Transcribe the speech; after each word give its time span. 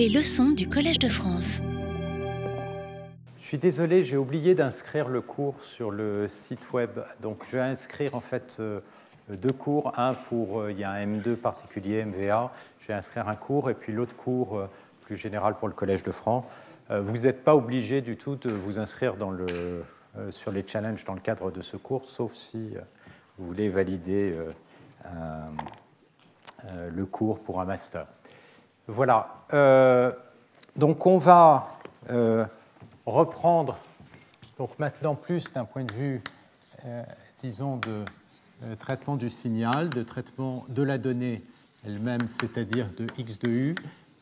Les 0.00 0.08
leçons 0.08 0.52
du 0.52 0.66
Collège 0.66 0.98
de 0.98 1.10
France. 1.10 1.60
Je 3.36 3.44
suis 3.44 3.58
désolé, 3.58 4.02
j'ai 4.02 4.16
oublié 4.16 4.54
d'inscrire 4.54 5.08
le 5.10 5.20
cours 5.20 5.62
sur 5.62 5.90
le 5.90 6.26
site 6.26 6.72
web. 6.72 7.00
Donc 7.20 7.44
je 7.44 7.58
vais 7.58 7.62
inscrire 7.62 8.14
en 8.14 8.20
fait 8.20 8.56
euh, 8.60 8.80
deux 9.28 9.52
cours. 9.52 9.92
Un 9.98 10.14
pour, 10.14 10.62
euh, 10.62 10.72
il 10.72 10.78
y 10.78 10.84
a 10.84 10.90
un 10.90 11.04
M2 11.04 11.36
particulier, 11.36 12.02
MVA. 12.02 12.50
Je 12.80 12.86
vais 12.86 12.94
inscrire 12.94 13.28
un 13.28 13.34
cours 13.34 13.68
et 13.68 13.74
puis 13.74 13.92
l'autre 13.92 14.16
cours 14.16 14.56
euh, 14.56 14.66
plus 15.02 15.16
général 15.16 15.58
pour 15.58 15.68
le 15.68 15.74
Collège 15.74 16.02
de 16.02 16.12
France. 16.12 16.46
Vous 16.88 17.18
n'êtes 17.18 17.44
pas 17.44 17.54
obligé 17.54 18.00
du 18.00 18.16
tout 18.16 18.36
de 18.36 18.48
vous 18.50 18.78
inscrire 18.78 19.16
dans 19.16 19.36
sur 20.30 20.50
les 20.50 20.66
challenges 20.66 21.04
dans 21.04 21.14
le 21.14 21.20
cadre 21.20 21.50
de 21.50 21.60
ce 21.60 21.76
cours, 21.76 22.06
sauf 22.06 22.32
si 22.32 22.72
vous 23.36 23.46
voulez 23.46 23.68
valider 23.68 24.34
le 26.90 27.04
cours 27.04 27.38
pour 27.40 27.60
un 27.60 27.66
master. 27.66 28.06
Voilà. 28.86 29.44
Euh, 29.52 30.12
donc 30.76 31.06
on 31.06 31.18
va 31.18 31.78
euh, 32.10 32.44
reprendre, 33.06 33.78
donc 34.58 34.78
maintenant 34.78 35.14
plus 35.14 35.52
d'un 35.52 35.64
point 35.64 35.84
de 35.84 35.92
vue, 35.92 36.22
euh, 36.84 37.02
disons, 37.42 37.76
de 37.76 38.04
traitement 38.78 39.16
du 39.16 39.30
signal, 39.30 39.88
de 39.88 40.02
traitement 40.02 40.64
de 40.68 40.82
la 40.82 40.98
donnée 40.98 41.42
elle-même, 41.86 42.28
c'est-à-dire 42.28 42.88
de 42.98 43.06
x 43.16 43.38
de 43.38 43.48
u. 43.48 43.74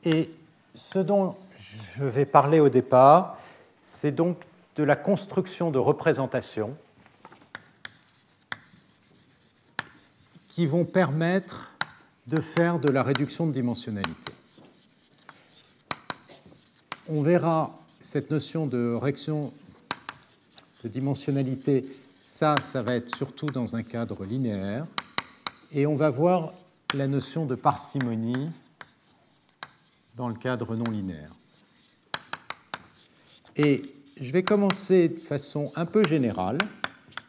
Et 0.04 0.30
ce 0.74 0.98
dont 0.98 1.34
je 1.58 2.04
vais 2.04 2.24
parler 2.24 2.60
au 2.60 2.68
départ, 2.68 3.36
c'est 3.82 4.12
donc 4.12 4.38
de 4.76 4.84
la 4.84 4.94
construction 4.94 5.70
de 5.70 5.78
représentations 5.78 6.76
qui 10.48 10.66
vont 10.66 10.84
permettre 10.84 11.72
de 12.26 12.40
faire 12.40 12.78
de 12.78 12.88
la 12.88 13.02
réduction 13.02 13.46
de 13.46 13.52
dimensionnalité 13.52 14.32
on 17.08 17.22
verra 17.22 17.74
cette 18.00 18.30
notion 18.30 18.66
de 18.66 18.94
réaction 18.94 19.52
de 20.84 20.88
dimensionnalité, 20.88 21.84
ça, 22.22 22.54
ça 22.60 22.82
va 22.82 22.94
être 22.94 23.16
surtout 23.16 23.46
dans 23.46 23.74
un 23.74 23.82
cadre 23.82 24.24
linéaire. 24.24 24.86
Et 25.72 25.86
on 25.86 25.96
va 25.96 26.10
voir 26.10 26.52
la 26.94 27.08
notion 27.08 27.46
de 27.46 27.54
parcimonie 27.54 28.50
dans 30.16 30.28
le 30.28 30.34
cadre 30.34 30.76
non 30.76 30.84
linéaire. 30.84 31.34
Et 33.56 33.82
je 34.20 34.32
vais 34.32 34.42
commencer 34.42 35.08
de 35.08 35.18
façon 35.18 35.72
un 35.76 35.86
peu 35.86 36.04
générale, 36.04 36.58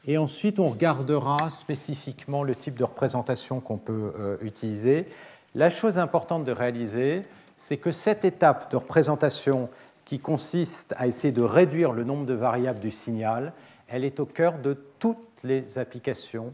et 0.05 0.17
ensuite 0.17 0.59
on 0.59 0.69
regardera 0.69 1.49
spécifiquement 1.49 2.43
le 2.43 2.55
type 2.55 2.77
de 2.77 2.83
représentation 2.83 3.61
qu'on 3.61 3.77
peut 3.77 4.13
euh, 4.17 4.37
utiliser. 4.41 5.07
La 5.55 5.69
chose 5.69 5.97
importante 5.97 6.45
de 6.45 6.51
réaliser, 6.51 7.23
c'est 7.59 7.77
que 7.77 7.91
cette 7.91 8.25
étape 8.25 8.71
de 8.71 8.77
représentation 8.77 9.69
qui 10.05 10.19
consiste 10.19 10.95
à 10.97 11.05
essayer 11.05 11.31
de 11.31 11.43
réduire 11.43 11.91
le 11.91 12.03
nombre 12.03 12.25
de 12.25 12.33
variables 12.33 12.79
du 12.79 12.89
signal, 12.89 13.53
elle 13.87 14.03
est 14.03 14.19
au 14.19 14.25
cœur 14.25 14.57
de 14.57 14.73
toutes 14.97 15.43
les 15.43 15.77
applications 15.77 16.53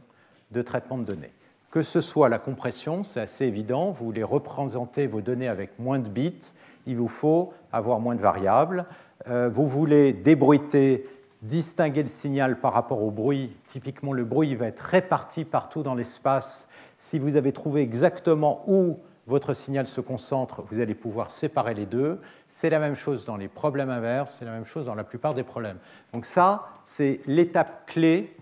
de 0.51 0.61
traitement 0.61 0.97
de 0.97 1.05
données. 1.05 1.31
Que 1.71 1.81
ce 1.81 2.01
soit 2.01 2.27
la 2.27 2.39
compression, 2.39 3.03
c'est 3.03 3.21
assez 3.21 3.45
évident, 3.45 3.91
vous 3.91 4.05
voulez 4.05 4.23
représenter 4.23 5.07
vos 5.07 5.21
données 5.21 5.47
avec 5.47 5.79
moins 5.79 5.99
de 5.99 6.09
bits, 6.09 6.51
il 6.85 6.97
vous 6.97 7.07
faut 7.07 7.49
avoir 7.71 7.99
moins 7.99 8.15
de 8.15 8.21
variables. 8.21 8.85
Euh, 9.27 9.49
vous 9.49 9.67
voulez 9.67 10.13
débruiter, 10.13 11.03
distinguer 11.41 12.01
le 12.01 12.07
signal 12.07 12.59
par 12.59 12.73
rapport 12.73 13.01
au 13.01 13.11
bruit. 13.11 13.55
Typiquement, 13.65 14.13
le 14.13 14.23
bruit 14.23 14.55
va 14.55 14.67
être 14.67 14.79
réparti 14.79 15.45
partout 15.45 15.83
dans 15.83 15.95
l'espace. 15.95 16.69
Si 16.97 17.19
vous 17.19 17.35
avez 17.35 17.51
trouvé 17.53 17.81
exactement 17.81 18.61
où 18.67 18.97
votre 19.27 19.53
signal 19.53 19.87
se 19.87 20.01
concentre, 20.01 20.61
vous 20.61 20.79
allez 20.79 20.93
pouvoir 20.93 21.31
séparer 21.31 21.73
les 21.73 21.85
deux. 21.85 22.21
C'est 22.47 22.69
la 22.69 22.79
même 22.79 22.95
chose 22.95 23.25
dans 23.25 23.37
les 23.37 23.47
problèmes 23.47 23.89
inverses, 23.89 24.37
c'est 24.39 24.45
la 24.45 24.51
même 24.51 24.65
chose 24.65 24.85
dans 24.85 24.95
la 24.95 25.03
plupart 25.03 25.33
des 25.33 25.43
problèmes. 25.43 25.79
Donc 26.13 26.25
ça, 26.25 26.67
c'est 26.83 27.21
l'étape 27.25 27.87
clé 27.87 28.35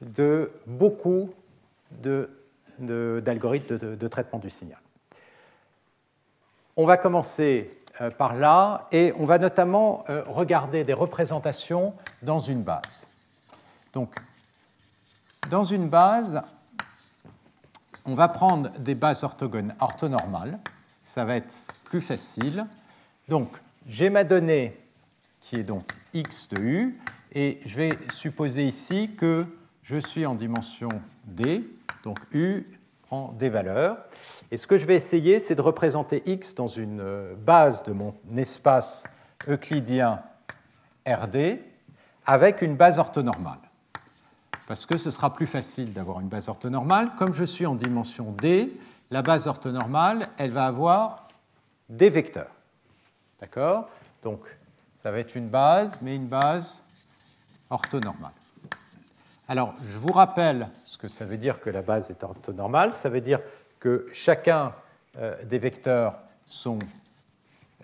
de 0.00 0.52
beaucoup 0.66 1.30
d'algorithmes 1.90 3.76
de, 3.76 4.08
traitement 4.08 4.38
du 4.38 4.50
signal. 4.50 4.78
On 6.76 6.86
va 6.86 6.96
commencer 6.96 7.76
euh, 8.00 8.10
par 8.10 8.34
là 8.34 8.86
et 8.92 9.12
on 9.18 9.26
va 9.26 9.38
notamment 9.38 10.04
euh, 10.08 10.22
regarder 10.26 10.84
des 10.84 10.94
représentations 10.94 11.94
dans 12.22 12.38
une 12.38 12.62
base. 12.62 13.08
Donc, 13.92 14.14
dans 15.50 15.64
une 15.64 15.88
base, 15.88 16.40
on 18.04 18.14
va 18.14 18.28
prendre 18.28 18.70
des 18.78 18.94
bases 18.94 19.24
orthonormales. 19.24 20.58
Ça 21.04 21.24
va 21.24 21.36
être 21.36 21.56
plus 21.84 22.00
facile. 22.00 22.66
Donc, 23.28 23.48
j'ai 23.86 24.10
ma 24.10 24.24
donnée 24.24 24.78
qui 25.40 25.56
est 25.56 25.64
donc 25.64 25.84
x 26.12 26.48
de 26.48 26.60
u, 26.60 27.00
et 27.32 27.60
je 27.64 27.76
vais 27.76 27.90
supposer 28.12 28.64
ici 28.64 29.10
que 29.16 29.46
je 29.82 29.96
suis 29.96 30.26
en 30.26 30.34
dimension 30.34 30.90
d, 31.24 31.64
donc 32.04 32.18
u 32.32 32.66
prend 33.02 33.32
des 33.38 33.48
valeurs. 33.48 33.96
Et 34.50 34.56
ce 34.56 34.66
que 34.66 34.78
je 34.78 34.86
vais 34.86 34.96
essayer, 34.96 35.40
c'est 35.40 35.54
de 35.54 35.62
représenter 35.62 36.22
x 36.26 36.54
dans 36.54 36.66
une 36.66 37.34
base 37.36 37.82
de 37.84 37.92
mon 37.92 38.14
espace 38.36 39.04
euclidien 39.48 40.20
RD 41.06 41.58
avec 42.26 42.62
une 42.62 42.76
base 42.76 42.98
orthonormale 42.98 43.69
parce 44.70 44.86
que 44.86 44.96
ce 44.96 45.10
sera 45.10 45.34
plus 45.34 45.48
facile 45.48 45.92
d'avoir 45.92 46.20
une 46.20 46.28
base 46.28 46.48
orthonormale. 46.48 47.10
Comme 47.18 47.34
je 47.34 47.42
suis 47.42 47.66
en 47.66 47.74
dimension 47.74 48.30
d, 48.30 48.72
la 49.10 49.20
base 49.20 49.48
orthonormale, 49.48 50.28
elle 50.38 50.52
va 50.52 50.66
avoir 50.66 51.26
des 51.88 52.08
vecteurs. 52.08 52.52
D'accord? 53.40 53.88
Donc, 54.22 54.38
ça 54.94 55.10
va 55.10 55.18
être 55.18 55.34
une 55.34 55.48
base, 55.48 55.98
mais 56.02 56.14
une 56.14 56.28
base 56.28 56.84
orthonormale. 57.68 58.30
Alors, 59.48 59.74
je 59.82 59.98
vous 59.98 60.12
rappelle 60.12 60.68
ce 60.84 60.98
que 60.98 61.08
ça 61.08 61.24
veut 61.24 61.36
dire 61.36 61.60
que 61.60 61.70
la 61.70 61.82
base 61.82 62.08
est 62.12 62.22
orthonormale. 62.22 62.92
Ça 62.92 63.08
veut 63.08 63.20
dire 63.20 63.40
que 63.80 64.06
chacun 64.12 64.72
euh, 65.18 65.34
des 65.46 65.58
vecteurs 65.58 66.14
sont 66.46 66.78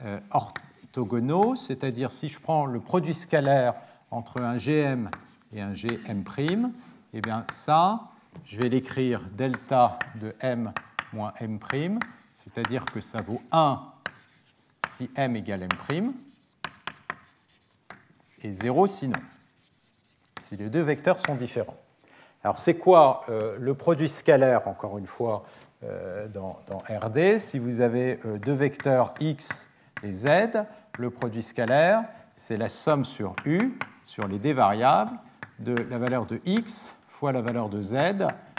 euh, 0.05 0.21
orthogonaux, 0.31 1.57
c'est-à-dire 1.57 2.13
si 2.13 2.29
je 2.29 2.39
prends 2.39 2.65
le 2.65 2.79
produit 2.79 3.13
scalaire 3.13 3.75
entre 4.13 4.41
un 4.41 4.57
GM 4.57 5.11
et 5.53 5.61
un 5.61 5.73
Gm', 5.73 6.73
et 7.13 7.19
eh 7.19 7.21
bien 7.21 7.45
ça, 7.53 8.01
je 8.45 8.59
vais 8.59 8.69
l'écrire 8.69 9.21
delta 9.33 9.99
de 10.17 10.35
m 10.41 10.73
moins 11.13 11.33
m', 11.41 11.99
c'est-à-dire 12.35 12.85
que 12.85 13.01
ça 13.01 13.23
vaut 13.23 13.41
1 13.53 13.81
si 14.89 15.11
m 15.17 15.37
égale 15.37 15.67
m', 15.91 16.13
et 18.43 18.53
0 18.53 18.87
sinon, 18.87 19.19
si 20.43 20.57
les 20.57 20.69
deux 20.69 20.83
vecteurs 20.83 21.19
sont 21.19 21.35
différents. 21.35 21.77
Alors 22.45 22.59
c'est 22.59 22.79
quoi 22.79 23.25
euh, 23.29 23.57
le 23.59 23.75
produit 23.75 24.09
scalaire, 24.09 24.69
encore 24.69 24.99
une 24.99 25.07
fois, 25.07 25.45
euh, 25.85 26.29
dans, 26.29 26.63
RD 26.89 27.39
Si 27.39 27.59
vous 27.59 27.81
avez 27.81 28.21
euh, 28.25 28.39
deux 28.39 28.53
vecteurs 28.53 29.15
x 29.21 29.69
et 30.03 30.13
z, 30.13 30.27
le 30.99 31.11
produit 31.11 31.43
scalaire, 31.43 32.03
c'est 32.35 32.57
la 32.57 32.69
somme 32.69 33.05
sur 33.05 33.35
u, 33.45 33.59
sur 34.05 34.29
les 34.29 34.39
d 34.39 34.53
variables, 34.53 35.13
de 35.59 35.75
la 35.91 35.99
valeur 35.99 36.27
de 36.27 36.41
x 36.45 36.95
fois 37.09 37.33
la 37.33 37.41
valeur 37.41 37.69
de 37.71 37.81
z, 37.81 37.97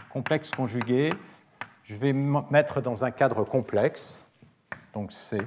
complexe 0.10 0.50
conjugué. 0.50 1.12
Je 1.84 1.96
vais 1.96 2.12
mettre 2.12 2.82
dans 2.82 3.06
un 3.06 3.12
cadre 3.12 3.44
complexe, 3.44 4.32
donc 4.94 5.14
C, 5.14 5.38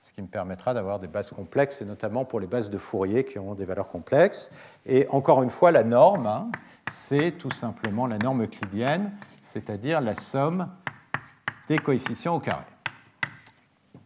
ce 0.00 0.12
qui 0.12 0.20
me 0.20 0.26
permettra 0.26 0.74
d'avoir 0.74 0.98
des 0.98 1.06
bases 1.06 1.30
complexes, 1.30 1.80
et 1.80 1.84
notamment 1.84 2.24
pour 2.24 2.40
les 2.40 2.48
bases 2.48 2.70
de 2.70 2.78
Fourier 2.78 3.24
qui 3.24 3.38
ont 3.38 3.54
des 3.54 3.64
valeurs 3.64 3.88
complexes. 3.88 4.54
Et 4.84 5.06
encore 5.10 5.42
une 5.44 5.50
fois, 5.50 5.70
la 5.70 5.84
norme, 5.84 6.26
hein, 6.26 6.50
c'est 6.90 7.30
tout 7.30 7.52
simplement 7.52 8.06
la 8.08 8.18
norme 8.18 8.42
euclidienne, 8.42 9.12
c'est-à-dire 9.42 10.00
la 10.00 10.14
somme 10.14 10.68
des 11.68 11.78
coefficients 11.78 12.34
au 12.34 12.40
carré. 12.40 12.64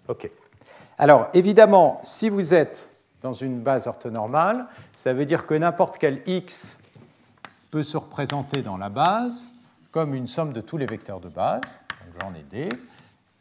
OK. 0.09 0.31
Alors, 0.99 1.29
évidemment, 1.35 2.01
si 2.05 2.29
vous 2.29 2.55
êtes 2.55 2.89
dans 3.27 3.33
une 3.33 3.59
base 3.59 3.89
orthonormale, 3.89 4.67
ça 4.95 5.13
veut 5.13 5.25
dire 5.25 5.47
que 5.47 5.55
n'importe 5.55 5.99
quel 5.99 6.23
x 6.27 6.79
peut 7.73 7.83
se 7.83 7.97
représenter 7.97 8.63
dans 8.63 8.77
la 8.77 8.89
base 8.89 9.49
comme 9.91 10.15
une 10.15 10.29
somme 10.29 10.53
de 10.53 10.61
tous 10.61 10.77
les 10.77 10.87
vecteurs 10.87 11.19
de 11.19 11.29
base, 11.29 11.81
donc 12.05 12.23
j'en 12.23 12.33
ai 12.35 12.45
d. 12.45 12.69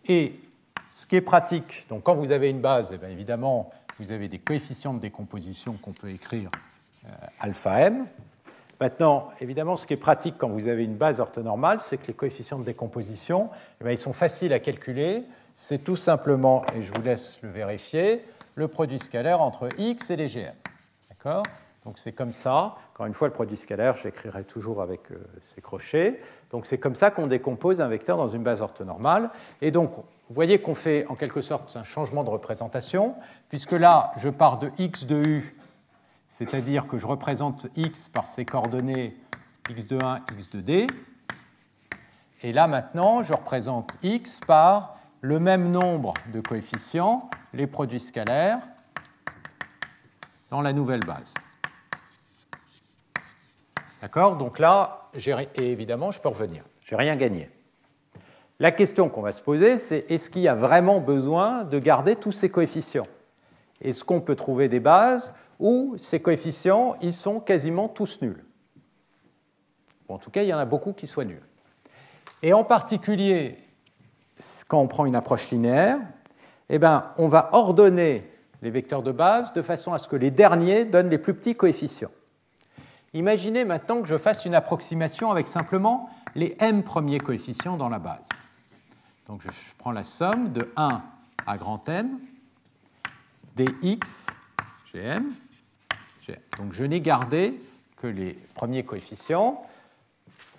Et 0.08 0.40
ce 0.90 1.06
qui 1.06 1.18
est 1.18 1.22
pratique, 1.22 1.86
donc 1.88 2.02
quand 2.02 2.16
vous 2.16 2.32
avez 2.32 2.50
une 2.50 2.62
base, 2.62 2.92
eh 3.00 3.12
évidemment, 3.12 3.70
vous 4.00 4.12
avez 4.12 4.28
des 4.28 4.40
coefficients 4.40 4.96
de 4.96 5.00
décomposition 5.00 5.74
qu'on 5.74 5.94
peut 5.94 6.10
écrire 6.10 6.50
euh, 7.06 7.10
alpha 7.40 7.82
m. 7.82 8.08
Maintenant, 8.82 9.30
évidemment, 9.40 9.76
ce 9.76 9.86
qui 9.86 9.94
est 9.94 9.98
pratique 9.98 10.36
quand 10.40 10.50
vous 10.50 10.68
avez 10.68 10.84
une 10.84 10.98
base 10.98 11.20
orthonormale, 11.20 11.78
c'est 11.82 11.98
que 11.98 12.08
les 12.08 12.14
coefficients 12.16 12.58
de 12.58 12.66
décomposition, 12.66 13.52
eh 13.86 13.92
ils 13.92 14.00
sont 14.00 14.14
faciles 14.14 14.52
à 14.52 14.60
calculer. 14.60 15.24
C'est 15.56 15.84
tout 15.84 15.96
simplement, 15.96 16.66
et 16.76 16.82
je 16.82 16.92
vous 16.92 17.04
laisse 17.04 17.38
le 17.44 17.50
vérifier, 17.50 18.26
le 18.56 18.68
produit 18.68 19.00
scalaire 19.00 19.42
entre 19.42 19.70
x 19.78 20.10
et 20.10 20.16
les 20.16 20.28
gm. 20.28 20.54
D'accord? 21.10 21.44
Donc 21.86 22.00
c'est 22.00 22.14
comme 22.14 22.34
ça. 22.34 22.76
Encore 22.94 23.06
une 23.06 23.14
fois, 23.14 23.28
le 23.28 23.34
produit 23.34 23.58
scalaire, 23.58 23.96
j'écrirai 23.96 24.44
toujours 24.44 24.82
avec 24.82 25.12
euh, 25.12 25.18
ces 25.42 25.62
crochets. 25.62 26.20
Donc 26.50 26.66
c'est 26.66 26.80
comme 26.80 26.96
ça 26.96 27.12
qu'on 27.12 27.28
décompose 27.28 27.80
un 27.80 27.88
vecteur 27.88 28.18
dans 28.18 28.28
une 28.28 28.42
base 28.42 28.62
orthonormale. 28.62 29.30
Et 29.62 29.70
donc, 29.70 29.92
vous 29.96 30.34
voyez 30.34 30.60
qu'on 30.60 30.74
fait 30.74 31.06
en 31.08 31.16
quelque 31.16 31.42
sorte 31.42 31.76
un 31.76 31.84
changement 31.84 32.24
de 32.24 32.32
représentation, 32.32 33.16
puisque 33.50 33.74
là, 33.74 34.12
je 34.18 34.30
pars 34.30 34.58
de 34.58 34.72
x 34.80 35.06
de 35.06 35.18
u, 35.18 35.56
c'est-à-dire 36.28 36.88
que 36.88 36.98
je 36.98 37.06
représente 37.06 37.68
x 37.76 38.10
par 38.10 38.26
ses 38.26 38.46
coordonnées 38.46 39.16
x 39.70 39.88
de 39.88 40.04
1, 40.04 40.22
x 40.34 40.50
de 40.50 40.62
d. 40.62 40.88
Et 42.42 42.52
là, 42.52 42.68
maintenant, 42.68 43.22
je 43.22 43.34
représente 43.34 43.98
x 44.02 44.40
par 44.40 44.95
le 45.26 45.40
même 45.40 45.72
nombre 45.72 46.14
de 46.32 46.40
coefficients, 46.40 47.32
les 47.52 47.66
produits 47.66 48.00
scalaires, 48.00 48.60
dans 50.52 50.62
la 50.62 50.72
nouvelle 50.72 51.00
base. 51.00 51.34
D'accord? 54.02 54.38
Donc 54.38 54.60
là, 54.60 55.10
évidemment, 55.56 56.12
je 56.12 56.22
peux 56.22 56.30
revenir. 56.30 56.64
Je 56.86 56.94
n'ai 56.94 57.02
rien 57.02 57.16
gagné. 57.16 57.50
La 58.60 58.72
question 58.72 59.10
qu'on 59.10 59.24
va 59.24 59.32
se 59.32 59.42
poser, 59.42 59.80
c'est 59.80 60.06
est-ce 60.12 60.30
qu'il 60.30 60.44
y 60.44 60.48
a 60.48 60.54
vraiment 60.54 61.00
besoin 61.00 61.64
de 61.64 61.80
garder 61.80 62.16
tous 62.16 62.32
ces 62.32 62.52
coefficients? 62.52 63.08
Est-ce 63.82 64.04
qu'on 64.04 64.22
peut 64.22 64.36
trouver 64.36 64.70
des 64.70 64.80
bases 64.80 65.34
où 65.60 65.96
ces 65.98 66.22
coefficients, 66.22 66.96
ils 67.02 67.14
sont 67.14 67.40
quasiment 67.40 67.88
tous 67.88 68.22
nuls? 68.22 68.46
En 70.08 70.20
tout 70.20 70.30
cas, 70.30 70.44
il 70.44 70.50
y 70.50 70.54
en 70.54 70.60
a 70.60 70.66
beaucoup 70.66 70.94
qui 70.94 71.08
soient 71.08 71.26
nuls. 71.26 71.42
Et 72.44 72.54
en 72.54 72.64
particulier, 72.64 73.65
quand 74.68 74.80
on 74.80 74.88
prend 74.88 75.06
une 75.06 75.16
approche 75.16 75.50
linéaire, 75.52 76.00
eh 76.70 76.80
ben, 76.80 77.12
on 77.18 77.28
va 77.28 77.50
ordonner 77.54 78.30
les 78.62 78.70
vecteurs 78.70 79.04
de 79.04 79.12
base 79.12 79.54
de 79.54 79.62
façon 79.62 79.94
à 79.94 79.98
ce 79.98 80.08
que 80.08 80.16
les 80.16 80.32
derniers 80.32 80.86
donnent 80.86 81.10
les 81.10 81.18
plus 81.18 81.34
petits 81.34 81.56
coefficients. 81.56 82.12
Imaginez 83.14 83.64
maintenant 83.64 84.02
que 84.02 84.08
je 84.08 84.18
fasse 84.18 84.46
une 84.46 84.56
approximation 84.56 85.32
avec 85.32 85.48
simplement 85.48 86.10
les 86.36 86.58
m 86.60 86.84
premiers 86.84 87.20
coefficients 87.20 87.78
dans 87.78 87.90
la 87.90 88.00
base. 88.00 88.28
Donc 89.28 89.42
je 89.42 89.50
prends 89.78 89.92
la 89.92 90.04
somme 90.04 90.52
de 90.52 90.72
1 90.76 91.02
à 91.48 91.58
grand 91.58 91.88
N 91.88 92.20
des 93.56 93.68
x 93.82 94.28
gm. 94.94 95.24
Donc 96.58 96.74
je 96.74 96.84
n'ai 96.84 97.02
gardé 97.02 97.60
que 97.98 98.08
les 98.08 98.34
premiers 98.54 98.84
coefficients. 98.84 99.66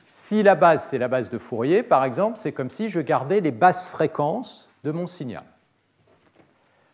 Si 0.08 0.43
la 0.43 0.55
base, 0.55 0.85
c'est 0.85 0.99
la 0.99 1.08
base 1.08 1.31
de 1.31 1.38
Fourier, 1.38 1.82
par 1.82 2.05
exemple, 2.05 2.38
c'est 2.38 2.53
comme 2.53 2.70
si 2.70 2.88
je 2.88 3.00
gardais 3.00 3.41
les 3.41 3.50
basses 3.50 3.88
fréquences 3.88 4.70
de 4.85 4.93
mon 4.93 5.06
signal. 5.06 5.44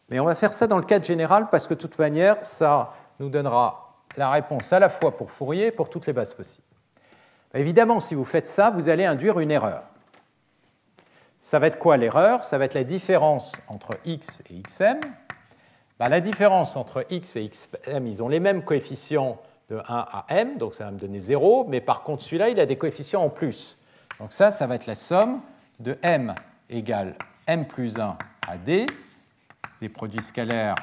Mais 0.08 0.18
on 0.20 0.24
va 0.24 0.34
faire 0.34 0.54
ça 0.54 0.66
dans 0.66 0.78
le 0.78 0.84
cadre 0.84 1.04
général 1.04 1.48
parce 1.50 1.66
que 1.66 1.74
de 1.74 1.78
toute 1.78 1.98
manière, 1.98 2.44
ça 2.44 2.94
nous 3.20 3.28
donnera 3.28 3.96
la 4.16 4.30
réponse 4.30 4.72
à 4.72 4.78
la 4.78 4.88
fois 4.88 5.16
pour 5.16 5.30
Fourier 5.30 5.66
et 5.66 5.72
pour 5.72 5.90
toutes 5.90 6.06
les 6.06 6.12
bases 6.12 6.34
possibles. 6.34 6.66
Évidemment, 7.54 8.00
si 8.00 8.14
vous 8.14 8.24
faites 8.24 8.46
ça, 8.46 8.70
vous 8.70 8.88
allez 8.88 9.04
induire 9.04 9.38
une 9.40 9.50
erreur. 9.50 9.82
Ça 11.40 11.58
va 11.58 11.66
être 11.66 11.78
quoi 11.78 11.96
l'erreur? 11.96 12.44
Ça 12.44 12.56
va 12.56 12.64
être 12.64 12.74
la 12.74 12.84
différence 12.84 13.52
entre 13.68 13.98
x 14.04 14.42
et 14.50 14.62
xm. 14.62 15.00
Ben, 15.98 16.08
la 16.08 16.20
différence 16.20 16.76
entre 16.76 17.04
x 17.10 17.36
et 17.36 17.48
xm, 17.48 18.06
ils 18.06 18.22
ont 18.22 18.28
les 18.28 18.40
mêmes 18.40 18.64
coefficients 18.64 19.40
de 19.72 19.78
1 19.78 19.82
à 19.88 20.26
m, 20.28 20.58
donc 20.58 20.74
ça 20.74 20.84
va 20.84 20.90
me 20.90 20.98
donner 20.98 21.20
0, 21.20 21.66
mais 21.68 21.80
par 21.80 22.02
contre 22.02 22.22
celui-là, 22.22 22.50
il 22.50 22.60
a 22.60 22.66
des 22.66 22.76
coefficients 22.76 23.22
en 23.22 23.30
plus. 23.30 23.78
Donc 24.20 24.32
ça, 24.32 24.50
ça 24.50 24.66
va 24.66 24.74
être 24.74 24.86
la 24.86 24.94
somme 24.94 25.40
de 25.80 25.96
m 26.02 26.34
égale 26.68 27.16
m 27.46 27.66
plus 27.66 27.98
1 27.98 28.18
à 28.46 28.58
d, 28.58 28.84
des 29.80 29.88
produits 29.88 30.22
scalaires 30.22 30.74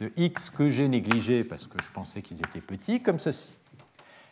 de 0.00 0.12
x 0.16 0.50
que 0.50 0.70
j'ai 0.70 0.86
négligé 0.86 1.42
parce 1.42 1.66
que 1.66 1.76
je 1.82 1.90
pensais 1.92 2.22
qu'ils 2.22 2.38
étaient 2.38 2.60
petits, 2.60 3.02
comme 3.02 3.18
ceci. 3.18 3.50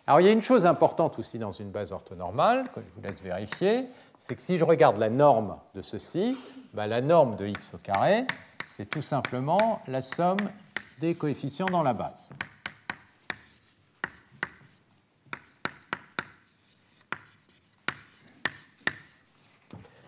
Alors 0.07 0.21
il 0.21 0.27
y 0.27 0.29
a 0.29 0.33
une 0.33 0.43
chose 0.43 0.65
importante 0.65 1.19
aussi 1.19 1.39
dans 1.39 1.53
une 1.53 1.71
base 1.71 1.91
orthonormale, 1.91 2.69
que 2.69 2.81
je 2.81 2.87
vous 2.95 3.03
laisse 3.03 3.21
vérifier, 3.21 3.87
c'est 4.21 4.37
que 4.37 4.43
si 4.43 4.59
je 4.59 4.65
regarde 4.65 4.99
la 4.99 5.11
norme 5.11 5.57
de 5.75 5.83
ceci, 5.83 6.39
bah, 6.73 6.87
la 6.87 7.01
norme 7.01 7.35
de 7.35 7.47
x 7.47 7.75
au 7.75 7.79
carré, 7.79 8.27
c'est 8.69 8.89
tout 8.89 9.03
simplement 9.03 9.81
la 9.89 10.03
somme 10.03 10.39
des 11.01 11.17
coefficients 11.17 11.67
dans 11.67 11.83
la 11.83 11.95
base. 11.95 12.31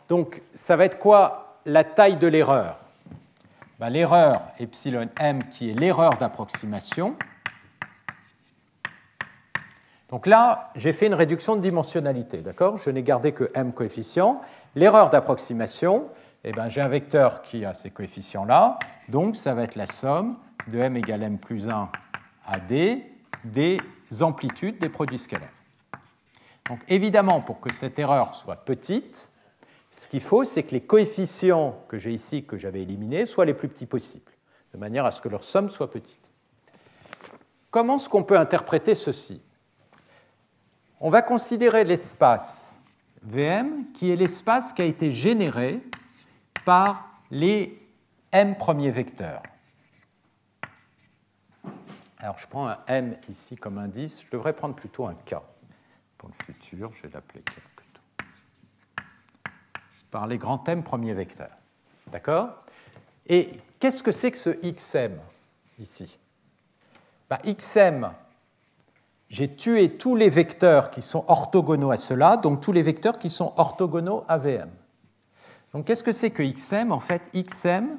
Donc 0.09 0.43
ça 0.55 0.77
va 0.77 0.85
être 0.85 0.99
quoi 0.99 1.59
la 1.65 1.85
taille 1.85 2.17
de 2.17 2.27
l'erreur? 2.27 2.79
Bah, 3.79 3.91
l'erreur 3.91 4.43
epsilon 4.59 5.09
m 5.21 5.43
qui 5.51 5.71
est 5.71 5.75
l'erreur 5.75 6.11
d'approximation. 6.15 7.17
Donc 10.09 10.27
là, 10.27 10.71
j'ai 10.77 10.93
fait 10.93 11.09
une 11.09 11.15
réduction 11.15 11.57
de 11.57 11.61
dimensionnalité, 11.61 12.39
d'accord? 12.39 12.77
Je 12.77 12.91
n'ai 12.91 13.03
gardé 13.03 13.33
que 13.33 13.51
m 13.55 13.73
coefficients. 13.73 14.41
L'erreur 14.77 15.11
d'approximation, 15.11 16.09
eh 16.45 16.53
ben, 16.53 16.69
j'ai 16.69 16.81
un 16.81 16.89
vecteur 16.89 17.43
qui 17.43 17.65
a 17.65 17.75
ces 17.75 17.91
coefficients-là, 17.91 18.79
donc 19.09 19.35
ça 19.37 19.53
va 19.53 19.65
être 19.65 19.75
la 19.75 19.87
somme 19.87 20.37
de 20.69 20.79
m 20.79 20.97
égale 20.97 21.25
m 21.25 21.39
plus 21.39 21.69
1 21.69 21.91
à 22.47 22.59
d 22.61 23.05
des 23.45 23.79
amplitudes 24.21 24.79
des 24.79 24.89
produits 24.89 25.19
scalaires. 25.19 25.49
Donc 26.69 26.79
évidemment, 26.89 27.41
pour 27.41 27.61
que 27.61 27.75
cette 27.75 27.99
erreur 27.99 28.35
soit 28.35 28.65
petite, 28.65 29.29
ce 29.97 30.09
qu'il 30.09 30.21
faut, 30.21 30.45
c'est 30.45 30.63
que 30.63 30.73
les 30.73 30.83
coefficients 30.83 31.83
que 31.89 31.97
j'ai 31.97 32.13
ici, 32.13 32.45
que 32.45 32.59
j'avais 32.59 32.83
éliminés, 32.83 33.25
soient 33.25 33.47
les 33.47 33.55
plus 33.55 33.67
petits 33.67 33.87
possibles, 33.87 34.31
de 34.75 34.79
manière 34.79 35.07
à 35.07 35.11
ce 35.11 35.23
que 35.23 35.29
leur 35.31 35.43
somme 35.43 35.71
soit 35.71 35.91
petite. 35.91 36.31
Comment 37.71 37.97
est-ce 37.97 38.11
qu'on 38.11 38.23
peut 38.23 38.39
interpréter 38.39 38.95
ceci? 38.95 39.43
On 41.01 41.09
va 41.09 41.23
considérer 41.23 41.85
l'espace 41.85 42.79
VM 43.23 43.91
qui 43.93 44.11
est 44.11 44.17
l'espace 44.17 44.75
qui 44.75 44.83
a 44.83 44.85
été 44.85 45.11
généré 45.11 45.81
par 46.67 47.11
les 47.31 47.81
m 48.33 48.57
premiers 48.59 48.91
vecteurs. 48.91 49.43
Alors 52.19 52.39
je 52.39 52.47
prends 52.47 52.69
un 52.69 52.79
m 52.87 53.17
ici 53.31 53.57
comme 53.57 53.79
indice, 53.79 54.23
je 54.27 54.31
devrais 54.31 54.53
prendre 54.53 54.75
plutôt 54.75 55.07
un 55.07 55.15
k 55.15 55.37
pour 56.19 56.29
le 56.29 56.45
futur, 56.45 56.93
je 56.93 57.03
vais 57.03 57.11
l'appeler 57.15 57.41
k 57.41 57.76
les 60.25 60.39
grands 60.39 60.57
thèmes 60.57 60.83
premiers 60.83 61.13
vecteurs. 61.13 61.59
D'accord? 62.11 62.49
Et 63.27 63.51
qu'est-ce 63.79 64.03
que 64.03 64.13
c'est 64.13 64.31
que 64.33 64.39
ce 64.39 64.51
xm 64.51 65.19
ici? 65.79 66.17
Bah, 67.29 67.41
Xm, 67.45 68.13
j'ai 69.29 69.53
tué 69.55 69.91
tous 69.99 70.15
les 70.15 70.31
vecteurs 70.31 70.91
qui 70.91 71.03
sont 71.03 71.25
orthogonaux 71.27 71.91
à 71.91 71.97
cela, 71.97 72.37
donc 72.37 72.61
tous 72.61 72.73
les 72.73 72.83
vecteurs 72.83 73.19
qui 73.19 73.31
sont 73.31 73.53
orthogonaux 73.57 74.25
à 74.29 74.39
Vm. 74.39 74.71
Donc 75.73 75.87
qu'est-ce 75.87 76.05
que 76.05 76.13
c'est 76.13 76.31
que 76.31 76.43
xm 76.45 76.93
En 76.93 77.01
fait, 77.01 77.23
xm, 77.35 77.99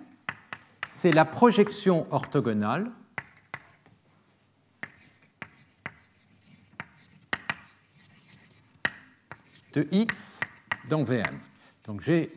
c'est 0.88 1.12
la 1.12 1.26
projection 1.26 2.08
orthogonale 2.12 2.90
de 9.74 9.86
x 9.92 10.40
dans 10.90 11.04
Vm. 11.04 11.38
Donc 11.88 12.02
j'ai 12.02 12.30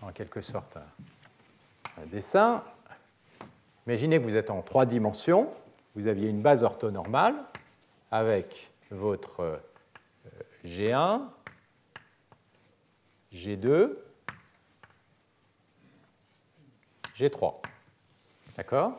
en 0.00 0.10
quelque 0.10 0.40
sorte 0.40 0.78
un, 1.98 2.06
dessin. 2.06 2.64
Imaginez 3.86 4.18
que 4.18 4.24
vous 4.24 4.36
êtes 4.36 4.48
en 4.48 4.62
trois 4.62 4.86
dimensions, 4.86 5.52
vous 5.94 6.06
aviez 6.06 6.30
une 6.30 6.40
base 6.40 6.64
orthonormale 6.64 7.34
avec 8.10 8.70
votre 8.90 9.40
euh, 9.40 9.58
G1, 10.64 11.20
G2, 13.34 13.98
G3. 17.14 17.54
D'accord? 18.56 18.98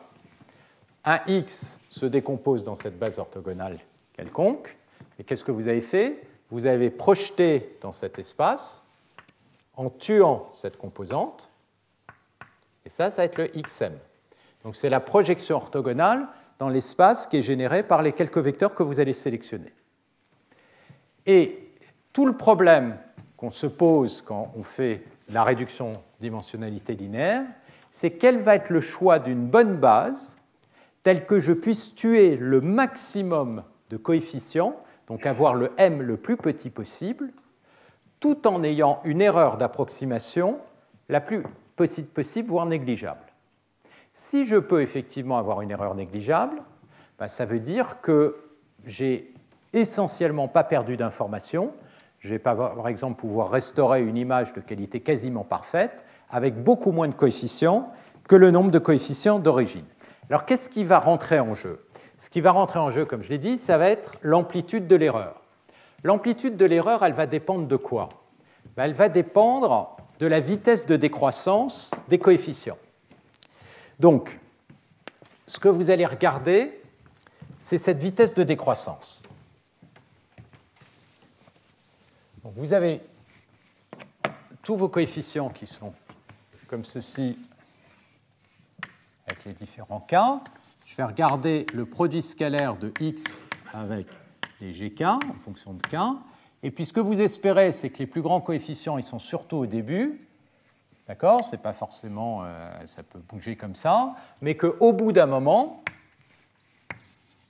Un 1.04 1.20
X 1.26 1.78
se 1.88 2.06
décompose 2.06 2.64
dans 2.64 2.76
cette 2.76 2.98
base 2.98 3.18
orthogonale 3.18 3.80
quelconque. 4.12 4.76
Et 5.18 5.24
qu'est-ce 5.24 5.44
que 5.44 5.52
vous 5.52 5.66
avez 5.66 5.82
fait? 5.82 6.25
Vous 6.50 6.66
avez 6.66 6.90
projeté 6.90 7.76
dans 7.80 7.92
cet 7.92 8.18
espace 8.18 8.84
en 9.76 9.90
tuant 9.90 10.48
cette 10.52 10.78
composante, 10.78 11.50
et 12.84 12.88
ça, 12.88 13.10
ça 13.10 13.18
va 13.18 13.24
être 13.24 13.38
le 13.38 13.48
xm. 13.48 13.92
Donc 14.64 14.76
c'est 14.76 14.88
la 14.88 15.00
projection 15.00 15.56
orthogonale 15.56 16.28
dans 16.58 16.68
l'espace 16.68 17.26
qui 17.26 17.38
est 17.38 17.42
générée 17.42 17.82
par 17.82 18.02
les 18.02 18.12
quelques 18.12 18.38
vecteurs 18.38 18.74
que 18.74 18.82
vous 18.82 19.00
allez 19.00 19.12
sélectionner. 19.12 19.72
Et 21.26 21.68
tout 22.12 22.26
le 22.26 22.36
problème 22.36 22.96
qu'on 23.36 23.50
se 23.50 23.66
pose 23.66 24.22
quand 24.22 24.52
on 24.56 24.62
fait 24.62 25.04
la 25.28 25.44
réduction 25.44 26.00
dimensionnalité 26.20 26.94
linéaire, 26.94 27.44
c'est 27.90 28.12
quel 28.12 28.38
va 28.38 28.54
être 28.54 28.70
le 28.70 28.80
choix 28.80 29.18
d'une 29.18 29.46
bonne 29.46 29.76
base 29.76 30.36
telle 31.02 31.26
que 31.26 31.40
je 31.40 31.52
puisse 31.52 31.94
tuer 31.94 32.36
le 32.36 32.60
maximum 32.60 33.64
de 33.90 33.96
coefficients 33.96 34.76
donc 35.08 35.26
avoir 35.26 35.54
le 35.54 35.72
m 35.76 36.02
le 36.02 36.16
plus 36.16 36.36
petit 36.36 36.70
possible, 36.70 37.30
tout 38.20 38.46
en 38.46 38.62
ayant 38.62 39.00
une 39.04 39.22
erreur 39.22 39.56
d'approximation 39.56 40.58
la 41.08 41.20
plus 41.20 41.42
petite 41.76 42.12
possible, 42.12 42.48
voire 42.48 42.66
négligeable. 42.66 43.20
Si 44.12 44.44
je 44.44 44.56
peux 44.56 44.82
effectivement 44.82 45.38
avoir 45.38 45.60
une 45.60 45.70
erreur 45.70 45.94
négligeable, 45.94 46.62
ben, 47.18 47.28
Ça 47.28 47.44
veut 47.44 47.60
dire 47.60 48.00
que 48.00 48.36
j'ai 48.84 49.32
essentiellement 49.72 50.48
pas 50.48 50.64
perdu 50.64 50.96
d'informations. 50.96 51.72
Je 52.18 52.30
vais 52.30 52.38
par 52.38 52.88
exemple 52.88 53.20
pouvoir 53.20 53.50
restaurer 53.50 54.02
une 54.02 54.16
image 54.16 54.52
de 54.52 54.60
qualité 54.60 55.00
quasiment 55.00 55.44
parfaite 55.44 56.04
avec 56.30 56.62
beaucoup 56.62 56.92
moins 56.92 57.08
de 57.08 57.14
coefficients 57.14 57.92
que 58.28 58.36
le 58.36 58.50
nombre 58.50 58.70
de 58.70 58.78
coefficients 58.78 59.38
d'origine. 59.38 59.84
Alors 60.28 60.44
qu'est-ce 60.44 60.68
qui 60.68 60.84
va 60.84 60.98
rentrer 60.98 61.38
en 61.38 61.54
jeu? 61.54 61.84
Ce 62.18 62.30
qui 62.30 62.40
va 62.40 62.52
rentrer 62.52 62.78
en 62.78 62.90
jeu, 62.90 63.04
comme 63.04 63.22
je 63.22 63.28
l'ai 63.28 63.38
dit, 63.38 63.58
ça 63.58 63.78
va 63.78 63.88
être 63.88 64.12
l'amplitude 64.22 64.86
de 64.86 64.96
l'erreur. 64.96 65.40
L'amplitude 66.02 66.56
de 66.56 66.64
l'erreur, 66.64 67.04
elle 67.04 67.12
va 67.12 67.26
dépendre 67.26 67.66
de 67.66 67.76
quoi? 67.76 68.08
Ben, 68.76 68.84
Elle 68.84 68.94
va 68.94 69.08
dépendre 69.08 69.96
de 70.18 70.26
la 70.26 70.40
vitesse 70.40 70.86
de 70.86 70.96
décroissance 70.96 71.90
des 72.08 72.18
coefficients. 72.18 72.78
Donc, 73.98 74.40
ce 75.46 75.58
que 75.58 75.68
vous 75.68 75.90
allez 75.90 76.06
regarder, 76.06 76.82
c'est 77.58 77.78
cette 77.78 77.98
vitesse 77.98 78.34
de 78.34 78.42
décroissance. 78.42 79.22
vous 82.54 82.72
avez 82.72 83.02
tous 84.62 84.76
vos 84.76 84.88
coefficients 84.88 85.50
qui 85.50 85.66
sont 85.66 85.92
comme 86.68 86.84
ceci 86.84 87.36
avec 89.26 89.44
les 89.44 89.52
différents 89.52 90.00
cas. 90.00 90.40
Je 90.96 91.02
vais 91.02 91.08
regarder 91.08 91.66
le 91.74 91.84
produit 91.84 92.22
scalaire 92.22 92.74
de 92.74 92.90
x 93.00 93.44
avec 93.74 94.06
les 94.62 94.72
gk 94.72 95.02
en 95.02 95.20
fonction 95.38 95.74
de 95.74 95.82
k. 95.82 95.94
Et 96.62 96.70
puis 96.70 96.86
ce 96.86 96.94
que 96.94 97.00
vous 97.00 97.20
espérez, 97.20 97.72
c'est 97.72 97.90
que 97.90 97.98
les 97.98 98.06
plus 98.06 98.22
grands 98.22 98.40
coefficients, 98.40 98.96
ils 98.96 99.04
sont 99.04 99.18
surtout 99.18 99.58
au 99.58 99.66
début. 99.66 100.18
D'accord? 101.06 101.44
C'est 101.44 101.60
pas 101.60 101.74
forcément, 101.74 102.44
euh, 102.44 102.70
ça 102.86 103.02
peut 103.02 103.18
bouger 103.28 103.56
comme 103.56 103.74
ça, 103.74 104.14
mais 104.40 104.56
qu'au 104.56 104.94
bout 104.94 105.12
d'un 105.12 105.26
moment, 105.26 105.84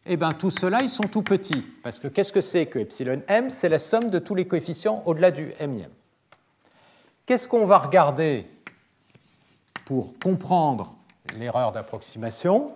eh 0.06 0.16
ben, 0.16 0.32
tout 0.32 0.50
cela, 0.50 0.82
ils 0.82 0.90
sont 0.90 1.04
tout 1.04 1.22
petits. 1.22 1.64
Parce 1.84 2.00
que 2.00 2.08
qu'est-ce 2.08 2.32
que 2.32 2.40
c'est 2.40 2.66
que 2.66 2.80
epsilon 2.80 3.22
m? 3.28 3.48
C'est 3.48 3.68
la 3.68 3.78
somme 3.78 4.10
de 4.10 4.18
tous 4.18 4.34
les 4.34 4.48
coefficients 4.48 5.04
au-delà 5.06 5.30
du 5.30 5.52
m. 5.60 5.86
Qu'est-ce 7.26 7.46
qu'on 7.46 7.64
va 7.64 7.78
regarder 7.78 8.50
pour 9.84 10.18
comprendre 10.18 10.96
l'erreur 11.36 11.70
d'approximation? 11.70 12.74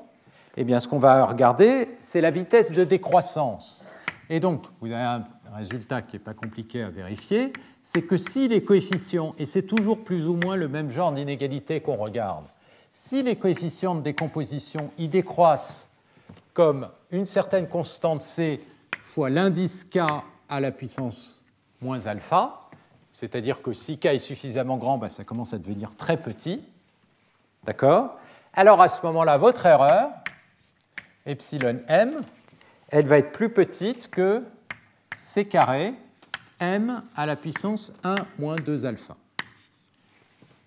Eh 0.57 0.65
bien, 0.65 0.81
ce 0.81 0.89
qu'on 0.89 0.99
va 0.99 1.25
regarder, 1.27 1.89
c'est 1.99 2.21
la 2.21 2.31
vitesse 2.31 2.73
de 2.73 2.85
décroissance. 2.85 3.85
Et 4.29 4.41
donc, 4.41 4.65
vous 4.81 4.89
avez 4.89 5.03
un 5.03 5.25
résultat 5.55 6.03
qui 6.03 6.17
n'est 6.17 6.23
pas 6.23 6.35
compliqué 6.35 6.83
à 6.83 6.91
vérifier, 6.91 7.53
c'est 7.83 8.03
que 8.03 8.17
si 8.17 8.49
les 8.49 8.63
coefficients, 8.63 9.35
et 9.39 9.47
c'est 9.47 9.63
toujours 9.63 10.05
plus 10.05 10.27
ou 10.27 10.35
moins 10.35 10.57
le 10.57 10.69
même 10.69 10.91
genre 10.91 11.13
d'inégalité 11.13 11.81
qu'on 11.81 11.97
regarde, 11.97 12.45
si 12.93 13.23
les 13.23 13.37
coefficients 13.37 13.95
de 13.95 14.03
décomposition 14.03 14.91
y 14.99 15.09
décroissent 15.09 15.91
comme 16.53 16.89
une 17.11 17.27
certaine 17.27 17.69
constante 17.69 18.23
c 18.23 18.61
fois 18.93 19.31
l'indice 19.31 19.85
k 19.85 19.99
à 20.49 20.61
la 20.61 20.73
puissance 20.73 21.45
moins 21.81 22.07
alpha, 22.07 22.69
c'est-à-dire 23.13 23.63
que 23.63 23.73
si 23.73 23.99
k 23.99 24.07
est 24.07 24.19
suffisamment 24.19 24.77
grand, 24.77 24.99
ben, 24.99 25.09
ça 25.09 25.25
commence 25.25 25.55
à 25.55 25.59
devenir 25.59 25.97
très 25.97 26.17
petit. 26.17 26.63
D'accord? 27.65 28.17
Alors 28.53 28.81
à 28.81 28.89
ce 28.89 29.05
moment-là, 29.07 29.39
votre 29.39 29.67
erreur, 29.67 30.11
epsilon 31.27 31.81
m, 31.89 32.23
elle 32.89 33.07
va 33.07 33.19
être 33.19 33.33
plus 33.33 33.51
petite 33.51 34.11
que 34.11 34.43
c 35.17 35.45
carré 35.47 35.95
m 36.61 37.03
à 37.17 37.27
la 37.27 37.37
puissance 37.37 37.93
1 38.05 38.15
moins 38.39 38.57
2 38.57 38.87
alpha. 38.87 39.17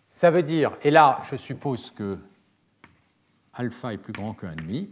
Ça 0.10 0.32
veut 0.32 0.44
dire, 0.44 0.78
et 0.84 0.92
là 0.92 1.22
je 1.30 1.36
suppose 1.36 1.92
que 1.92 2.18
alpha 3.54 3.94
est 3.94 3.98
plus 3.98 4.14
grand 4.14 4.34
que 4.34 4.46
1,5, 4.46 4.88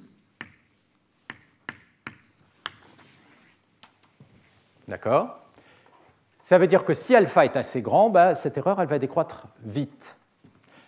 D'accord 4.87 5.39
Ça 6.41 6.57
veut 6.57 6.67
dire 6.67 6.83
que 6.83 6.93
si 6.93 7.15
alpha 7.15 7.45
est 7.45 7.55
assez 7.55 7.81
grand, 7.81 8.09
bah, 8.09 8.35
cette 8.35 8.57
erreur 8.57 8.81
elle 8.81 8.89
va 8.89 8.99
décroître 8.99 9.47
vite. 9.63 10.17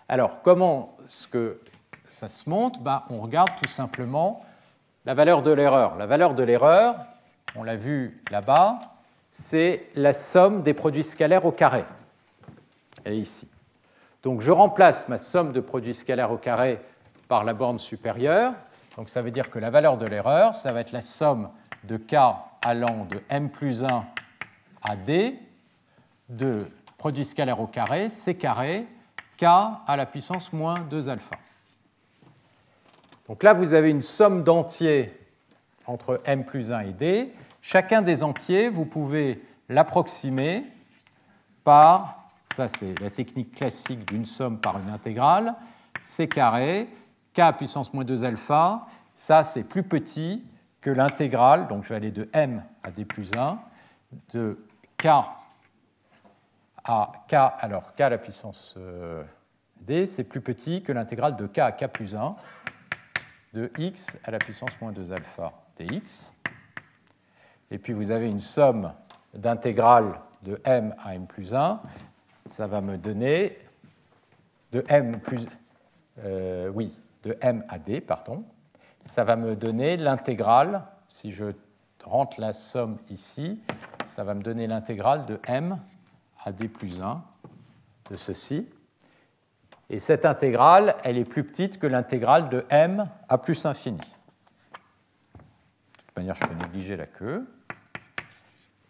Alors, 0.10 0.42
comment 0.42 0.98
est-ce 1.06 1.28
que 1.30 1.62
ça 2.10 2.28
se 2.28 2.50
monte? 2.50 2.84
Bah, 2.84 3.06
On 3.10 3.22
regarde 3.22 3.50
tout 3.62 3.70
simplement 3.70 4.46
la 5.06 5.14
valeur 5.14 5.42
de 5.42 5.52
l'erreur. 5.52 5.96
La 5.98 6.06
valeur 6.06 6.34
de 6.34 6.44
l'erreur, 6.44 6.96
on 7.56 7.64
l'a 7.64 7.76
vu 7.76 8.22
là-bas, 8.32 8.80
c'est 9.32 9.88
la 9.96 10.14
somme 10.14 10.62
des 10.62 10.74
produits 10.74 11.04
scalaires 11.04 11.46
au 11.46 11.52
carré. 11.52 11.84
Elle 13.04 13.14
est 13.14 13.20
ici. 13.20 13.50
Donc 14.22 14.42
je 14.42 14.52
remplace 14.52 15.10
ma 15.10 15.18
somme 15.18 15.52
de 15.52 15.60
produits 15.60 15.94
scalaires 15.94 16.32
au 16.32 16.38
carré 16.38 16.80
par 17.28 17.44
la 17.44 17.54
borne 17.54 17.80
supérieure. 17.80 18.54
Donc 18.96 19.10
ça 19.10 19.22
veut 19.22 19.32
dire 19.32 19.50
que 19.50 19.60
la 19.60 19.70
valeur 19.70 19.98
de 19.98 20.06
l'erreur, 20.06 20.56
ça 20.56 20.72
va 20.72 20.82
être 20.82 20.92
la 20.92 21.02
somme 21.02 21.50
de 21.84 21.98
k 21.98 22.16
allant 22.62 23.06
de 23.10 23.22
m 23.30 23.50
plus 23.50 23.84
1 23.84 23.88
à 24.84 24.96
d 24.96 25.38
de 26.30 26.66
produit 26.98 27.26
scalaire 27.26 27.60
au 27.60 27.68
carré, 27.68 28.10
c 28.10 28.36
carré, 28.36 28.88
k 29.38 29.44
à 29.44 29.96
la 29.98 30.06
puissance 30.06 30.54
moins 30.54 30.76
2 30.90 31.10
alpha. 31.10 31.36
Donc 33.28 33.44
là, 33.44 33.54
vous 33.54 33.74
avez 33.74 33.90
une 33.90 34.02
somme 34.02 34.44
d'entiers 34.44 35.18
entre 35.86 36.22
m 36.26 36.44
plus 36.46 36.72
1 36.72 36.80
et 36.82 36.94
d. 36.94 37.34
Chacun 37.62 38.02
des 38.02 38.24
entiers, 38.24 38.70
vous 38.70 38.86
pouvez 38.86 39.42
l'approximer 39.70 40.64
par, 41.64 42.30
ça 42.56 42.68
c'est 42.68 43.00
la 43.00 43.10
technique 43.10 43.56
classique 43.56 44.06
d'une 44.12 44.26
somme 44.26 44.60
par 44.60 44.78
une 44.80 44.90
intégrale, 44.90 45.56
c 46.02 46.28
carré, 46.28 46.90
k 47.34 47.40
à 47.40 47.54
puissance 47.54 47.94
moins 47.94 48.04
2 48.04 48.26
alpha, 48.26 48.86
ça 49.16 49.44
c'est 49.44 49.64
plus 49.64 49.84
petit, 49.84 50.44
que 50.82 50.90
l'intégrale, 50.90 51.68
donc 51.68 51.84
je 51.84 51.90
vais 51.90 51.96
aller 51.96 52.12
de 52.12 52.28
m 52.34 52.62
à 52.84 52.92
d 52.92 53.06
plus 53.06 53.32
1, 53.34 53.58
de 54.34 54.60
k 54.98 55.08
à 56.84 57.12
k, 57.30 57.34
alors 57.34 57.96
k 57.96 58.02
à 58.02 58.10
la 58.10 58.18
puissance 58.18 58.76
euh, 58.78 59.24
d, 59.80 60.06
c'est 60.06 60.26
plus 60.26 60.42
petit 60.42 60.84
que 60.84 60.92
l'intégrale 60.92 61.38
de 61.38 61.48
k 61.48 61.60
à 61.60 61.72
k 61.72 61.88
plus 61.88 62.16
1 62.16 62.36
de 63.54 63.72
x 63.78 64.18
à 64.24 64.32
la 64.32 64.40
puissance 64.40 64.80
moins 64.82 64.92
2 64.92 65.12
alpha 65.12 65.54
dx. 65.78 66.34
Et 67.72 67.78
puis 67.78 67.94
vous 67.94 68.12
avez 68.12 68.30
une 68.30 68.40
somme 68.40 68.94
d'intégrale 69.34 70.20
de 70.44 70.60
m 70.64 70.94
à 71.04 71.16
m 71.16 71.26
plus 71.26 71.54
1, 71.54 71.82
ça 72.46 72.68
va 72.68 72.82
me 72.82 72.98
donner 72.98 73.58
de 74.72 74.84
m 74.88 75.20
plus, 75.20 75.46
euh, 76.20 76.70
oui, 76.70 76.98
de 77.24 77.38
m 77.42 77.64
à 77.70 77.80
d, 77.80 78.02
pardon, 78.02 78.44
ça 79.04 79.24
va 79.24 79.36
me 79.36 79.56
donner 79.56 79.98
l'intégrale, 79.98 80.84
si 81.08 81.32
je 81.32 81.46
rentre 82.04 82.42
la 82.42 82.54
somme 82.54 82.98
ici, 83.10 83.62
ça 84.06 84.24
va 84.24 84.34
me 84.34 84.42
donner 84.42 84.68
l'intégrale 84.68 85.26
de 85.26 85.40
m 85.48 85.80
à 86.44 86.52
d 86.52 86.68
plus 86.68 87.02
1 87.02 87.24
de 88.10 88.18
ceci. 88.18 88.70
Et 89.90 90.00
cette 90.00 90.26
intégrale, 90.26 90.96
elle 91.04 91.18
est 91.18 91.26
plus 91.26 91.44
petite 91.44 91.78
que 91.80 91.88
l'intégrale 91.88 92.50
de 92.50 92.66
m 92.70 93.10
à 93.30 93.38
plus 93.38 93.66
infini. 93.66 93.98
De 93.98 94.04
toute 95.98 96.18
manière, 96.18 96.36
je 96.36 96.46
peux 96.46 96.54
négliger 96.56 96.96
la 96.96 97.06
queue. 97.06 97.42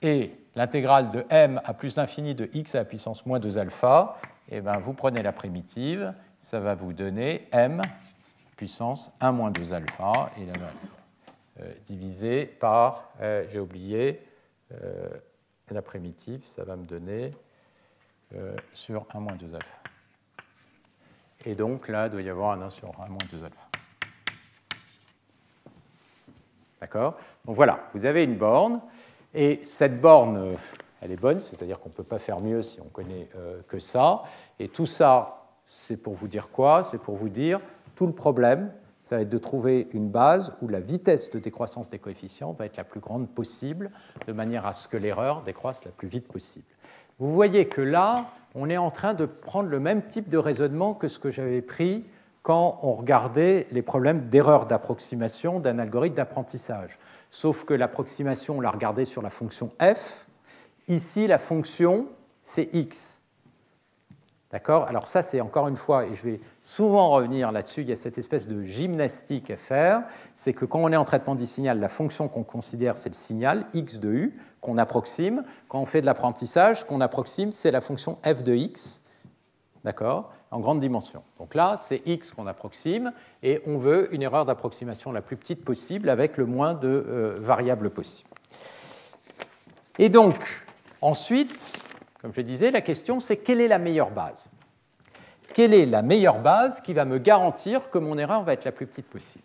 Et 0.02 0.32
l'intégrale 0.56 1.12
de 1.12 1.26
m 1.30 1.62
à 1.64 1.74
plus 1.74 1.96
l'infini 1.96 2.36
de 2.36 2.50
x 2.54 2.76
à 2.76 2.80
la 2.80 2.86
puissance 2.86 3.26
moins 3.26 3.40
2 3.40 3.58
alpha, 3.58 4.18
eh 4.50 4.62
bien, 4.62 4.78
vous 4.78 4.94
prenez 4.94 5.24
la 5.24 5.32
primitive, 5.32 6.14
ça 6.40 6.60
va 6.60 6.76
vous 6.76 6.94
donner 6.94 7.48
m 7.52 7.82
puissance 8.56 9.12
1 9.20 9.32
moins 9.32 9.52
2 9.52 9.74
alpha, 9.74 10.30
et 10.38 10.46
la 10.46 10.54
euh, 11.60 11.72
divisé 11.86 12.48
par, 12.48 13.12
euh, 13.22 13.46
j'ai 13.48 13.60
oublié, 13.60 14.26
euh, 14.72 15.08
la 15.70 15.84
primitive, 15.84 16.44
ça 16.44 16.64
va 16.64 16.76
me 16.76 16.86
donner 16.86 17.32
sur 18.74 19.06
1 19.14 19.20
moins 19.20 19.36
2 19.36 19.54
alpha. 19.54 19.83
Et 21.46 21.56
donc 21.56 21.88
là, 21.88 22.08
il 22.08 22.12
doit 22.12 22.22
y 22.22 22.30
avoir 22.30 22.52
un 22.52 22.62
1 22.62 22.70
sur 22.70 22.90
1 23.00 23.08
moins 23.08 23.18
2 23.32 23.44
alpha. 23.44 23.68
D'accord? 26.80 27.18
Donc 27.46 27.56
voilà, 27.56 27.88
vous 27.94 28.06
avez 28.06 28.24
une 28.24 28.38
borne, 28.38 28.82
et 29.34 29.62
cette 29.66 30.00
borne, 30.00 30.56
elle 31.02 31.12
est 31.12 31.18
bonne, 31.18 31.40
c'est-à-dire 31.40 31.80
qu'on 31.80 31.90
ne 31.90 31.94
peut 31.94 32.04
pas 32.04 32.20
faire 32.20 32.40
mieux 32.40 32.62
si 32.62 32.80
on 32.80 32.90
connaît 32.90 33.30
que 33.68 33.80
ça. 33.80 34.24
Et 34.60 34.70
tout 34.70 34.86
ça, 34.86 35.48
c'est 35.66 35.98
pour 35.98 36.14
vous 36.14 36.28
dire 36.28 36.50
quoi? 36.50 36.84
C'est 36.84 36.98
pour 36.98 37.16
vous 37.16 37.30
dire, 37.30 37.60
tout 37.96 38.06
le 38.06 38.14
problème, 38.14 38.72
ça 39.02 39.18
va 39.18 39.24
être 39.24 39.30
de 39.30 39.38
trouver 39.38 39.90
une 39.92 40.10
base 40.10 40.56
où 40.62 40.70
la 40.70 40.80
vitesse 40.80 41.30
de 41.32 41.40
décroissance 41.40 41.90
des 41.90 42.00
coefficients 42.00 42.54
va 42.54 42.66
être 42.66 42.78
la 42.78 42.86
plus 42.86 43.02
grande 43.02 43.28
possible, 43.28 43.90
de 44.28 44.34
manière 44.34 44.66
à 44.66 44.72
ce 44.72 44.88
que 44.88 44.96
l'erreur 44.96 45.42
décroisse 45.42 45.84
la 45.84 45.92
plus 45.92 46.08
vite 46.08 46.28
possible. 46.28 46.68
Vous 47.20 47.34
voyez 47.34 47.68
que 47.68 47.82
là, 47.82 48.26
on 48.56 48.70
est 48.70 48.78
en 48.78 48.92
train 48.92 49.14
de 49.14 49.26
prendre 49.26 49.70
le 49.70 49.80
même 49.80 50.06
type 50.06 50.30
de 50.30 50.38
raisonnement 50.38 50.94
que 50.94 51.08
ce 51.08 51.20
que 51.20 51.30
j'avais 51.30 51.62
pris 51.62 52.06
quand 52.44 52.80
on 52.84 52.94
regardait 52.94 53.68
les 53.72 53.82
problèmes 53.82 54.30
d'erreur 54.30 54.66
d'approximation 54.66 55.60
d'un 55.60 55.80
algorithme 55.80 56.16
d'apprentissage. 56.16 57.00
Sauf 57.32 57.64
que 57.64 57.74
l'approximation, 57.74 58.58
on 58.58 58.62
l'a 58.62 58.70
regardée 58.70 59.06
sur 59.06 59.22
la 59.22 59.30
fonction 59.30 59.70
f. 59.82 60.28
Ici, 60.88 61.26
la 61.26 61.40
fonction, 61.40 62.08
c'est 62.44 62.70
x. 62.76 63.23
D'accord? 64.54 64.84
Alors 64.88 65.08
ça, 65.08 65.24
c'est 65.24 65.42
encore 65.42 65.68
une 65.68 65.76
fois, 65.76 66.06
et 66.06 66.14
je 66.14 66.22
vais 66.22 66.40
souvent 66.62 67.10
revenir 67.10 67.52
là-dessus, 67.52 67.82
il 67.82 67.90
y 67.90 67.92
a 67.92 67.96
cette 67.96 68.20
espèce 68.20 68.48
de 68.48 68.62
gymnastique 68.62 69.50
à 69.50 69.58
faire, 69.58 70.04
c'est 70.36 70.54
que 70.54 70.64
quand 70.64 70.80
on 70.80 70.92
est 70.92 70.96
en 70.96 71.06
traitement 71.06 71.34
du 71.34 71.48
signal, 71.48 71.80
la 71.80 71.90
fonction 71.90 72.28
qu'on 72.28 72.44
considère, 72.44 72.96
c'est 72.96 73.10
le 73.10 73.16
signal, 73.16 73.66
x 73.74 74.00
de 74.00 74.10
u, 74.10 74.32
qu'on 74.62 74.78
approxime. 74.78 75.44
Quand 75.68 75.80
on 75.80 75.88
fait 75.88 76.02
de 76.02 76.06
l'apprentissage, 76.06 76.84
qu'on 76.84 77.02
approxime, 77.02 77.52
c'est 77.52 77.72
la 77.72 77.82
fonction 77.82 78.20
f 78.24 78.44
de 78.44 78.54
x, 78.54 79.06
d'accord? 79.84 80.32
En 80.52 80.60
grande 80.60 80.80
dimension. 80.80 81.24
Donc 81.40 81.56
là, 81.56 81.80
c'est 81.82 82.04
x 82.06 82.30
qu'on 82.30 82.46
approxime, 82.46 83.12
et 83.42 83.60
on 83.66 83.80
veut 83.80 84.14
une 84.14 84.22
erreur 84.22 84.46
d'approximation 84.46 85.12
la 85.12 85.24
plus 85.24 85.36
petite 85.36 85.66
possible 85.66 86.12
avec 86.12 86.38
le 86.38 86.46
moins 86.46 86.76
de 86.76 86.88
euh, 86.88 87.38
variables 87.40 87.90
possibles. 87.90 88.30
Et 89.98 90.10
donc, 90.10 90.64
ensuite, 91.02 91.74
comme 92.24 92.34
je 92.34 92.40
disais, 92.40 92.72
la 92.72 92.80
question 92.80 93.20
c'est 93.20 93.36
quelle 93.36 93.60
est 93.60 93.68
la 93.68 93.80
meilleure 93.80 94.10
base? 94.10 94.50
Quelle 95.54 95.74
est 95.74 95.86
la 95.86 96.02
meilleure 96.02 96.40
base 96.40 96.80
qui 96.80 96.94
va 96.94 97.04
me 97.04 97.20
garantir 97.20 97.90
que 97.90 97.98
mon 97.98 98.18
erreur 98.18 98.44
va 98.44 98.54
être 98.54 98.64
la 98.64 98.72
plus 98.72 98.88
petite 98.88 99.08
possible? 99.08 99.44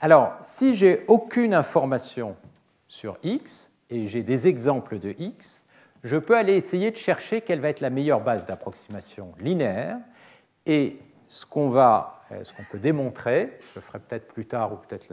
Alors, 0.00 0.36
si 0.40 0.74
j'ai 0.74 1.04
aucune 1.08 1.52
information 1.52 2.36
sur 2.86 3.18
x 3.24 3.70
et 3.90 4.06
j'ai 4.06 4.22
des 4.22 4.46
exemples 4.46 5.00
de 5.00 5.16
x, 5.18 5.64
je 6.04 6.16
peux 6.16 6.36
aller 6.36 6.54
essayer 6.54 6.92
de 6.92 6.96
chercher 6.96 7.40
quelle 7.40 7.58
va 7.58 7.70
être 7.70 7.80
la 7.80 7.90
meilleure 7.90 8.20
base 8.20 8.46
d'approximation 8.46 9.32
linéaire. 9.40 9.98
Et 10.64 10.98
ce 11.26 11.44
qu'on 11.44 11.70
va, 11.70 12.20
euh, 12.30 12.44
ce 12.44 12.54
qu'on 12.54 12.62
peut 12.70 12.78
démontrer, 12.78 13.58
je 13.60 13.74
le 13.74 13.80
ferai 13.80 13.98
peut-être 13.98 14.32
plus 14.32 14.46
tard 14.46 14.72
ou 14.72 14.76
peut-être 14.76 15.12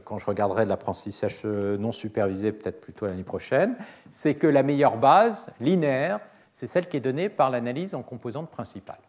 quand 0.00 0.18
je 0.18 0.26
regarderai 0.26 0.64
de 0.64 0.68
l'apprentissage 0.68 1.42
euh, 1.44 1.76
non 1.76 1.92
supervisé, 1.92 2.52
peut-être 2.52 2.80
plutôt 2.80 3.06
l'année 3.06 3.22
prochaine, 3.22 3.76
c'est 4.10 4.34
que 4.34 4.46
la 4.46 4.62
meilleure 4.62 4.96
base 4.96 5.50
linéaire, 5.60 6.20
c'est 6.52 6.66
celle 6.66 6.88
qui 6.88 6.96
est 6.96 7.00
donnée 7.00 7.28
par 7.28 7.50
l'analyse 7.50 7.94
en 7.94 8.02
composantes 8.02 8.50
principales. 8.50 9.00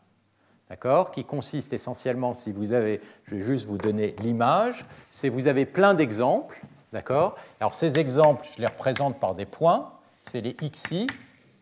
D'accord? 0.69 1.11
Qui 1.11 1.25
consiste 1.25 1.73
essentiellement, 1.73 2.33
si 2.33 2.51
vous 2.51 2.71
avez, 2.71 2.99
je 3.25 3.35
vais 3.35 3.41
juste 3.41 3.67
vous 3.67 3.77
donner 3.77 4.15
l'image, 4.19 4.85
c'est 5.11 5.29
vous 5.29 5.47
avez 5.47 5.65
plein 5.65 5.93
d'exemples. 5.93 6.61
D'accord? 6.91 7.35
Alors 7.59 7.73
ces 7.73 7.99
exemples, 7.99 8.47
je 8.55 8.61
les 8.61 8.67
représente 8.67 9.19
par 9.19 9.35
des 9.35 9.45
points, 9.45 9.91
c'est 10.21 10.41
les 10.41 10.53
xi. 10.53 11.07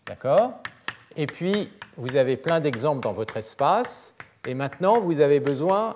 D'accord? 0.06 0.54
Et 1.18 1.26
puis, 1.26 1.72
vous 1.98 2.16
avez 2.16 2.38
plein 2.38 2.60
d'exemples 2.60 3.02
dans 3.02 3.14
votre 3.14 3.38
espace. 3.38 4.14
Et 4.48 4.54
maintenant, 4.54 5.00
vous 5.00 5.20
avez 5.20 5.40
besoin 5.40 5.94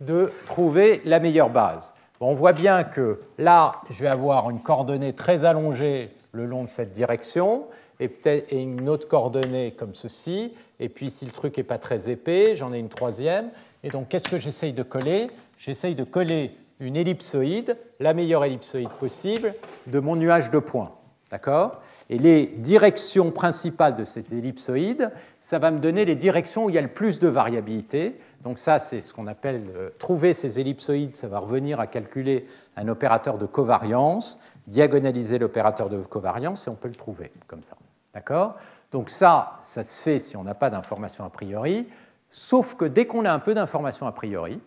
de 0.00 0.32
trouver 0.46 1.00
la 1.04 1.20
meilleure 1.20 1.50
base. 1.50 1.94
on 2.20 2.34
voit 2.34 2.52
bien 2.52 2.84
que 2.84 3.20
là, 3.38 3.76
je 3.90 4.02
vais 4.02 4.08
avoir 4.08 4.50
une 4.50 4.60
coordonnée 4.60 5.12
très 5.12 5.44
allongée 5.44 6.08
le 6.32 6.46
long 6.46 6.64
de 6.64 6.70
cette 6.70 6.90
direction 6.90 7.64
et, 8.00 8.08
peut-être, 8.08 8.52
une 8.52 8.88
autre 8.88 9.08
coordonnée 9.08 9.72
comme 9.72 9.94
ceci. 9.94 10.52
Et 10.80 10.88
puis, 10.88 11.10
si 11.10 11.24
le 11.24 11.30
truc 11.30 11.56
n'est 11.56 11.64
pas 11.64 11.78
très 11.78 12.10
épais, 12.10 12.56
j'en 12.56 12.72
ai 12.72 12.78
une 12.78 12.88
troisième. 12.88 13.50
Et 13.82 13.88
donc, 13.88 14.08
qu'est-ce 14.08 14.28
que 14.28 14.38
j'essaye 14.38 14.72
de 14.72 14.82
coller? 14.82 15.28
J'essaye 15.58 15.94
de 15.94 16.04
coller 16.04 16.50
une 16.80 16.96
ellipsoïde, 16.96 17.76
la 18.00 18.14
meilleure 18.14 18.44
ellipsoïde 18.44 18.90
possible, 18.98 19.54
de 19.86 20.00
mon 20.00 20.16
nuage 20.16 20.50
de 20.50 20.58
points. 20.58 20.92
D'accord? 21.30 21.80
Et 22.10 22.18
les 22.18 22.46
directions 22.46 23.30
principales 23.30 23.94
de 23.94 24.04
cette 24.04 24.30
ellipsoïde, 24.30 25.10
ça 25.40 25.58
va 25.58 25.70
me 25.70 25.78
donner 25.78 26.04
les 26.04 26.14
directions 26.14 26.66
où 26.66 26.70
il 26.70 26.74
y 26.74 26.78
a 26.78 26.82
le 26.82 26.88
plus 26.88 27.18
de 27.18 27.28
variabilité. 27.28 28.20
Donc 28.42 28.58
ça, 28.58 28.78
c'est 28.78 29.00
ce 29.00 29.14
qu'on 29.14 29.26
appelle 29.26 29.70
euh, 29.74 29.90
trouver 29.98 30.32
ces 30.34 30.60
ellipsoïdes. 30.60 31.14
Ça 31.14 31.28
va 31.28 31.38
revenir 31.38 31.80
à 31.80 31.86
calculer 31.86 32.44
un 32.76 32.88
opérateur 32.88 33.38
de 33.38 33.46
covariance, 33.46 34.42
diagonaliser 34.66 35.38
l'opérateur 35.38 35.88
de 35.88 35.98
covariance 36.02 36.66
et 36.66 36.70
on 36.70 36.76
peut 36.76 36.88
le 36.88 36.94
trouver 36.94 37.30
comme 37.46 37.62
ça. 37.62 37.76
D'accord? 38.12 38.56
Donc 38.92 39.10
ça, 39.10 39.58
ça 39.62 39.82
se 39.82 40.02
fait 40.02 40.18
si 40.18 40.36
on 40.36 40.44
n'a 40.44 40.54
pas 40.54 40.70
d'information 40.70 41.24
a 41.24 41.30
priori, 41.30 41.88
sauf 42.28 42.76
que 42.76 42.84
dès 42.84 43.06
qu'on 43.06 43.24
a 43.24 43.32
un 43.32 43.40
peu 43.40 43.54
d'information 43.54 44.06
a 44.06 44.12
priori, 44.12 44.60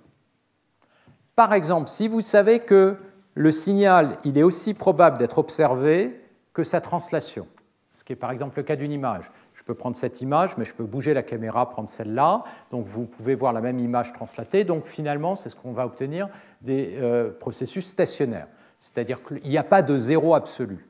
par 1.35 1.53
exemple, 1.53 1.87
si 1.87 2.07
vous 2.07 2.21
savez 2.21 2.59
que 2.59 2.97
le 3.35 3.51
signal, 3.51 4.17
il 4.25 4.37
est 4.37 4.43
aussi 4.43 4.73
probable 4.73 5.19
d'être 5.19 5.37
observé 5.37 6.15
que 6.57 6.63
sa 6.63 6.81
translation, 6.81 7.47
ce 7.91 8.03
qui 8.03 8.13
est 8.13 8.15
par 8.15 8.31
exemple 8.31 8.57
le 8.57 8.63
cas 8.63 8.75
d'une 8.75 8.91
image. 8.91 9.29
Je 9.53 9.61
peux 9.61 9.75
prendre 9.75 9.95
cette 9.95 10.21
image, 10.21 10.57
mais 10.57 10.65
je 10.65 10.73
peux 10.73 10.85
bouger 10.85 11.13
la 11.13 11.21
caméra, 11.21 11.69
prendre 11.69 11.87
celle-là. 11.87 12.43
Donc 12.71 12.87
vous 12.87 13.05
pouvez 13.05 13.35
voir 13.35 13.53
la 13.53 13.61
même 13.61 13.77
image 13.77 14.11
translatée. 14.11 14.63
Donc 14.63 14.87
finalement, 14.87 15.35
c'est 15.35 15.49
ce 15.49 15.55
qu'on 15.55 15.71
va 15.71 15.85
obtenir 15.85 16.29
des 16.61 16.97
euh, 16.97 17.29
processus 17.29 17.85
stationnaires. 17.85 18.47
C'est-à-dire 18.79 19.21
qu'il 19.21 19.47
n'y 19.47 19.59
a 19.59 19.63
pas 19.63 19.83
de 19.83 19.99
zéro 19.99 20.33
absolu. 20.33 20.83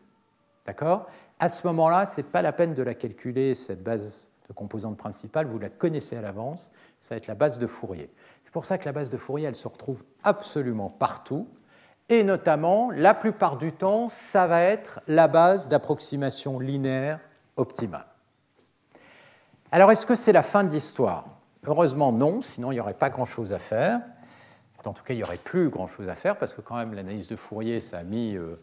D'accord? 0.66 1.08
À 1.38 1.50
ce 1.50 1.68
moment-là, 1.68 2.06
ce 2.06 2.22
n'est 2.22 2.28
pas 2.28 2.42
la 2.42 2.54
peine 2.54 2.74
de 2.74 2.82
la 2.82 2.94
calculer, 2.94 3.54
cette 3.54 3.84
base 3.84 4.30
de 4.48 4.54
composante 4.54 4.96
principale. 4.96 5.48
Vous 5.48 5.60
la 5.60 5.68
connaissez 5.68 6.16
à 6.16 6.22
l'avance. 6.22 6.72
Ça 7.02 7.16
va 7.16 7.18
être 7.18 7.28
la 7.28 7.36
base 7.36 7.60
de 7.60 7.68
Fourier. 7.68 8.08
C'est 8.46 8.54
pour 8.54 8.66
ça 8.66 8.78
que 8.78 8.86
la 8.86 8.94
base 8.94 9.10
de 9.10 9.18
Fourier, 9.18 9.48
elle 9.48 9.56
se 9.56 9.68
retrouve 9.68 10.06
absolument 10.24 10.90
partout. 10.90 11.46
Et 12.10 12.24
notamment, 12.24 12.90
la 12.92 13.14
plupart 13.14 13.58
du 13.58 13.74
temps, 13.74 14.08
ça 14.08 14.48
va 14.48 14.62
être 14.62 15.02
la 15.08 15.28
base 15.28 15.68
d'approximation 15.68 16.58
linéaire 16.58 17.20
optimale. 17.58 18.06
Alors, 19.72 19.92
est-ce 19.92 20.06
que 20.06 20.16
c'est 20.16 20.32
la 20.32 20.44
fin 20.44 20.64
de 20.64 20.70
l'histoire? 20.70 21.26
Heureusement, 21.66 22.14
non, 22.14 22.42
sinon 22.42 22.72
il 22.72 22.76
n'y 22.76 22.80
aurait 22.80 22.94
pas 22.94 23.10
grand-chose 23.10 23.52
à 23.52 23.60
faire. 23.60 24.00
En 24.86 24.94
tout 24.94 25.04
cas, 25.04 25.14
il 25.14 25.18
n'y 25.18 25.24
aurait 25.24 25.36
plus 25.36 25.68
grand-chose 25.68 26.08
à 26.08 26.16
faire, 26.16 26.38
parce 26.38 26.54
que 26.54 26.62
quand 26.62 26.78
même, 26.78 26.94
l'analyse 26.94 27.28
de 27.28 27.36
Fourier, 27.36 27.82
ça 27.82 27.98
a 27.98 28.04
mis 28.04 28.38
euh, 28.38 28.58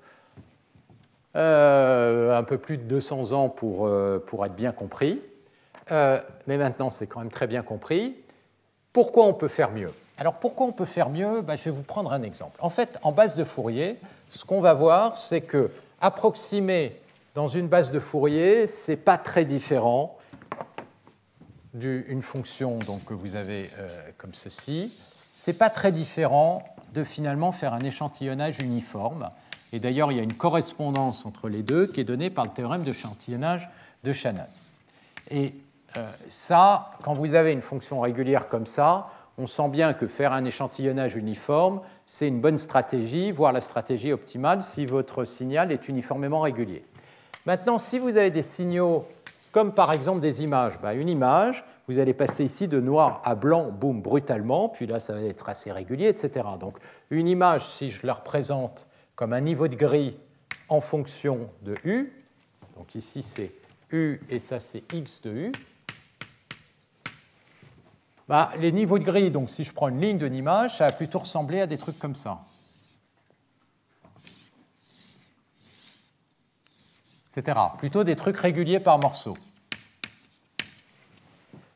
euh, 1.37 2.35
un 2.35 2.43
peu 2.45 2.57
plus 2.57 2.79
de 2.79 2.85
200 2.85 3.33
ans 3.33 3.51
pour, 3.51 3.87
euh, 3.87 4.25
pour 4.27 4.47
être 4.47 4.55
bien 4.55 4.73
compris. 4.73 5.21
mais 5.91 6.57
maintenant, 6.57 6.89
c'est 6.89 7.07
quand 7.07 7.21
même 7.21 7.31
très 7.31 7.47
bien 7.47 7.63
compris. 7.63 8.17
Pourquoi 8.95 9.27
on 9.27 9.35
peut 9.35 9.49
faire 9.49 9.71
mieux? 9.71 9.93
Alors, 10.17 10.35
pourquoi 10.35 10.67
on 10.67 10.73
peut 10.73 10.85
faire 10.85 11.11
mieux? 11.11 11.43
Ben, 11.43 11.57
Je 11.57 11.65
vais 11.65 11.71
vous 11.71 11.83
prendre 11.83 12.13
un 12.13 12.23
exemple. 12.23 12.57
En 12.61 12.71
fait, 12.71 12.99
en 13.03 13.13
base 13.13 13.37
de 13.37 13.45
Fourier, 13.45 13.99
ce 14.31 14.45
qu'on 14.45 14.61
va 14.61 14.75
voir, 14.75 15.17
c'est 15.17 15.41
que 15.41 15.71
approximer 16.01 16.97
dans 17.35 17.49
une 17.49 17.67
base 17.67 17.91
de 17.91 17.99
Fourier, 17.99 18.67
ce 18.67 18.93
n'est 18.93 18.97
pas 18.97 19.19
très 19.19 19.45
différent 19.45 20.17
d'une 21.73 22.23
fonction 22.23 22.79
que 23.07 23.15
vous 23.15 23.35
avez 23.35 23.69
euh, 23.79 23.89
comme 24.17 24.35
ceci, 24.35 24.93
ce 25.33 25.51
n'est 25.51 25.57
pas 25.57 25.71
très 25.71 25.91
différent 25.91 26.63
de 26.95 27.03
finalement 27.03 27.51
faire 27.51 27.75
un 27.75 27.81
échantillonnage 27.81 28.61
uniforme. 28.61 29.31
Et 29.73 29.81
d'ailleurs, 29.81 30.13
il 30.13 30.19
y 30.19 30.21
a 30.21 30.23
une 30.23 30.35
correspondance 30.35 31.27
entre 31.27 31.49
les 31.49 31.65
deux 31.65 31.89
qui 31.89 32.01
est 32.01 32.05
donnée 32.05 32.31
par 32.31 32.45
le 32.45 32.53
théorème 32.53 32.85
d'échantillonnage 32.85 33.69
de 34.05 34.13
Shannon. 34.13 34.47
Et 35.31 35.55
euh, 35.97 36.07
ça, 36.31 36.93
quand 37.03 37.15
vous 37.15 37.35
avez 37.35 37.51
une 37.51 37.63
fonction 37.63 38.01
régulière 38.01 38.49
comme 38.49 38.67
ça, 38.67 39.11
on 39.39 39.47
sent 39.47 39.69
bien 39.69 39.95
que 39.95 40.07
faire 40.07 40.33
un 40.33 40.45
échantillonnage 40.45 41.17
uniforme, 41.17 41.81
c'est 42.07 42.29
une 42.29 42.41
bonne 42.41 42.59
stratégie, 42.59 43.33
voire 43.33 43.53
la 43.53 43.61
stratégie 43.61 44.13
optimale 44.13 44.63
si 44.63 44.87
votre 44.87 45.25
signal 45.25 45.73
est 45.73 45.89
uniformément 45.89 46.41
régulier. 46.41 46.85
Maintenant, 47.47 47.79
si 47.79 47.99
vous 47.99 48.17
avez 48.17 48.31
des 48.31 48.43
signaux 48.43 49.07
comme 49.55 49.73
par 49.73 49.93
exemple 49.93 50.19
des 50.19 50.43
images. 50.43 50.81
Bah, 50.81 50.95
une 50.95 51.09
image, 51.09 51.65
vous 51.87 52.01
allez 52.01 52.13
passer 52.13 52.45
ici 52.45 52.67
de 52.67 52.81
noir 52.81 53.23
à 53.25 53.37
blanc, 53.37 53.71
boum, 53.71 54.03
brutalement, 54.03 54.69
puis 54.69 54.85
là, 54.85 54.99
ça 54.99 55.15
va 55.15 55.23
être 55.23 55.49
assez 55.49 55.71
régulier, 55.71 56.09
etc. 56.09 56.45
Donc, 56.59 56.77
une 57.11 57.29
image, 57.29 57.65
si 57.65 57.89
je 57.89 58.05
la 58.05 58.15
représente 58.15 58.89
comme 59.15 59.33
un 59.33 59.41
niveau 59.41 59.69
de 59.69 59.77
gris 59.77 60.17
en 60.69 60.81
fonction 60.81 61.47
de 61.63 61.77
U, 61.85 62.13
donc 62.77 62.97
ici 62.97 63.23
c'est 63.23 63.53
U 63.93 64.21
et 64.29 64.41
ça 64.41 64.59
c'est 64.59 64.83
X 64.93 65.23
de 65.23 65.31
U, 65.31 65.53
bah, 68.29 68.51
les 68.59 68.73
niveaux 68.73 68.99
de 68.99 69.05
gris, 69.05 69.31
donc 69.31 69.51
si 69.51 69.65
je 69.65 69.73
prends 69.73 69.89
une 69.89 70.01
ligne 70.01 70.19
d'une 70.19 70.35
image, 70.35 70.79
ça 70.79 70.87
va 70.87 70.93
plutôt 70.93 71.19
ressembler 71.21 71.61
à 71.61 71.67
des 71.67 71.79
trucs 71.79 71.99
comme 71.99 72.15
ça. 72.15 72.41
Plutôt 77.79 78.05
des 78.05 78.17
trucs 78.17 78.37
réguliers 78.37 78.81
par 78.81 78.99
morceau. 78.99 79.37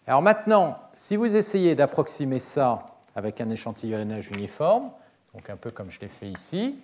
Alors 0.06 0.22
maintenant, 0.22 0.78
si 0.94 1.16
vous 1.16 1.36
essayez 1.36 1.74
d'approximer 1.74 2.38
ça 2.38 2.96
avec 3.14 3.40
un 3.40 3.50
échantillonnage 3.50 4.30
uniforme, 4.30 4.90
donc 5.34 5.50
un 5.50 5.56
peu 5.56 5.70
comme 5.70 5.90
je 5.90 6.00
l'ai 6.00 6.08
fait 6.08 6.28
ici, 6.28 6.78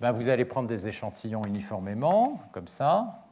ben 0.00 0.10
vous 0.12 0.28
allez 0.28 0.44
prendre 0.44 0.68
des 0.68 0.88
échantillons 0.88 1.44
uniformément, 1.44 2.42
comme 2.52 2.66
ça. 2.66 3.23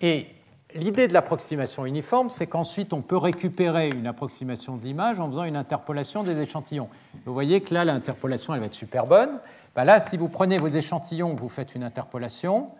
Et 0.00 0.26
l'idée 0.74 1.08
de 1.08 1.12
l'approximation 1.12 1.86
uniforme, 1.86 2.30
c'est 2.30 2.46
qu'ensuite 2.46 2.92
on 2.92 3.02
peut 3.02 3.16
récupérer 3.16 3.88
une 3.88 4.06
approximation 4.06 4.76
de 4.76 4.84
l'image 4.84 5.20
en 5.20 5.28
faisant 5.28 5.44
une 5.44 5.56
interpolation 5.56 6.22
des 6.22 6.38
échantillons. 6.38 6.88
Vous 7.24 7.32
voyez 7.32 7.62
que 7.62 7.72
là, 7.74 7.84
l'interpolation, 7.84 8.54
elle 8.54 8.60
va 8.60 8.66
être 8.66 8.74
super 8.74 9.06
bonne. 9.06 9.40
Ben 9.74 9.84
là, 9.84 10.00
si 10.00 10.16
vous 10.16 10.28
prenez 10.28 10.58
vos 10.58 10.68
échantillons, 10.68 11.34
vous 11.34 11.48
faites 11.48 11.74
une 11.74 11.82
interpolation, 11.82 12.70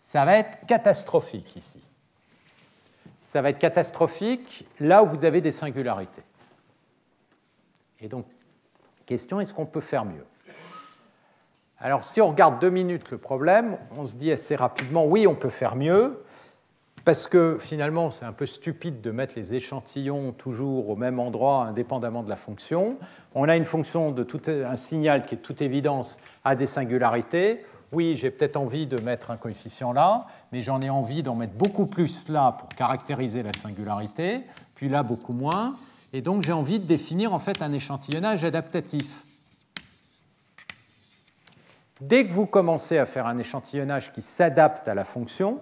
ça 0.00 0.24
va 0.24 0.36
être 0.36 0.66
catastrophique 0.66 1.56
ici. 1.56 1.80
Ça 3.22 3.40
va 3.40 3.48
être 3.48 3.58
catastrophique 3.58 4.66
là 4.78 5.02
où 5.02 5.06
vous 5.06 5.24
avez 5.24 5.40
des 5.40 5.52
singularités. 5.52 6.22
Et 8.00 8.08
donc, 8.08 8.26
question, 9.06 9.40
est-ce 9.40 9.54
qu'on 9.54 9.64
peut 9.64 9.80
faire 9.80 10.04
mieux? 10.04 10.26
Alors 11.84 12.04
si 12.04 12.20
on 12.20 12.28
regarde 12.28 12.60
deux 12.60 12.70
minutes 12.70 13.10
le 13.10 13.18
problème, 13.18 13.76
on 13.98 14.04
se 14.04 14.16
dit 14.16 14.30
assez 14.30 14.54
rapidement, 14.54 15.04
oui, 15.04 15.26
on 15.26 15.34
peut 15.34 15.48
faire 15.48 15.74
mieux, 15.74 16.22
parce 17.04 17.26
que 17.26 17.58
finalement 17.60 18.12
c'est 18.12 18.24
un 18.24 18.32
peu 18.32 18.46
stupide 18.46 19.00
de 19.00 19.10
mettre 19.10 19.34
les 19.34 19.52
échantillons 19.54 20.30
toujours 20.30 20.90
au 20.90 20.94
même 20.94 21.18
endroit 21.18 21.64
indépendamment 21.64 22.22
de 22.22 22.28
la 22.28 22.36
fonction. 22.36 22.98
On 23.34 23.48
a 23.48 23.56
une 23.56 23.64
fonction 23.64 24.12
de 24.12 24.22
tout, 24.22 24.40
un 24.46 24.76
signal 24.76 25.26
qui 25.26 25.34
de 25.34 25.40
toute 25.40 25.60
évidence 25.60 26.20
à 26.44 26.54
des 26.54 26.68
singularités. 26.68 27.66
Oui, 27.90 28.14
j'ai 28.16 28.30
peut-être 28.30 28.56
envie 28.56 28.86
de 28.86 29.00
mettre 29.00 29.32
un 29.32 29.36
coefficient 29.36 29.92
là, 29.92 30.28
mais 30.52 30.62
j'en 30.62 30.80
ai 30.82 30.88
envie 30.88 31.24
d'en 31.24 31.34
mettre 31.34 31.54
beaucoup 31.54 31.86
plus 31.86 32.28
là 32.28 32.52
pour 32.60 32.68
caractériser 32.68 33.42
la 33.42 33.52
singularité, 33.54 34.42
puis 34.76 34.88
là 34.88 35.02
beaucoup 35.02 35.32
moins. 35.32 35.74
Et 36.12 36.20
donc 36.20 36.44
j'ai 36.44 36.52
envie 36.52 36.78
de 36.78 36.86
définir 36.86 37.34
en 37.34 37.40
fait 37.40 37.60
un 37.60 37.72
échantillonnage 37.72 38.44
adaptatif. 38.44 39.21
Dès 42.02 42.26
que 42.26 42.32
vous 42.32 42.46
commencez 42.46 42.98
à 42.98 43.06
faire 43.06 43.28
un 43.28 43.38
échantillonnage 43.38 44.12
qui 44.12 44.22
s'adapte 44.22 44.88
à 44.88 44.94
la 44.94 45.04
fonction, 45.04 45.60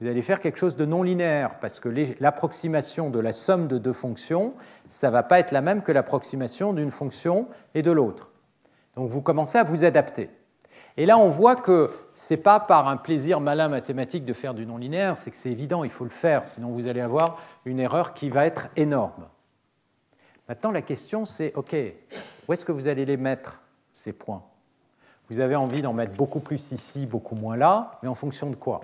vous 0.00 0.06
allez 0.06 0.22
faire 0.22 0.40
quelque 0.40 0.58
chose 0.58 0.74
de 0.74 0.86
non 0.86 1.02
linéaire, 1.02 1.58
parce 1.58 1.80
que 1.80 1.90
l'approximation 2.18 3.10
de 3.10 3.18
la 3.18 3.34
somme 3.34 3.68
de 3.68 3.76
deux 3.76 3.92
fonctions, 3.92 4.54
ça 4.88 5.08
ne 5.08 5.12
va 5.12 5.22
pas 5.22 5.38
être 5.38 5.52
la 5.52 5.60
même 5.60 5.82
que 5.82 5.92
l'approximation 5.92 6.72
d'une 6.72 6.90
fonction 6.90 7.46
et 7.74 7.82
de 7.82 7.90
l'autre. 7.90 8.30
Donc 8.94 9.10
vous 9.10 9.20
commencez 9.20 9.58
à 9.58 9.64
vous 9.64 9.84
adapter. 9.84 10.30
Et 10.96 11.04
là, 11.04 11.18
on 11.18 11.28
voit 11.28 11.56
que 11.56 11.90
ce 12.14 12.32
n'est 12.32 12.40
pas 12.40 12.58
par 12.58 12.88
un 12.88 12.96
plaisir 12.96 13.40
malin 13.40 13.68
mathématique 13.68 14.24
de 14.24 14.32
faire 14.32 14.54
du 14.54 14.64
non 14.64 14.78
linéaire, 14.78 15.18
c'est 15.18 15.30
que 15.30 15.36
c'est 15.36 15.52
évident, 15.52 15.84
il 15.84 15.90
faut 15.90 16.04
le 16.04 16.10
faire, 16.10 16.42
sinon 16.42 16.70
vous 16.70 16.86
allez 16.86 17.02
avoir 17.02 17.38
une 17.66 17.80
erreur 17.80 18.14
qui 18.14 18.30
va 18.30 18.46
être 18.46 18.68
énorme. 18.76 19.28
Maintenant, 20.48 20.70
la 20.70 20.82
question, 20.82 21.26
c'est, 21.26 21.52
OK, 21.54 21.76
où 22.48 22.52
est-ce 22.54 22.64
que 22.64 22.72
vous 22.72 22.88
allez 22.88 23.04
les 23.04 23.18
mettre, 23.18 23.60
ces 23.92 24.14
points? 24.14 24.42
Vous 25.30 25.40
avez 25.40 25.56
envie 25.56 25.82
d'en 25.82 25.92
mettre 25.92 26.12
beaucoup 26.12 26.40
plus 26.40 26.72
ici, 26.72 27.06
beaucoup 27.06 27.34
moins 27.34 27.56
là, 27.56 27.98
mais 28.02 28.08
en 28.08 28.14
fonction 28.14 28.50
de 28.50 28.56
quoi? 28.56 28.80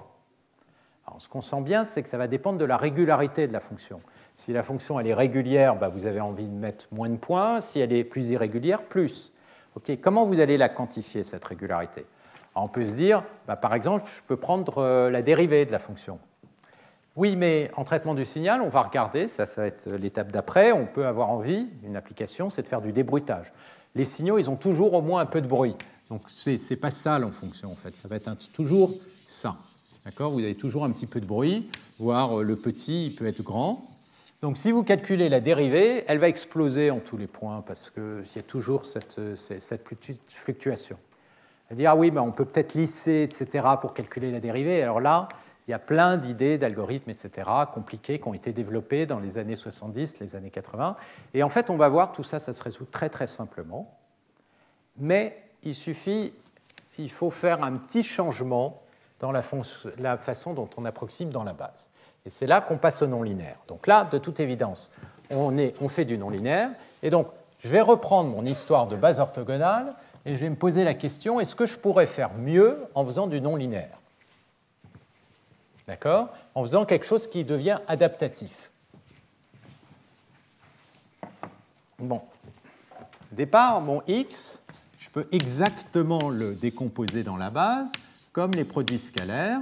Ce 1.18 1.28
qu'on 1.28 1.40
sent 1.40 1.62
bien, 1.62 1.84
c'est 1.84 2.02
que 2.02 2.08
ça 2.08 2.18
va 2.18 2.28
dépendre 2.28 2.58
de 2.58 2.64
la 2.64 2.76
régularité 2.76 3.48
de 3.48 3.52
la 3.52 3.60
fonction. 3.60 4.00
Si 4.34 4.52
la 4.52 4.62
fonction 4.62 5.00
elle 5.00 5.06
est 5.06 5.14
régulière, 5.14 5.76
bah, 5.76 5.88
vous 5.88 6.06
avez 6.06 6.20
envie 6.20 6.46
de 6.46 6.54
mettre 6.54 6.86
moins 6.92 7.08
de 7.08 7.16
points. 7.16 7.60
Si 7.60 7.80
elle 7.80 7.92
est 7.92 8.04
plus 8.04 8.28
irrégulière, 8.28 8.82
plus. 8.82 9.32
comment 10.02 10.24
vous 10.24 10.40
allez 10.40 10.56
la 10.56 10.68
quantifier, 10.68 11.24
cette 11.24 11.44
régularité? 11.44 12.04
On 12.54 12.68
peut 12.68 12.86
se 12.86 12.94
dire, 12.94 13.24
bah, 13.46 13.56
par 13.56 13.74
exemple, 13.74 14.08
je 14.14 14.22
peux 14.22 14.36
prendre 14.36 14.78
euh, 14.78 15.10
la 15.10 15.22
dérivée 15.22 15.64
de 15.64 15.72
la 15.72 15.78
fonction. 15.78 16.18
Oui, 17.16 17.36
mais 17.36 17.70
en 17.76 17.84
traitement 17.84 18.14
du 18.14 18.24
signal, 18.24 18.62
on 18.62 18.68
va 18.68 18.82
regarder, 18.82 19.28
ça, 19.28 19.46
ça 19.46 19.62
va 19.62 19.66
être 19.66 19.88
l'étape 19.88 20.30
d'après, 20.30 20.72
on 20.72 20.86
peut 20.86 21.06
avoir 21.06 21.30
envie, 21.30 21.68
une 21.84 21.96
application, 21.96 22.48
c'est 22.48 22.62
de 22.62 22.68
faire 22.68 22.80
du 22.80 22.92
débruitage. 22.92 23.52
Les 23.94 24.04
signaux, 24.04 24.38
ils 24.38 24.50
ont 24.50 24.56
toujours 24.56 24.94
au 24.94 25.02
moins 25.02 25.20
un 25.20 25.26
peu 25.26 25.40
de 25.40 25.48
bruit. 25.48 25.76
Donc, 26.10 26.22
ce 26.28 26.50
n'est 26.50 26.80
pas 26.80 26.90
ça 26.90 27.20
en 27.20 27.32
fonction, 27.32 27.70
en 27.70 27.76
fait. 27.76 27.96
Ça 27.96 28.08
va 28.08 28.16
être 28.16 28.34
toujours 28.52 28.92
ça. 29.26 29.56
D'accord? 30.04 30.32
Vous 30.32 30.40
avez 30.40 30.54
toujours 30.54 30.84
un 30.84 30.90
petit 30.90 31.06
peu 31.06 31.20
de 31.20 31.26
bruit, 31.26 31.70
voire 31.98 32.40
euh, 32.40 32.42
le 32.42 32.56
petit, 32.56 33.06
il 33.06 33.14
peut 33.14 33.26
être 33.26 33.42
grand. 33.42 33.84
Donc, 34.40 34.56
si 34.56 34.70
vous 34.70 34.84
calculez 34.84 35.28
la 35.28 35.40
dérivée, 35.40 36.04
elle 36.06 36.18
va 36.18 36.28
exploser 36.28 36.90
en 36.90 37.00
tous 37.00 37.16
les 37.16 37.26
points 37.26 37.62
parce 37.66 37.90
qu'il 37.90 38.24
y 38.36 38.38
a 38.38 38.42
toujours 38.42 38.86
cette, 38.86 39.18
euh, 39.18 39.34
cette 39.36 39.84
fluctuation. 40.28 40.96
Dire, 41.70 41.90
ah 41.90 41.96
oui, 41.96 42.10
ben 42.10 42.22
on 42.22 42.32
peut 42.32 42.46
peut-être 42.46 42.72
lisser, 42.72 43.22
etc., 43.22 43.66
pour 43.80 43.92
calculer 43.92 44.30
la 44.30 44.40
dérivée. 44.40 44.82
Alors 44.82 45.00
là, 45.00 45.28
il 45.66 45.72
y 45.72 45.74
a 45.74 45.78
plein 45.78 46.16
d'idées, 46.16 46.56
d'algorithmes, 46.56 47.10
etc., 47.10 47.46
compliqués, 47.74 48.18
qui 48.18 48.26
ont 48.26 48.32
été 48.32 48.54
développés 48.54 49.04
dans 49.04 49.20
les 49.20 49.36
années 49.36 49.56
70, 49.56 50.20
les 50.20 50.34
années 50.34 50.48
80. 50.48 50.96
Et 51.34 51.42
en 51.42 51.50
fait, 51.50 51.68
on 51.68 51.76
va 51.76 51.90
voir, 51.90 52.12
tout 52.12 52.22
ça, 52.22 52.38
ça 52.38 52.54
se 52.54 52.62
résout 52.62 52.86
très 52.86 53.10
très 53.10 53.26
simplement. 53.26 53.98
Mais 54.96 55.47
il 55.62 55.74
suffit, 55.74 56.32
il 56.98 57.10
faut 57.10 57.30
faire 57.30 57.62
un 57.62 57.76
petit 57.76 58.02
changement 58.02 58.82
dans 59.20 59.32
la, 59.32 59.42
façon 59.42 60.54
dont 60.54 60.68
on 60.76 60.84
approxime 60.84 61.30
dans 61.30 61.44
la 61.44 61.52
base. 61.52 61.88
Et 62.24 62.30
c'est 62.30 62.46
là 62.46 62.60
qu'on 62.60 62.78
passe 62.78 63.02
au 63.02 63.06
non 63.06 63.22
linéaire. 63.22 63.58
Donc 63.66 63.86
là, 63.86 64.04
de 64.04 64.18
toute 64.18 64.40
évidence, 64.40 64.92
on, 65.30 65.88
fait 65.88 66.04
du 66.04 66.18
non 66.18 66.30
linéaire. 66.30 66.70
Et 67.02 67.10
donc, 67.10 67.28
je 67.58 67.68
vais 67.68 67.80
reprendre 67.80 68.30
mon 68.30 68.44
histoire 68.44 68.86
de 68.86 68.96
base 68.96 69.18
orthogonale 69.18 69.94
et 70.24 70.36
je 70.36 70.40
vais 70.40 70.50
me 70.50 70.56
poser 70.56 70.84
la 70.84 70.94
question, 70.94 71.40
est-ce 71.40 71.56
que 71.56 71.66
je 71.66 71.76
pourrais 71.76 72.06
faire 72.06 72.34
mieux 72.34 72.78
en 72.94 73.04
faisant 73.04 73.26
du 73.26 73.40
non 73.40 73.56
linéaire 73.56 73.98
D'accord? 75.86 76.28
En 76.54 76.62
faisant 76.62 76.84
quelque 76.84 77.06
chose 77.06 77.26
qui 77.26 77.44
devient 77.44 77.78
adaptatif. 77.88 78.70
Bon. 81.98 82.20
Départ, 83.32 83.80
mon 83.80 84.02
x, 84.06 84.58
je 85.08 85.12
peux 85.12 85.28
exactement 85.32 86.28
le 86.28 86.54
décomposer 86.54 87.22
dans 87.22 87.38
la 87.38 87.50
base 87.50 87.90
comme 88.32 88.50
les 88.52 88.64
produits 88.64 88.98
scalaires 88.98 89.60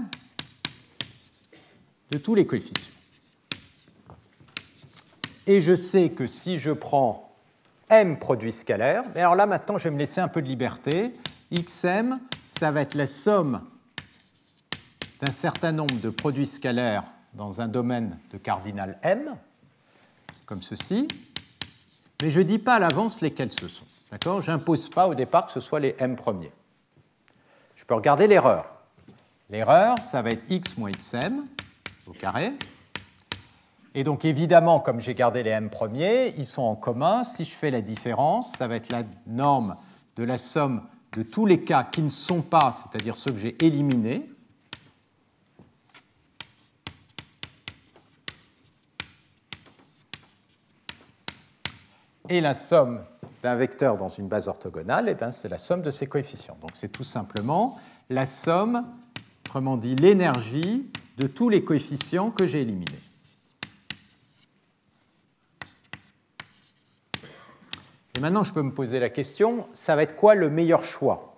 de 2.10 2.18
tous 2.18 2.34
les 2.34 2.46
coefficients. 2.46 2.92
Et 5.46 5.60
je 5.60 5.76
sais 5.76 6.10
que 6.10 6.26
si 6.26 6.58
je 6.58 6.72
prends 6.72 7.32
m 7.88 8.18
produits 8.18 8.52
scalaires, 8.52 9.04
alors 9.14 9.36
là 9.36 9.46
maintenant 9.46 9.78
je 9.78 9.84
vais 9.84 9.94
me 9.94 9.98
laisser 9.98 10.20
un 10.20 10.26
peu 10.26 10.42
de 10.42 10.48
liberté, 10.48 11.14
xm, 11.52 12.18
ça 12.46 12.72
va 12.72 12.80
être 12.80 12.94
la 12.94 13.06
somme 13.06 13.62
d'un 15.20 15.30
certain 15.30 15.70
nombre 15.70 15.94
de 16.00 16.10
produits 16.10 16.48
scalaires 16.48 17.04
dans 17.34 17.60
un 17.60 17.68
domaine 17.68 18.18
de 18.32 18.38
cardinal 18.38 18.98
m, 19.02 19.36
comme 20.44 20.62
ceci, 20.62 21.06
mais 22.22 22.30
je 22.30 22.40
ne 22.40 22.44
dis 22.44 22.58
pas 22.58 22.74
à 22.74 22.78
l'avance 22.78 23.20
lesquels 23.20 23.52
ce 23.52 23.68
sont. 23.68 23.84
D'accord? 24.10 24.42
Je 24.42 24.50
n'impose 24.50 24.88
pas 24.88 25.08
au 25.08 25.14
départ 25.14 25.46
que 25.46 25.52
ce 25.52 25.60
soit 25.60 25.80
les 25.80 25.94
m 25.98 26.16
premiers. 26.16 26.52
Je 27.74 27.84
peux 27.84 27.94
regarder 27.94 28.26
l'erreur. 28.26 28.66
L'erreur, 29.50 29.98
ça 30.02 30.22
va 30.22 30.30
être 30.30 30.50
x 30.50 30.76
moins 30.76 30.90
xm 30.90 31.44
au 32.06 32.12
carré. 32.12 32.52
Et 33.94 34.04
donc 34.04 34.24
évidemment, 34.24 34.80
comme 34.80 35.00
j'ai 35.00 35.14
gardé 35.14 35.42
les 35.42 35.50
m 35.50 35.70
premiers, 35.70 36.34
ils 36.36 36.46
sont 36.46 36.62
en 36.62 36.74
commun. 36.74 37.24
Si 37.24 37.44
je 37.44 37.54
fais 37.54 37.70
la 37.70 37.80
différence, 37.80 38.52
ça 38.52 38.66
va 38.66 38.76
être 38.76 38.90
la 38.90 39.02
norme 39.26 39.74
de 40.16 40.24
la 40.24 40.38
somme 40.38 40.82
de 41.16 41.22
tous 41.22 41.46
les 41.46 41.62
cas 41.62 41.84
qui 41.84 42.02
ne 42.02 42.08
sont 42.08 42.42
pas, 42.42 42.72
c'est-à-dire 42.72 43.16
ceux 43.16 43.32
que 43.32 43.38
j'ai 43.38 43.56
éliminés, 43.64 44.28
et 52.28 52.40
la 52.40 52.54
somme 52.54 53.04
d'un 53.42 53.54
vecteur 53.54 53.96
dans 53.96 54.08
une 54.08 54.28
base 54.28 54.48
orthogonale, 54.48 55.08
eh 55.08 55.30
c'est 55.30 55.48
la 55.48 55.58
somme 55.58 55.82
de 55.82 55.90
ses 55.90 56.06
coefficients. 56.06 56.56
Donc 56.60 56.72
c'est 56.74 56.90
tout 56.90 57.04
simplement 57.04 57.78
la 58.10 58.26
somme, 58.26 58.84
autrement 59.44 59.76
dit 59.76 59.96
l'énergie, 59.96 60.90
de 61.16 61.26
tous 61.26 61.48
les 61.48 61.64
coefficients 61.64 62.30
que 62.30 62.46
j'ai 62.46 62.62
éliminés. 62.62 63.00
Et 68.16 68.20
maintenant, 68.20 68.44
je 68.44 68.52
peux 68.52 68.62
me 68.62 68.72
poser 68.72 68.98
la 68.98 69.10
question, 69.10 69.66
ça 69.74 69.94
va 69.94 70.02
être 70.02 70.16
quoi 70.16 70.34
le 70.34 70.48
meilleur 70.48 70.84
choix? 70.84 71.36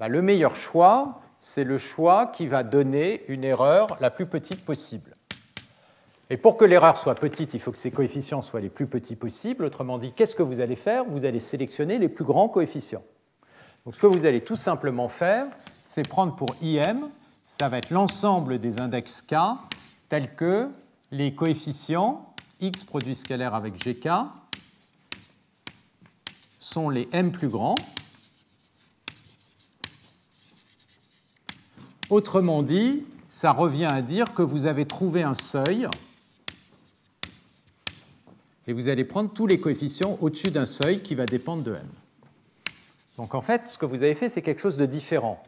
Ben, 0.00 0.08
Le 0.08 0.22
meilleur 0.22 0.56
choix, 0.56 1.20
c'est 1.38 1.64
le 1.64 1.78
choix 1.78 2.26
qui 2.26 2.48
va 2.48 2.64
donner 2.64 3.24
une 3.28 3.44
erreur 3.44 3.96
la 4.00 4.10
plus 4.10 4.26
petite 4.26 4.64
possible. 4.64 5.13
Et 6.34 6.36
pour 6.36 6.56
que 6.56 6.64
l'erreur 6.64 6.98
soit 6.98 7.14
petite, 7.14 7.54
il 7.54 7.60
faut 7.60 7.70
que 7.70 7.78
ces 7.78 7.92
coefficients 7.92 8.42
soient 8.42 8.60
les 8.60 8.68
plus 8.68 8.88
petits 8.88 9.14
possibles. 9.14 9.64
Autrement 9.64 9.98
dit, 9.98 10.10
qu'est-ce 10.10 10.34
que 10.34 10.42
vous 10.42 10.58
allez 10.58 10.74
faire? 10.74 11.04
Vous 11.04 11.24
allez 11.24 11.38
sélectionner 11.38 11.96
les 11.96 12.08
plus 12.08 12.24
grands 12.24 12.48
coefficients. 12.48 13.04
Donc 13.84 13.94
ce 13.94 14.00
que 14.00 14.08
vous 14.08 14.26
allez 14.26 14.42
tout 14.42 14.56
simplement 14.56 15.06
faire, 15.06 15.46
c'est 15.84 16.02
prendre 16.02 16.34
pour 16.34 16.48
IM, 16.60 17.08
ça 17.44 17.68
va 17.68 17.78
être 17.78 17.90
l'ensemble 17.90 18.58
des 18.58 18.80
index 18.80 19.22
K 19.22 19.36
tels 20.08 20.34
que 20.34 20.70
les 21.12 21.36
coefficients 21.36 22.34
x 22.60 22.82
produit 22.82 23.14
scalaire 23.14 23.54
avec 23.54 23.76
gk 23.76 24.08
sont 26.58 26.90
les 26.90 27.08
m 27.12 27.30
plus 27.30 27.48
grands. 27.48 27.76
Autrement 32.10 32.64
dit, 32.64 33.04
ça 33.28 33.52
revient 33.52 33.84
à 33.88 34.02
dire 34.02 34.32
que 34.32 34.42
vous 34.42 34.66
avez 34.66 34.84
trouvé 34.84 35.22
un 35.22 35.34
seuil 35.34 35.88
et 38.66 38.72
vous 38.72 38.88
allez 38.88 39.04
prendre 39.04 39.30
tous 39.32 39.46
les 39.46 39.58
coefficients 39.58 40.16
au-dessus 40.20 40.50
d'un 40.50 40.64
seuil 40.64 41.00
qui 41.00 41.14
va 41.14 41.26
dépendre 41.26 41.62
de 41.62 41.74
m. 41.74 41.86
Donc 43.18 43.34
en 43.34 43.40
fait, 43.40 43.68
ce 43.68 43.78
que 43.78 43.86
vous 43.86 44.02
avez 44.02 44.14
fait, 44.14 44.28
c'est 44.28 44.42
quelque 44.42 44.60
chose 44.60 44.76
de 44.76 44.86
différent. 44.86 45.42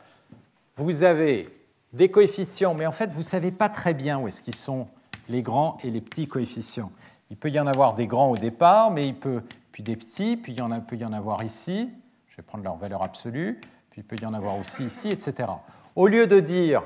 Vous 0.76 1.02
avez 1.02 1.48
des 1.92 2.10
coefficients, 2.10 2.74
mais 2.74 2.86
en 2.86 2.92
fait, 2.92 3.10
vous 3.10 3.20
ne 3.20 3.24
savez 3.24 3.50
pas 3.50 3.68
très 3.68 3.94
bien 3.94 4.18
où 4.18 4.28
est-ce 4.28 4.42
qu'ils 4.42 4.54
sont 4.54 4.86
les 5.28 5.42
grands 5.42 5.78
et 5.82 5.90
les 5.90 6.00
petits 6.00 6.28
coefficients. 6.28 6.92
Il 7.30 7.36
peut 7.36 7.50
y 7.50 7.58
en 7.58 7.66
avoir 7.66 7.94
des 7.94 8.06
grands 8.06 8.30
au 8.30 8.36
départ, 8.36 8.90
mais 8.90 9.06
il 9.06 9.14
peut, 9.14 9.42
puis 9.72 9.82
des 9.82 9.96
petits, 9.96 10.36
puis 10.36 10.52
il 10.52 10.82
peut 10.82 10.96
y 10.96 11.04
en 11.04 11.12
avoir 11.12 11.42
ici, 11.42 11.88
je 12.28 12.36
vais 12.36 12.42
prendre 12.42 12.62
leur 12.62 12.76
valeur 12.76 13.02
absolue, 13.02 13.60
puis 13.90 14.02
il 14.02 14.04
peut 14.04 14.16
y 14.20 14.26
en 14.26 14.34
avoir 14.34 14.58
aussi 14.58 14.84
ici, 14.84 15.08
etc. 15.08 15.48
Au 15.96 16.06
lieu 16.06 16.26
de 16.26 16.38
dire, 16.38 16.82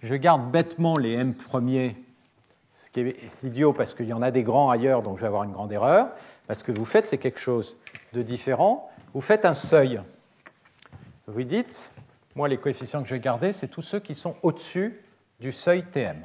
je 0.00 0.14
garde 0.14 0.50
bêtement 0.50 0.96
les 0.96 1.14
m 1.14 1.34
premiers 1.34 1.96
ce 2.74 2.90
qui 2.90 3.00
est 3.00 3.16
idiot 3.42 3.72
parce 3.72 3.94
qu'il 3.94 4.06
y 4.06 4.12
en 4.12 4.22
a 4.22 4.30
des 4.30 4.42
grands 4.42 4.70
ailleurs, 4.70 5.02
donc 5.02 5.16
je 5.16 5.22
vais 5.22 5.28
avoir 5.28 5.44
une 5.44 5.52
grande 5.52 5.72
erreur. 5.72 6.08
Parce 6.46 6.62
que 6.62 6.72
vous 6.72 6.84
faites, 6.84 7.06
c'est 7.06 7.18
quelque 7.18 7.38
chose 7.38 7.76
de 8.12 8.22
différent. 8.22 8.90
Vous 9.14 9.20
faites 9.20 9.44
un 9.44 9.54
seuil. 9.54 10.00
Vous 11.26 11.42
dites, 11.44 11.90
moi, 12.34 12.48
les 12.48 12.58
coefficients 12.58 13.02
que 13.02 13.08
je 13.08 13.14
vais 13.14 13.20
garder, 13.20 13.52
c'est 13.52 13.68
tous 13.68 13.82
ceux 13.82 14.00
qui 14.00 14.14
sont 14.14 14.34
au-dessus 14.42 15.00
du 15.40 15.52
seuil 15.52 15.84
Tm. 15.84 16.16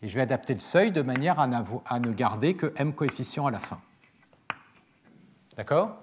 Et 0.00 0.08
je 0.08 0.14
vais 0.14 0.22
adapter 0.22 0.54
le 0.54 0.60
seuil 0.60 0.90
de 0.90 1.02
manière 1.02 1.38
à 1.38 1.46
ne 2.00 2.12
garder 2.12 2.54
que 2.54 2.72
m 2.76 2.92
coefficients 2.94 3.46
à 3.46 3.50
la 3.50 3.58
fin. 3.58 3.80
D'accord? 5.56 5.96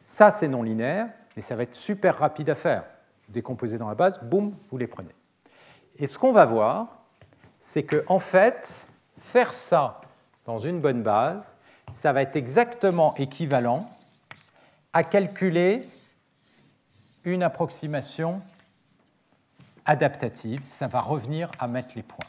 Ça, 0.00 0.30
c'est 0.30 0.48
non 0.48 0.62
linéaire, 0.62 1.08
mais 1.36 1.42
ça 1.42 1.54
va 1.56 1.62
être 1.62 1.74
super 1.74 2.18
rapide 2.18 2.50
à 2.50 2.54
faire. 2.54 2.84
Vous 3.26 3.32
décomposez 3.32 3.78
dans 3.78 3.88
la 3.88 3.94
base, 3.94 4.20
boum, 4.22 4.54
vous 4.68 4.78
les 4.78 4.86
prenez. 4.86 5.14
Et 5.96 6.06
ce 6.06 6.18
qu'on 6.18 6.32
va 6.32 6.44
voir, 6.44 6.97
c'est 7.60 7.82
que 7.82 8.04
fait, 8.18 8.86
faire 9.18 9.54
ça 9.54 10.00
dans 10.46 10.58
une 10.58 10.80
bonne 10.80 11.02
base, 11.02 11.54
ça 11.90 12.12
va 12.12 12.22
être 12.22 12.36
exactement 12.36 13.14
équivalent 13.16 13.88
à 14.92 15.04
calculer 15.04 15.82
une 17.24 17.42
approximation 17.42 18.40
adaptative. 19.84 20.60
Ça 20.64 20.86
va 20.86 21.00
revenir 21.00 21.50
à 21.58 21.66
mettre 21.66 21.90
les 21.96 22.02
points. 22.02 22.26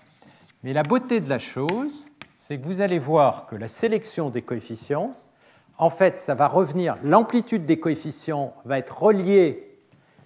Mais 0.63 0.73
la 0.73 0.83
beauté 0.83 1.19
de 1.19 1.29
la 1.29 1.39
chose, 1.39 2.07
c'est 2.39 2.57
que 2.57 2.65
vous 2.65 2.81
allez 2.81 2.99
voir 2.99 3.47
que 3.47 3.55
la 3.55 3.67
sélection 3.67 4.29
des 4.29 4.41
coefficients, 4.41 5.15
en 5.77 5.89
fait, 5.89 6.17
ça 6.17 6.35
va 6.35 6.47
revenir, 6.47 6.97
l'amplitude 7.03 7.65
des 7.65 7.79
coefficients 7.79 8.53
va 8.65 8.77
être 8.77 9.01
reliée 9.01 9.77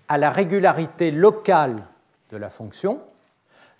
à 0.07 0.17
la 0.17 0.31
régularité 0.31 1.11
locale 1.11 1.83
de 2.31 2.37
la 2.37 2.49
fonction. 2.49 3.01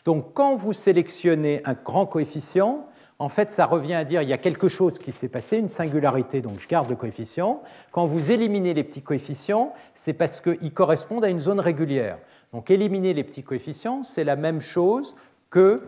Donc 0.06 0.34
quand 0.34 0.56
vous 0.56 0.74
sélectionnez 0.74 1.62
un 1.66 1.74
grand 1.74 2.06
coefficient, 2.06 2.86
en 3.20 3.30
fait, 3.30 3.52
ça 3.52 3.66
revient 3.66 3.94
à 3.94 4.04
dire 4.04 4.22
il 4.22 4.30
y 4.30 4.34
a 4.34 4.38
quelque 4.38 4.68
chose 4.68 5.00
qui 5.00 5.12
s'est 5.12 5.30
passé, 5.30 5.58
une 5.58 5.70
singularité, 5.70 6.42
donc 6.42 6.60
je 6.60 6.68
garde 6.68 6.90
le 6.90 6.96
coefficient. 6.96 7.62
Quand 7.92 8.06
vous 8.06 8.32
éliminez 8.32 8.74
les 8.74 8.84
petits 8.84 9.02
coefficients, 9.02 9.74
c'est 9.94 10.14
parce 10.14 10.42
qu'ils 10.42 10.74
correspondent 10.74 11.24
à 11.24 11.30
une 11.30 11.40
zone 11.40 11.60
régulière. 11.60 12.18
Donc 12.52 12.70
éliminer 12.70 13.14
les 13.14 13.24
petits 13.24 13.44
coefficients, 13.44 14.04
c'est 14.04 14.24
la 14.24 14.36
même 14.36 14.62
chose 14.62 15.16
que 15.50 15.84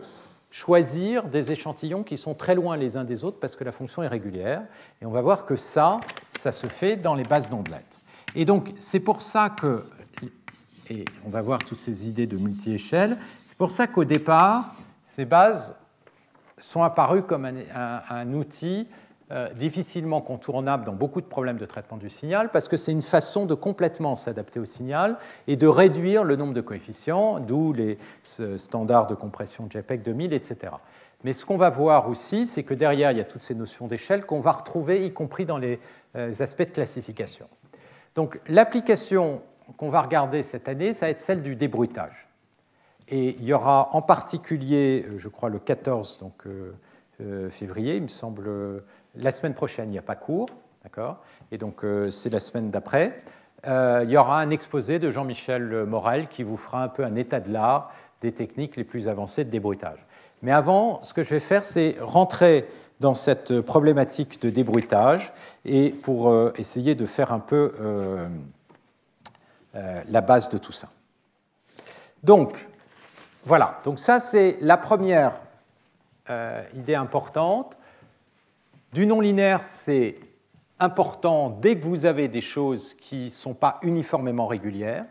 choisir 0.50 1.24
des 1.24 1.52
échantillons 1.52 2.02
qui 2.02 2.16
sont 2.16 2.34
très 2.34 2.54
loin 2.54 2.76
les 2.76 2.96
uns 2.96 3.04
des 3.04 3.24
autres 3.24 3.38
parce 3.38 3.56
que 3.56 3.64
la 3.64 3.72
fonction 3.72 4.02
est 4.02 4.08
régulière. 4.08 4.62
Et 5.02 5.06
on 5.06 5.10
va 5.10 5.20
voir 5.20 5.44
que 5.44 5.56
ça, 5.56 6.00
ça 6.30 6.52
se 6.52 6.66
fait 6.66 6.96
dans 6.96 7.14
les 7.14 7.24
bases 7.24 7.50
d'ondelettes. 7.50 7.98
Et 8.34 8.44
donc 8.44 8.72
c'est 8.78 9.00
pour 9.00 9.20
ça 9.20 9.50
que, 9.50 9.84
et 10.88 11.04
on 11.26 11.30
va 11.30 11.42
voir 11.42 11.58
toutes 11.58 11.80
ces 11.80 12.08
idées 12.08 12.26
de 12.26 12.36
multi-échelle, 12.38 13.16
c'est 13.56 13.64
pour 13.64 13.70
ça 13.70 13.86
qu'au 13.86 14.04
départ, 14.04 14.66
ces 15.06 15.24
bases 15.24 15.76
sont 16.58 16.82
apparues 16.82 17.22
comme 17.22 17.46
un, 17.46 18.32
outil 18.34 18.86
euh, 19.30 19.50
difficilement 19.54 20.20
contournable 20.20 20.84
dans 20.84 20.92
beaucoup 20.92 21.22
de 21.22 21.26
problèmes 21.26 21.56
de 21.56 21.64
traitement 21.64 21.96
du 21.96 22.10
signal, 22.10 22.50
parce 22.50 22.68
que 22.68 22.76
c'est 22.76 22.92
une 22.92 23.00
façon 23.00 23.46
de 23.46 23.54
complètement 23.54 24.14
s'adapter 24.14 24.60
au 24.60 24.66
signal 24.66 25.16
et 25.46 25.56
de 25.56 25.66
réduire 25.66 26.22
le 26.22 26.36
nombre 26.36 26.52
de 26.52 26.60
coefficients, 26.60 27.40
d'où 27.40 27.72
les 27.72 27.96
standards 28.22 29.06
de 29.06 29.14
compression 29.14 29.66
JPEG 29.70 30.02
2000, 30.02 30.34
etc. 30.34 30.74
Mais 31.24 31.32
ce 31.32 31.46
qu'on 31.46 31.56
va 31.56 31.70
voir 31.70 32.10
aussi, 32.10 32.46
c'est 32.46 32.62
que 32.62 32.74
derrière, 32.74 33.10
il 33.12 33.16
y 33.16 33.22
a 33.22 33.24
toutes 33.24 33.42
ces 33.42 33.54
notions 33.54 33.86
d'échelle 33.86 34.26
qu'on 34.26 34.40
va 34.40 34.52
retrouver, 34.52 35.06
y 35.06 35.14
compris 35.14 35.46
dans 35.46 35.56
les 35.56 35.80
euh, 36.14 36.30
aspects 36.40 36.66
de 36.66 36.72
classification. 36.72 37.48
Donc 38.14 38.38
l'application 38.48 39.40
qu'on 39.78 39.88
va 39.88 40.02
regarder 40.02 40.42
cette 40.42 40.68
année, 40.68 40.92
ça 40.92 41.06
va 41.06 41.10
être 41.10 41.20
celle 41.20 41.40
du 41.40 41.56
débruitage. 41.56 42.28
Et 43.08 43.36
il 43.38 43.44
y 43.44 43.52
aura 43.52 43.90
en 43.92 44.02
particulier, 44.02 45.04
euh, 45.08 45.18
je 45.18 45.28
crois, 45.28 45.48
le 45.48 45.58
14 45.58 46.18
donc, 46.18 46.46
euh, 46.46 46.72
euh, 47.20 47.50
février, 47.50 47.96
il 47.96 48.02
me 48.02 48.08
semble, 48.08 48.82
la 49.14 49.30
semaine 49.30 49.54
prochaine, 49.54 49.88
il 49.88 49.92
n'y 49.92 49.98
a 49.98 50.02
pas 50.02 50.16
cours, 50.16 50.48
d'accord? 50.82 51.22
Et 51.52 51.58
donc, 51.58 51.84
c'est 52.10 52.30
la 52.30 52.40
semaine 52.40 52.70
d'après. 52.70 53.16
il 53.64 54.10
y 54.10 54.16
aura 54.16 54.40
un 54.40 54.50
exposé 54.50 54.98
de 54.98 55.10
Jean-Michel 55.10 55.84
Morel 55.84 56.28
qui 56.28 56.42
vous 56.42 56.56
fera 56.56 56.82
un 56.82 56.88
peu 56.88 57.04
un 57.04 57.14
état 57.14 57.40
de 57.40 57.52
l'art 57.52 57.92
des 58.20 58.32
techniques 58.32 58.76
les 58.76 58.84
plus 58.84 59.08
avancées 59.08 59.44
de 59.44 59.50
débruitage. 59.50 60.04
Mais 60.42 60.52
avant, 60.52 61.02
ce 61.04 61.14
que 61.14 61.22
je 61.22 61.30
vais 61.30 61.40
faire, 61.40 61.64
c'est 61.64 61.96
rentrer 62.00 62.66
dans 62.98 63.14
cette 63.14 63.60
problématique 63.60 64.42
de 64.42 64.50
débruitage 64.50 65.32
et 65.64 65.90
pour 65.90 66.34
essayer 66.58 66.94
de 66.94 67.06
faire 67.06 67.32
un 67.32 67.40
peu 67.40 67.72
la 69.72 70.20
base 70.20 70.50
de 70.50 70.58
tout 70.58 70.72
ça. 70.72 70.88
Donc, 72.24 72.66
voilà, 73.46 73.78
donc 73.84 74.00
ça 74.00 74.18
c'est 74.18 74.58
la 74.60 74.76
première 74.76 75.32
euh, 76.30 76.64
idée 76.74 76.96
importante. 76.96 77.78
Du 78.92 79.06
non-linéaire, 79.06 79.62
c'est 79.62 80.16
important 80.80 81.50
dès 81.50 81.78
que 81.78 81.84
vous 81.84 82.06
avez 82.06 82.26
des 82.26 82.40
choses 82.40 82.94
qui 82.94 83.26
ne 83.26 83.30
sont 83.30 83.54
pas 83.54 83.78
uniformément 83.82 84.48
régulières. 84.48 85.04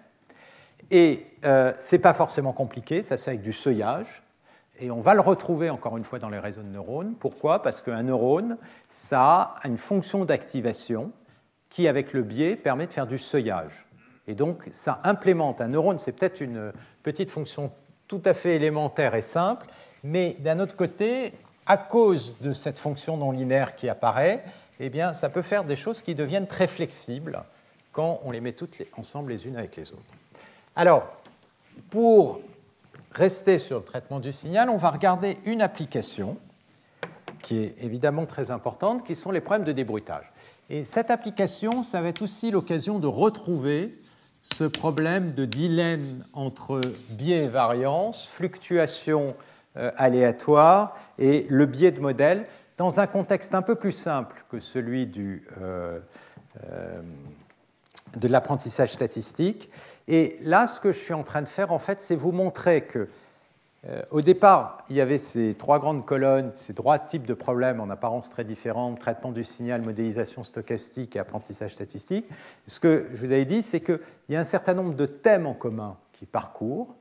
Et 0.91 1.25
euh, 1.45 1.71
ce 1.79 1.95
n'est 1.95 2.01
pas 2.01 2.13
forcément 2.13 2.51
compliqué, 2.51 3.03
ça 3.03 3.15
se 3.15 3.23
fait 3.23 3.31
avec 3.31 3.41
du 3.41 3.53
seuillage. 3.53 4.21
Et 4.81 4.91
on 4.91 4.99
va 4.99 5.13
le 5.13 5.21
retrouver 5.21 5.69
encore 5.69 5.95
une 5.95 6.03
fois 6.03 6.19
dans 6.19 6.29
les 6.29 6.39
réseaux 6.39 6.61
de 6.61 6.67
neurones. 6.67 7.15
Pourquoi? 7.17 7.61
Parce 7.61 7.79
qu'un 7.79 8.03
neurone, 8.03 8.57
ça 8.89 9.55
a 9.63 9.67
une 9.67 9.77
fonction 9.77 10.25
d'activation 10.25 11.13
qui, 11.69 11.87
avec 11.87 12.11
le 12.11 12.23
biais, 12.23 12.57
permet 12.57 12.85
de 12.85 12.91
faire 12.91 13.07
du 13.07 13.17
seuillage. 13.17 13.85
Et 14.27 14.35
donc, 14.35 14.67
ça 14.71 14.99
implémente. 15.05 15.61
Un 15.61 15.69
neurone, 15.69 15.99
c'est 15.99 16.19
peut-être 16.19 16.41
une 16.41 16.73
petite 17.01 17.31
fonction 17.31 17.71
tout 18.07 18.21
à 18.25 18.33
fait 18.33 18.55
élémentaire 18.55 19.15
et 19.15 19.21
simple, 19.21 19.67
mais 20.03 20.35
d'un 20.39 20.59
autre 20.59 20.75
côté, 20.75 21.33
à 21.65 21.77
cause 21.77 22.37
de 22.39 22.53
cette 22.53 22.77
fonction 22.77 23.17
non 23.17 23.31
linéaire 23.31 23.75
qui 23.75 23.89
apparaît, 23.89 24.43
eh 24.79 24.89
bien, 24.89 25.13
ça 25.13 25.29
peut 25.29 25.41
faire 25.41 25.63
des 25.63 25.75
choses 25.75 26.01
qui 26.01 26.15
deviennent 26.15 26.47
très 26.47 26.67
flexibles 26.67 27.43
quand 27.91 28.19
on 28.23 28.31
les 28.31 28.41
met 28.41 28.51
toutes 28.51 28.81
ensemble 28.97 29.31
les 29.31 29.47
unes 29.47 29.57
avec 29.57 29.75
les 29.75 29.91
autres. 29.91 30.01
Alors, 30.75 31.07
pour 31.89 32.41
rester 33.11 33.57
sur 33.57 33.77
le 33.77 33.83
traitement 33.83 34.19
du 34.19 34.33
signal, 34.33 34.69
on 34.69 34.77
va 34.77 34.91
regarder 34.91 35.37
une 35.45 35.61
application 35.61 36.37
qui 37.41 37.59
est 37.59 37.75
évidemment 37.83 38.25
très 38.25 38.51
importante, 38.51 39.05
qui 39.05 39.15
sont 39.15 39.31
les 39.31 39.39
problèmes 39.39 39.65
de 39.65 39.71
débruitage. 39.71 40.25
Et 40.69 40.83
cette 40.83 41.11
application, 41.11 41.83
ça 41.83 42.01
va 42.01 42.09
être 42.09 42.21
aussi 42.21 42.51
l'occasion 42.51 42.99
de 42.99 43.07
retrouver 43.07 43.91
ce 44.53 44.63
problème 44.63 45.33
de 45.33 45.43
dilemme 45.45 46.23
entre 46.33 46.79
biais 47.17 47.45
et 47.45 47.47
variance, 47.47 48.27
fluctuation 48.27 49.35
euh, 49.75 49.91
aléatoire 49.97 50.95
et 51.17 51.47
le 51.49 51.65
biais 51.65 51.91
de 51.91 51.99
modèle 51.99 52.45
dans 52.77 52.99
un 52.99 53.07
contexte 53.07 53.55
un 53.55 53.63
peu 53.63 53.73
plus 53.73 53.91
simple 53.91 54.45
que 54.51 54.59
celui 54.59 55.11
euh, 55.17 55.99
euh, 56.63 57.01
de 58.17 58.27
l'apprentissage 58.27 58.91
statistique. 58.91 59.71
Et 60.07 60.37
là, 60.43 60.67
ce 60.67 60.79
que 60.79 60.91
je 60.91 60.99
suis 60.99 61.15
en 61.15 61.23
train 61.23 61.41
de 61.41 61.49
faire, 61.49 61.71
en 61.71 61.79
fait, 61.79 61.99
c'est 61.99 62.15
vous 62.15 62.31
montrer 62.31 62.81
que 62.81 63.09
au 64.09 64.21
départ, 64.21 64.79
il 64.89 64.95
y 64.95 65.01
avait 65.01 65.19
ces 65.19 65.53
trois 65.53 65.77
grandes 65.77 66.05
colonnes, 66.05 66.51
ces 66.55 66.73
trois 66.73 66.97
types 66.97 67.27
de 67.27 67.35
problèmes 67.35 67.79
en 67.79 67.89
apparence 67.89 68.29
très 68.29 68.43
différents, 68.43 68.95
traitement 68.95 69.31
du 69.31 69.43
signal, 69.43 69.81
modélisation 69.81 70.43
stochastique 70.43 71.15
et 71.15 71.19
apprentissage 71.19 71.73
statistique. 71.73 72.25
Ce 72.65 72.79
que 72.79 73.07
je 73.13 73.25
vous 73.25 73.31
avais 73.31 73.45
dit, 73.45 73.61
c'est 73.61 73.81
qu'il 73.81 73.99
y 74.29 74.35
a 74.35 74.39
un 74.39 74.45
certain 74.45 74.73
nombre 74.73 74.95
de 74.95 75.05
thèmes 75.05 75.45
en 75.45 75.53
commun 75.53 75.97
qui 76.13 76.25
parcourent, 76.25 76.95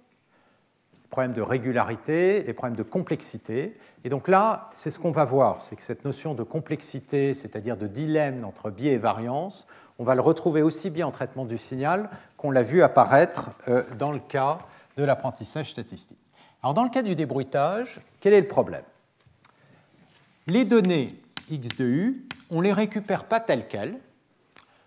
les 0.92 1.08
problèmes 1.08 1.32
de 1.32 1.42
régularité, 1.42 2.42
les 2.42 2.52
problèmes 2.52 2.76
de 2.76 2.82
complexité. 2.82 3.74
Et 4.04 4.10
donc 4.10 4.28
là, 4.28 4.68
c'est 4.74 4.90
ce 4.90 4.98
qu'on 4.98 5.12
va 5.12 5.24
voir, 5.24 5.62
c'est 5.62 5.76
que 5.76 5.82
cette 5.82 6.04
notion 6.04 6.34
de 6.34 6.42
complexité, 6.42 7.32
c'est-à-dire 7.32 7.76
de 7.76 7.86
dilemme 7.86 8.44
entre 8.44 8.70
biais 8.70 8.92
et 8.92 8.98
variance, 8.98 9.66
on 9.98 10.04
va 10.04 10.14
le 10.14 10.20
retrouver 10.20 10.60
aussi 10.60 10.90
bien 10.90 11.06
en 11.06 11.12
traitement 11.12 11.44
du 11.44 11.56
signal 11.56 12.10
qu'on 12.36 12.50
l'a 12.50 12.62
vu 12.62 12.82
apparaître 12.82 13.52
euh, 13.68 13.84
dans 13.96 14.12
le 14.12 14.18
cas 14.18 14.58
de 14.96 15.04
l'apprentissage 15.04 15.70
statistique. 15.70 16.23
Alors 16.64 16.72
dans 16.72 16.85
le 16.85 16.88
cas 16.88 17.03
du 17.03 17.14
débruitage, 17.14 18.00
quel 18.20 18.33
est 18.33 18.40
le 18.40 18.48
problème? 18.48 18.85
Les 20.46 20.64
données 20.64 21.14
x 21.50 21.68
de 21.77 21.85
u, 21.85 22.27
on 22.48 22.61
ne 22.61 22.62
les 22.62 22.72
récupère 22.72 23.27
pas 23.27 23.38
telles 23.38 23.68
quelles, 23.68 23.98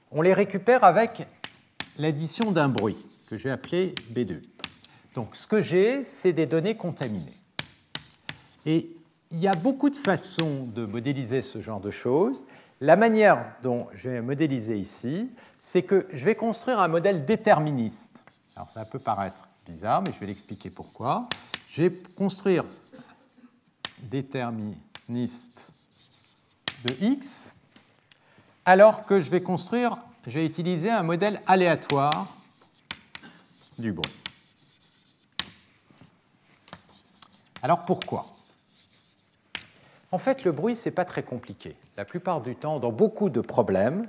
on 0.10 0.24
les 0.24 0.34
récupère 0.34 0.84
avec 0.84 1.28
l'addition 2.00 2.52
d'un 2.52 2.68
bruit 2.68 2.98
que 3.30 3.38
je 3.38 3.44
vais 3.44 3.52
appeler 3.52 3.94
B2. 4.12 4.42
Donc 5.13 5.36
ce 5.36 5.46
que 5.46 5.62
j'ai, 5.62 6.04
c'est 6.04 6.34
des 6.34 6.48
données 6.48 6.76
contaminées. 6.76 7.38
Et 8.66 8.90
il 9.30 9.38
y 9.38 9.48
a 9.48 9.54
beaucoup 9.54 9.92
de 9.92 9.98
façons 9.98 10.63
de 10.66 10.84
modéliser 10.84 11.44
ce 11.44 11.62
genre 11.62 11.80
de 11.80 11.92
choses. 11.92 12.44
La 12.82 12.96
manière 12.96 13.54
dont 13.62 13.86
je 13.94 14.10
vais 14.10 14.22
modéliser 14.24 14.80
ici, 14.80 15.30
c'est 15.60 15.84
que 15.84 16.08
je 16.12 16.26
vais 16.26 16.34
construire 16.34 16.80
un 16.80 16.88
modèle 16.88 17.24
déterministe. 17.24 18.18
Alors 18.56 18.68
ça 18.68 18.84
peut 18.84 18.98
paraître 18.98 19.48
bizarre, 19.63 20.02
mais 20.02 20.12
je 20.12 20.20
vais 20.20 20.26
l'expliquer 20.26 20.72
pourquoi. 20.72 21.30
Je 21.78 21.84
vais 21.84 21.94
construire 22.16 22.63
déterministe 24.00 25.68
de 26.84 26.96
x, 27.00 27.54
alors 28.66 29.06
que 29.06 29.20
je 29.20 29.30
vais 29.30 29.42
construire, 29.42 30.00
je 30.26 30.40
vais 30.40 30.46
utiliser 30.48 30.90
un 30.90 31.04
modèle 31.04 31.40
aléatoire 31.46 32.36
du 33.78 33.92
bruit. 33.92 34.12
Alors 37.62 37.86
pourquoi? 37.86 38.26
En 40.12 40.18
fait, 40.18 40.46
le 40.46 40.52
bruit, 40.52 40.76
ce 40.76 40.90
n'est 40.90 40.96
pas 40.96 41.06
très 41.06 41.22
compliqué. 41.22 41.76
La 41.96 42.06
plupart 42.06 42.42
du 42.42 42.56
temps, 42.56 42.80
dans 42.80 42.92
beaucoup 42.92 43.30
de 43.30 43.42
problèmes, 43.42 44.02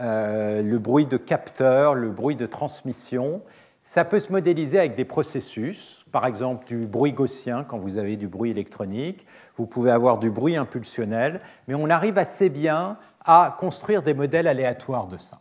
euh, 0.00 0.62
le 0.62 0.78
bruit 0.78 1.04
de 1.04 1.18
capteur, 1.18 1.94
le 1.94 2.10
bruit 2.10 2.36
de 2.36 2.46
transmission. 2.46 3.42
Ça 3.86 4.06
peut 4.06 4.18
se 4.18 4.32
modéliser 4.32 4.78
avec 4.78 4.94
des 4.94 5.04
processus, 5.04 6.06
par 6.10 6.24
exemple 6.24 6.64
du 6.64 6.86
bruit 6.86 7.12
gaussien 7.12 7.64
quand 7.64 7.76
vous 7.76 7.98
avez 7.98 8.16
du 8.16 8.28
bruit 8.28 8.50
électronique. 8.50 9.26
Vous 9.56 9.66
pouvez 9.66 9.90
avoir 9.90 10.18
du 10.18 10.30
bruit 10.30 10.56
impulsionnel, 10.56 11.42
mais 11.68 11.74
on 11.74 11.90
arrive 11.90 12.16
assez 12.16 12.48
bien 12.48 12.96
à 13.26 13.54
construire 13.58 14.02
des 14.02 14.14
modèles 14.14 14.48
aléatoires 14.48 15.06
de 15.06 15.18
ça. 15.18 15.38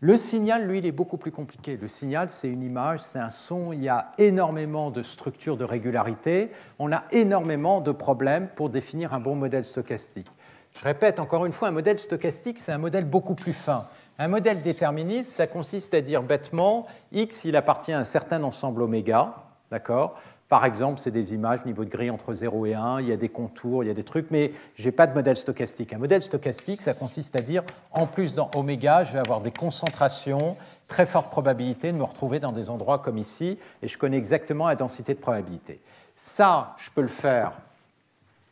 Le 0.00 0.16
signal, 0.16 0.66
lui, 0.66 0.78
il 0.78 0.86
est 0.86 0.92
beaucoup 0.92 1.18
plus 1.18 1.30
compliqué. 1.30 1.76
Le 1.76 1.86
signal, 1.86 2.30
c'est 2.30 2.48
une 2.48 2.62
image, 2.62 3.00
c'est 3.00 3.18
un 3.18 3.30
son, 3.30 3.74
il 3.74 3.82
y 3.82 3.90
a 3.90 4.12
énormément 4.16 4.90
de 4.90 5.02
structures 5.02 5.58
de 5.58 5.64
régularité, 5.64 6.48
on 6.78 6.92
a 6.92 7.04
énormément 7.10 7.82
de 7.82 7.92
problèmes 7.92 8.48
pour 8.48 8.70
définir 8.70 9.12
un 9.12 9.20
bon 9.20 9.34
modèle 9.34 9.64
stochastique. 9.64 10.28
Je 10.72 10.82
répète 10.82 11.20
encore 11.20 11.44
une 11.44 11.52
fois, 11.52 11.68
un 11.68 11.72
modèle 11.72 11.98
stochastique, 11.98 12.58
c'est 12.58 12.72
un 12.72 12.78
modèle 12.78 13.04
beaucoup 13.04 13.34
plus 13.34 13.52
fin. 13.52 13.84
Un 14.20 14.26
modèle 14.26 14.62
déterministe, 14.62 15.32
ça 15.32 15.46
consiste 15.46 15.94
à 15.94 16.00
dire 16.00 16.24
bêtement, 16.24 16.86
X, 17.12 17.44
il 17.44 17.54
appartient 17.54 17.92
à 17.92 18.00
un 18.00 18.04
certain 18.04 18.42
ensemble 18.42 18.82
oméga, 18.82 19.34
d'accord? 19.70 20.18
Par 20.48 20.64
exemple, 20.64 20.98
c'est 20.98 21.12
des 21.12 21.34
images 21.34 21.64
niveau 21.64 21.84
de 21.84 21.90
grille 21.90 22.10
entre 22.10 22.34
0 22.34 22.66
et 22.66 22.74
1, 22.74 23.00
il 23.00 23.08
y 23.08 23.12
a 23.12 23.16
des 23.16 23.28
contours, 23.28 23.84
il 23.84 23.86
y 23.86 23.90
a 23.90 23.94
des 23.94 24.02
trucs, 24.02 24.30
mais 24.32 24.50
je 24.74 24.86
n'ai 24.86 24.92
pas 24.92 25.06
de 25.06 25.14
modèle 25.14 25.36
stochastique. 25.36 25.92
Un 25.92 25.98
modèle 25.98 26.22
stochastique, 26.22 26.82
ça 26.82 26.94
consiste 26.94 27.36
à 27.36 27.42
dire, 27.42 27.62
en 27.92 28.06
plus 28.06 28.34
dans 28.34 28.50
oméga, 28.56 29.04
je 29.04 29.12
vais 29.12 29.18
avoir 29.20 29.40
des 29.40 29.52
concentrations, 29.52 30.56
très 30.88 31.06
forte 31.06 31.30
probabilité 31.30 31.92
de 31.92 31.98
me 31.98 32.02
retrouver 32.02 32.40
dans 32.40 32.50
des 32.50 32.70
endroits 32.70 32.98
comme 32.98 33.18
ici, 33.18 33.58
et 33.82 33.88
je 33.88 33.98
connais 33.98 34.16
exactement 34.16 34.66
la 34.66 34.74
densité 34.74 35.14
de 35.14 35.20
probabilité. 35.20 35.80
Ça, 36.16 36.74
je 36.78 36.90
peux 36.90 37.02
le 37.02 37.08
faire 37.08 37.52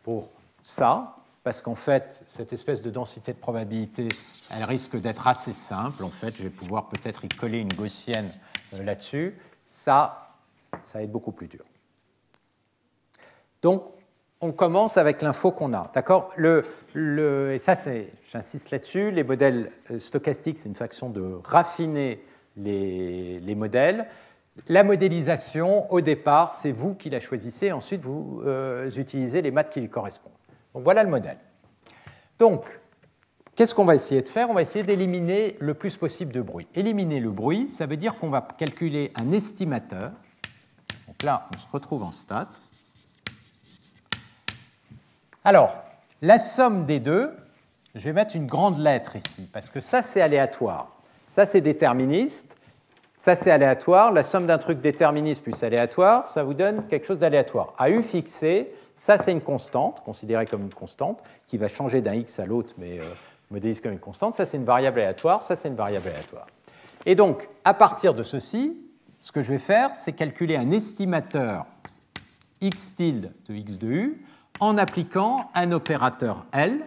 pour 0.04 0.28
ça, 0.62 1.15
parce 1.46 1.60
qu'en 1.60 1.76
fait, 1.76 2.24
cette 2.26 2.52
espèce 2.52 2.82
de 2.82 2.90
densité 2.90 3.32
de 3.32 3.38
probabilité, 3.38 4.08
elle 4.52 4.64
risque 4.64 4.96
d'être 4.96 5.28
assez 5.28 5.52
simple. 5.52 6.02
En 6.02 6.10
fait, 6.10 6.34
je 6.36 6.42
vais 6.42 6.50
pouvoir 6.50 6.88
peut-être 6.88 7.24
y 7.24 7.28
coller 7.28 7.60
une 7.60 7.72
gaussienne 7.72 8.28
euh, 8.74 8.82
là-dessus. 8.82 9.38
Ça, 9.64 10.26
ça 10.82 10.98
va 10.98 11.04
être 11.04 11.12
beaucoup 11.12 11.30
plus 11.30 11.46
dur. 11.46 11.64
Donc, 13.62 13.84
on 14.40 14.50
commence 14.50 14.96
avec 14.96 15.22
l'info 15.22 15.52
qu'on 15.52 15.72
a. 15.72 15.88
D'accord? 15.94 16.34
Et 16.36 17.58
ça, 17.58 17.74
j'insiste 18.28 18.72
là-dessus, 18.72 19.12
les 19.12 19.22
modèles 19.22 19.68
euh, 19.92 20.00
stochastiques, 20.00 20.58
c'est 20.58 20.68
une 20.68 20.74
façon 20.74 21.10
de 21.10 21.38
raffiner 21.44 22.24
les, 22.56 23.54
modèles. 23.54 24.08
La 24.66 24.82
modélisation, 24.82 25.88
au 25.92 26.00
départ, 26.00 26.54
c'est 26.60 26.72
vous 26.72 26.96
qui 26.96 27.08
la 27.08 27.20
choisissez, 27.20 27.70
ensuite 27.70 28.00
vous 28.00 28.42
euh, 28.44 28.90
utilisez 28.90 29.42
les 29.42 29.52
maths 29.52 29.70
qui 29.70 29.80
lui 29.80 29.88
correspondent. 29.88 30.32
Donc 30.76 30.84
voilà 30.84 31.02
le 31.02 31.08
modèle. 31.08 31.38
Donc, 32.38 32.66
qu'est-ce 33.54 33.74
qu'on 33.74 33.86
va 33.86 33.94
essayer 33.94 34.20
de 34.20 34.28
faire? 34.28 34.50
On 34.50 34.52
va 34.52 34.60
essayer 34.60 34.84
d'éliminer 34.84 35.56
le 35.58 35.72
plus 35.72 35.96
possible 35.96 36.34
de 36.34 36.42
bruit. 36.42 36.68
Éliminer 36.74 37.18
le 37.18 37.30
bruit, 37.30 37.66
ça 37.66 37.86
veut 37.86 37.96
dire 37.96 38.18
qu'on 38.18 38.28
va 38.28 38.46
calculer 38.58 39.10
un 39.14 39.32
estimateur. 39.32 40.10
Donc 41.06 41.22
là, 41.22 41.48
on 41.54 41.56
se 41.56 41.66
retrouve 41.72 42.02
en 42.02 42.12
stat. 42.12 42.50
Alors, 45.44 45.74
la 46.20 46.38
somme 46.38 46.84
des 46.84 47.00
deux, 47.00 47.32
je 47.94 48.04
vais 48.04 48.12
mettre 48.12 48.36
une 48.36 48.46
grande 48.46 48.78
lettre 48.78 49.16
ici, 49.16 49.48
parce 49.50 49.70
que 49.70 49.80
ça, 49.80 50.02
c'est 50.02 50.20
aléatoire. 50.20 50.94
Ça, 51.30 51.46
c'est 51.46 51.62
déterministe. 51.62 52.58
Ça, 53.14 53.34
c'est 53.34 53.50
aléatoire. 53.50 54.12
La 54.12 54.22
somme 54.22 54.46
d'un 54.46 54.58
truc 54.58 54.82
déterministe 54.82 55.42
plus 55.42 55.62
aléatoire, 55.62 56.28
ça 56.28 56.44
vous 56.44 56.52
donne 56.52 56.86
quelque 56.88 57.06
chose 57.06 57.20
d'aléatoire. 57.20 57.72
À 57.78 57.88
U 57.88 58.02
fixé, 58.02 58.74
ça, 58.96 59.18
c'est 59.18 59.30
une 59.30 59.42
constante, 59.42 60.02
considérée 60.04 60.46
comme 60.46 60.62
une 60.62 60.74
constante, 60.74 61.22
qui 61.46 61.58
va 61.58 61.68
changer 61.68 62.00
d'un 62.00 62.14
x 62.14 62.40
à 62.40 62.46
l'autre, 62.46 62.74
mais 62.78 62.98
euh, 62.98 63.04
modélise 63.50 63.80
comme 63.80 63.92
une 63.92 64.00
constante. 64.00 64.32
Ça, 64.32 64.46
c'est 64.46 64.56
une 64.56 64.64
variable 64.64 64.98
aléatoire. 64.98 65.42
Ça, 65.42 65.54
c'est 65.54 65.68
une 65.68 65.76
variable 65.76 66.08
aléatoire. 66.08 66.46
Et 67.04 67.14
donc, 67.14 67.48
à 67.64 67.74
partir 67.74 68.14
de 68.14 68.22
ceci, 68.22 68.76
ce 69.20 69.32
que 69.32 69.42
je 69.42 69.52
vais 69.52 69.58
faire, 69.58 69.94
c'est 69.94 70.12
calculer 70.12 70.56
un 70.56 70.70
estimateur 70.70 71.66
x 72.62 72.94
tilde 72.94 73.32
de 73.46 73.54
x 73.54 73.78
de 73.78 73.86
u 73.86 74.24
en 74.60 74.78
appliquant 74.78 75.50
un 75.54 75.72
opérateur 75.72 76.46
L 76.52 76.80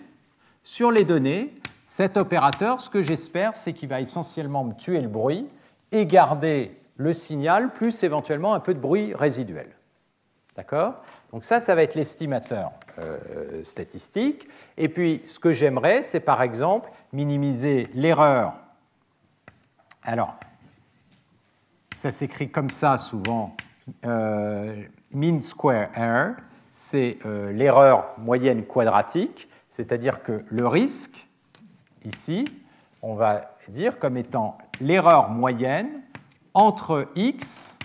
sur 0.63 0.91
les 0.91 1.05
données. 1.05 1.53
Cet 1.85 2.17
opérateur, 2.17 2.81
ce 2.81 2.89
que 2.89 3.03
j'espère, 3.03 3.55
c'est 3.55 3.73
qu'il 3.73 3.87
va 3.87 4.01
essentiellement 4.01 4.63
me 4.63 4.73
tuer 4.73 4.99
le 4.99 5.07
bruit 5.07 5.47
et 5.91 6.07
garder 6.07 6.75
le 6.97 7.13
signal, 7.13 7.71
plus 7.71 8.03
éventuellement 8.03 8.53
un 8.55 8.59
peu 8.59 8.73
de 8.73 8.79
bruit 8.79 9.13
résiduel. 9.13 9.69
D'accord? 10.55 10.95
Donc 11.31 11.43
ça, 11.43 11.59
ça 11.59 11.75
va 11.75 11.83
être 11.83 11.95
l'estimateur 11.95 12.71
euh, 12.97 13.63
statistique. 13.63 14.47
Et 14.77 14.89
puis, 14.89 15.21
ce 15.25 15.39
que 15.39 15.53
j'aimerais, 15.53 16.01
c'est 16.01 16.19
par 16.19 16.41
exemple 16.41 16.91
minimiser 17.13 17.87
l'erreur. 17.93 18.53
Alors, 20.03 20.35
ça 21.95 22.11
s'écrit 22.11 22.49
comme 22.49 22.69
ça 22.69 22.97
souvent, 22.97 23.55
euh, 24.05 24.83
mean 25.13 25.39
square 25.39 25.89
error 25.95 26.35
c'est 26.71 27.17
euh, 27.25 27.51
l'erreur 27.51 28.13
moyenne 28.17 28.63
quadratique, 28.63 29.49
c'est-à-dire 29.67 30.23
que 30.23 30.43
le 30.49 30.67
risque, 30.67 31.27
ici, 32.05 32.45
on 33.01 33.15
va 33.15 33.55
dire 33.67 33.99
comme 33.99 34.17
étant 34.17 34.57
l'erreur 34.79 35.29
moyenne 35.29 36.01
entre 36.53 37.07
x 37.15 37.75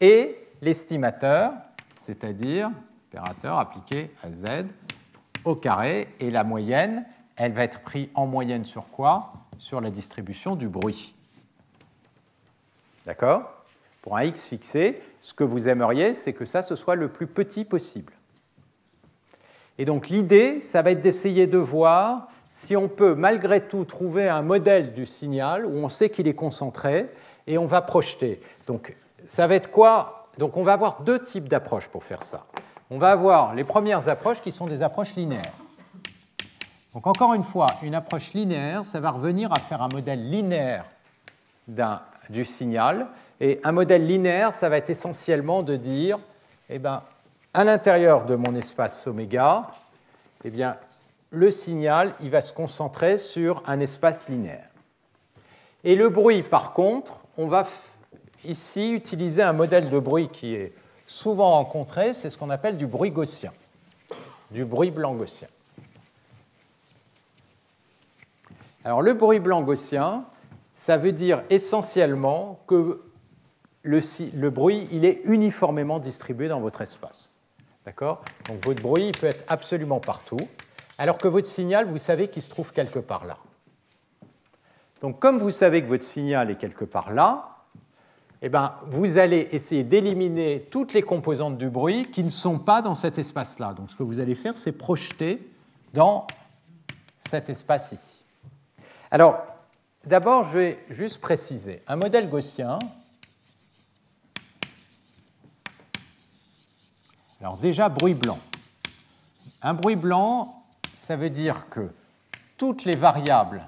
et 0.00 0.36
l'estimateur, 0.60 1.52
c'est-à-dire 2.02 2.70
l'opérateur 3.14 3.58
appliqué 3.58 4.10
à 4.22 4.30
z 4.30 4.66
au 5.44 5.54
carré, 5.54 6.08
et 6.20 6.30
la 6.30 6.44
moyenne, 6.44 7.04
elle 7.36 7.52
va 7.52 7.64
être 7.64 7.80
prise 7.80 8.08
en 8.14 8.26
moyenne 8.26 8.64
sur 8.64 8.88
quoi? 8.88 9.32
Sur 9.58 9.80
la 9.80 9.90
distribution 9.90 10.54
du 10.54 10.68
bruit. 10.68 11.14
D'accord? 13.06 13.64
Pour 14.02 14.16
un 14.16 14.24
x 14.24 14.48
fixé, 14.48 15.02
ce 15.20 15.34
que 15.34 15.44
vous 15.44 15.68
aimeriez, 15.68 16.14
c'est 16.14 16.32
que 16.32 16.44
ça, 16.44 16.62
ce 16.62 16.76
soit 16.76 16.94
le 16.94 17.08
plus 17.08 17.26
petit 17.26 17.64
possible. 17.64 18.12
Et 19.78 19.84
donc 19.84 20.08
l'idée, 20.08 20.60
ça 20.60 20.82
va 20.82 20.90
être 20.90 21.00
d'essayer 21.00 21.46
de 21.46 21.58
voir 21.58 22.28
si 22.50 22.76
on 22.76 22.88
peut 22.88 23.14
malgré 23.14 23.66
tout 23.66 23.84
trouver 23.84 24.28
un 24.28 24.42
modèle 24.42 24.92
du 24.92 25.06
signal 25.06 25.64
où 25.64 25.70
on 25.70 25.88
sait 25.88 26.10
qu'il 26.10 26.28
est 26.28 26.34
concentré 26.34 27.10
et 27.46 27.58
on 27.58 27.66
va 27.66 27.80
projeter. 27.80 28.40
Donc 28.66 28.96
ça 29.26 29.46
va 29.46 29.54
être 29.54 29.70
quoi? 29.70 30.21
Donc 30.38 30.56
on 30.56 30.62
va 30.62 30.72
avoir 30.72 31.02
deux 31.02 31.22
types 31.22 31.48
d'approches 31.48 31.88
pour 31.88 32.04
faire 32.04 32.22
ça. 32.22 32.44
On 32.90 32.98
va 32.98 33.10
avoir 33.10 33.54
les 33.54 33.64
premières 33.64 34.08
approches 34.08 34.40
qui 34.40 34.52
sont 34.52 34.66
des 34.66 34.82
approches 34.82 35.14
linéaires. 35.14 35.52
Donc 36.94 37.06
encore 37.06 37.34
une 37.34 37.42
fois, 37.42 37.68
une 37.82 37.94
approche 37.94 38.32
linéaire, 38.32 38.84
ça 38.84 39.00
va 39.00 39.10
revenir 39.10 39.52
à 39.52 39.58
faire 39.58 39.82
un 39.82 39.88
modèle 39.88 40.28
linéaire 40.28 40.84
du 42.28 42.44
signal 42.44 43.06
et 43.40 43.60
un 43.64 43.72
modèle 43.72 44.06
linéaire, 44.06 44.52
ça 44.52 44.68
va 44.68 44.76
être 44.76 44.90
essentiellement 44.90 45.62
de 45.62 45.76
dire, 45.76 46.18
eh 46.68 46.78
ben, 46.78 47.02
à 47.54 47.64
l'intérieur 47.64 48.24
de 48.24 48.34
mon 48.34 48.54
espace 48.54 49.06
oméga, 49.06 49.70
eh 50.44 50.50
bien, 50.50 50.76
le 51.30 51.50
signal 51.50 52.14
il 52.20 52.30
va 52.30 52.40
se 52.40 52.52
concentrer 52.52 53.16
sur 53.16 53.62
un 53.66 53.78
espace 53.78 54.28
linéaire. 54.28 54.68
Et 55.84 55.96
le 55.96 56.08
bruit, 56.08 56.42
par 56.42 56.72
contre, 56.72 57.22
on 57.36 57.46
va 57.46 57.66
ici 58.44 58.92
utiliser 58.92 59.42
un 59.42 59.52
modèle 59.52 59.90
de 59.90 59.98
bruit 59.98 60.28
qui 60.28 60.54
est 60.54 60.72
souvent 61.06 61.52
rencontré, 61.52 62.14
c'est 62.14 62.30
ce 62.30 62.38
qu'on 62.38 62.50
appelle 62.50 62.76
du 62.76 62.86
bruit 62.86 63.10
gaussien, 63.10 63.52
du 64.50 64.64
bruit 64.64 64.90
blanc 64.90 65.14
gaussien. 65.14 65.48
Alors 68.84 69.02
le 69.02 69.14
bruit 69.14 69.38
blanc 69.38 69.62
gaussien, 69.62 70.24
ça 70.74 70.96
veut 70.96 71.12
dire 71.12 71.42
essentiellement 71.50 72.60
que 72.66 73.02
le, 73.82 74.48
bruit, 74.50 74.88
il 74.90 75.04
est 75.04 75.20
uniformément 75.24 75.98
distribué 75.98 76.48
dans 76.48 76.60
votre 76.60 76.80
espace. 76.80 77.32
D'accord? 77.84 78.24
Donc 78.48 78.64
votre 78.64 78.82
bruit, 78.82 79.08
il 79.08 79.18
peut 79.18 79.26
être 79.26 79.44
absolument 79.48 80.00
partout, 80.00 80.38
alors 80.98 81.18
que 81.18 81.28
votre 81.28 81.46
signal, 81.46 81.86
vous 81.86 81.98
savez 81.98 82.28
qu'il 82.28 82.42
se 82.42 82.50
trouve 82.50 82.72
quelque 82.72 82.98
part 82.98 83.26
là. 83.26 83.38
Donc 85.00 85.18
comme 85.18 85.38
vous 85.38 85.50
savez 85.50 85.82
que 85.82 85.88
votre 85.88 86.04
signal 86.04 86.50
est 86.50 86.56
quelque 86.56 86.84
part 86.84 87.12
là, 87.12 87.51
eh 88.44 88.48
ben, 88.48 88.74
vous 88.88 89.18
allez 89.18 89.48
essayer 89.52 89.84
d'éliminer 89.84 90.66
toutes 90.70 90.92
les 90.92 91.02
composantes 91.02 91.58
du 91.58 91.70
bruit 91.70 92.10
qui 92.10 92.24
ne 92.24 92.30
sont 92.30 92.58
pas 92.58 92.82
dans 92.82 92.96
cet 92.96 93.18
espace-là. 93.18 93.72
Donc 93.72 93.90
ce 93.90 93.96
que 93.96 94.02
vous 94.02 94.18
allez 94.18 94.34
faire, 94.34 94.56
c'est 94.56 94.72
projeter 94.72 95.48
dans 95.94 96.26
cet 97.18 97.48
espace 97.48 97.92
ici. 97.92 98.16
Alors, 99.10 99.38
d'abord, 100.04 100.44
je 100.44 100.58
vais 100.58 100.84
juste 100.90 101.20
préciser. 101.20 101.82
Un 101.86 101.96
modèle 101.96 102.28
gaussien, 102.28 102.78
Alors 107.42 107.56
déjà, 107.56 107.88
bruit 107.88 108.14
blanc. 108.14 108.38
Un 109.62 109.74
bruit 109.74 109.96
blanc, 109.96 110.62
ça 110.94 111.16
veut 111.16 111.28
dire 111.28 111.68
que 111.70 111.90
toutes 112.56 112.84
les 112.84 112.94
variables 112.94 113.66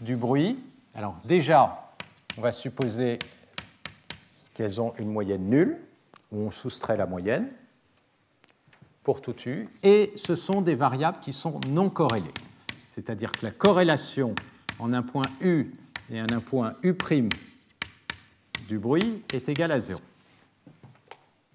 du 0.00 0.14
bruit, 0.14 0.56
alors 0.94 1.16
déjà, 1.24 1.90
on 2.36 2.40
va 2.40 2.52
supposer 2.52 3.18
qu'elles 4.58 4.80
ont 4.80 4.92
une 4.98 5.08
moyenne 5.08 5.48
nulle, 5.48 5.78
où 6.32 6.40
on 6.40 6.50
soustrait 6.50 6.96
la 6.96 7.06
moyenne 7.06 7.48
pour 9.04 9.22
tout 9.22 9.36
U, 9.46 9.68
et 9.84 10.12
ce 10.16 10.34
sont 10.34 10.62
des 10.62 10.74
variables 10.74 11.20
qui 11.20 11.32
sont 11.32 11.60
non 11.68 11.90
corrélées. 11.90 12.34
c'est-à-dire 12.84 13.30
que 13.30 13.46
la 13.46 13.52
corrélation 13.52 14.34
en 14.80 14.92
un 14.92 15.02
point 15.02 15.26
U 15.42 15.72
et 16.10 16.20
en 16.20 16.26
un 16.32 16.40
point 16.40 16.74
U' 16.82 16.98
du 18.66 18.80
bruit 18.80 19.22
est 19.32 19.48
égale 19.48 19.70
à 19.70 19.78
0. 19.78 20.00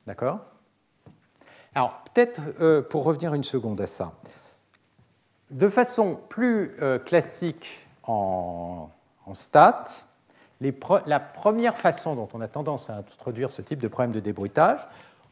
D'accord? 0.08 0.39
Alors, 1.76 2.06
peut-être 2.06 2.39
euh, 2.62 2.82
pour 2.82 3.04
revenir 3.04 3.34
une 3.34 3.43
seconde 3.43 3.82
à 3.82 3.88
ça, 3.88 4.14
de 5.51 5.68
façon 5.68 6.22
plus 6.30 6.72
euh, 6.82 6.99
classique 6.99 7.86
en, 8.04 8.89
stats, 9.34 10.08
la 11.05 11.20
première 11.20 11.76
façon 11.76 12.16
dont 12.16 12.30
on 12.34 12.41
a 12.41 12.47
tendance 12.47 12.89
à 12.89 12.97
introduire 12.97 13.51
ce 13.51 13.61
type 13.61 13.82
de 13.82 13.88
problème 13.88 14.14
de 14.14 14.20
débruitage, 14.20 14.80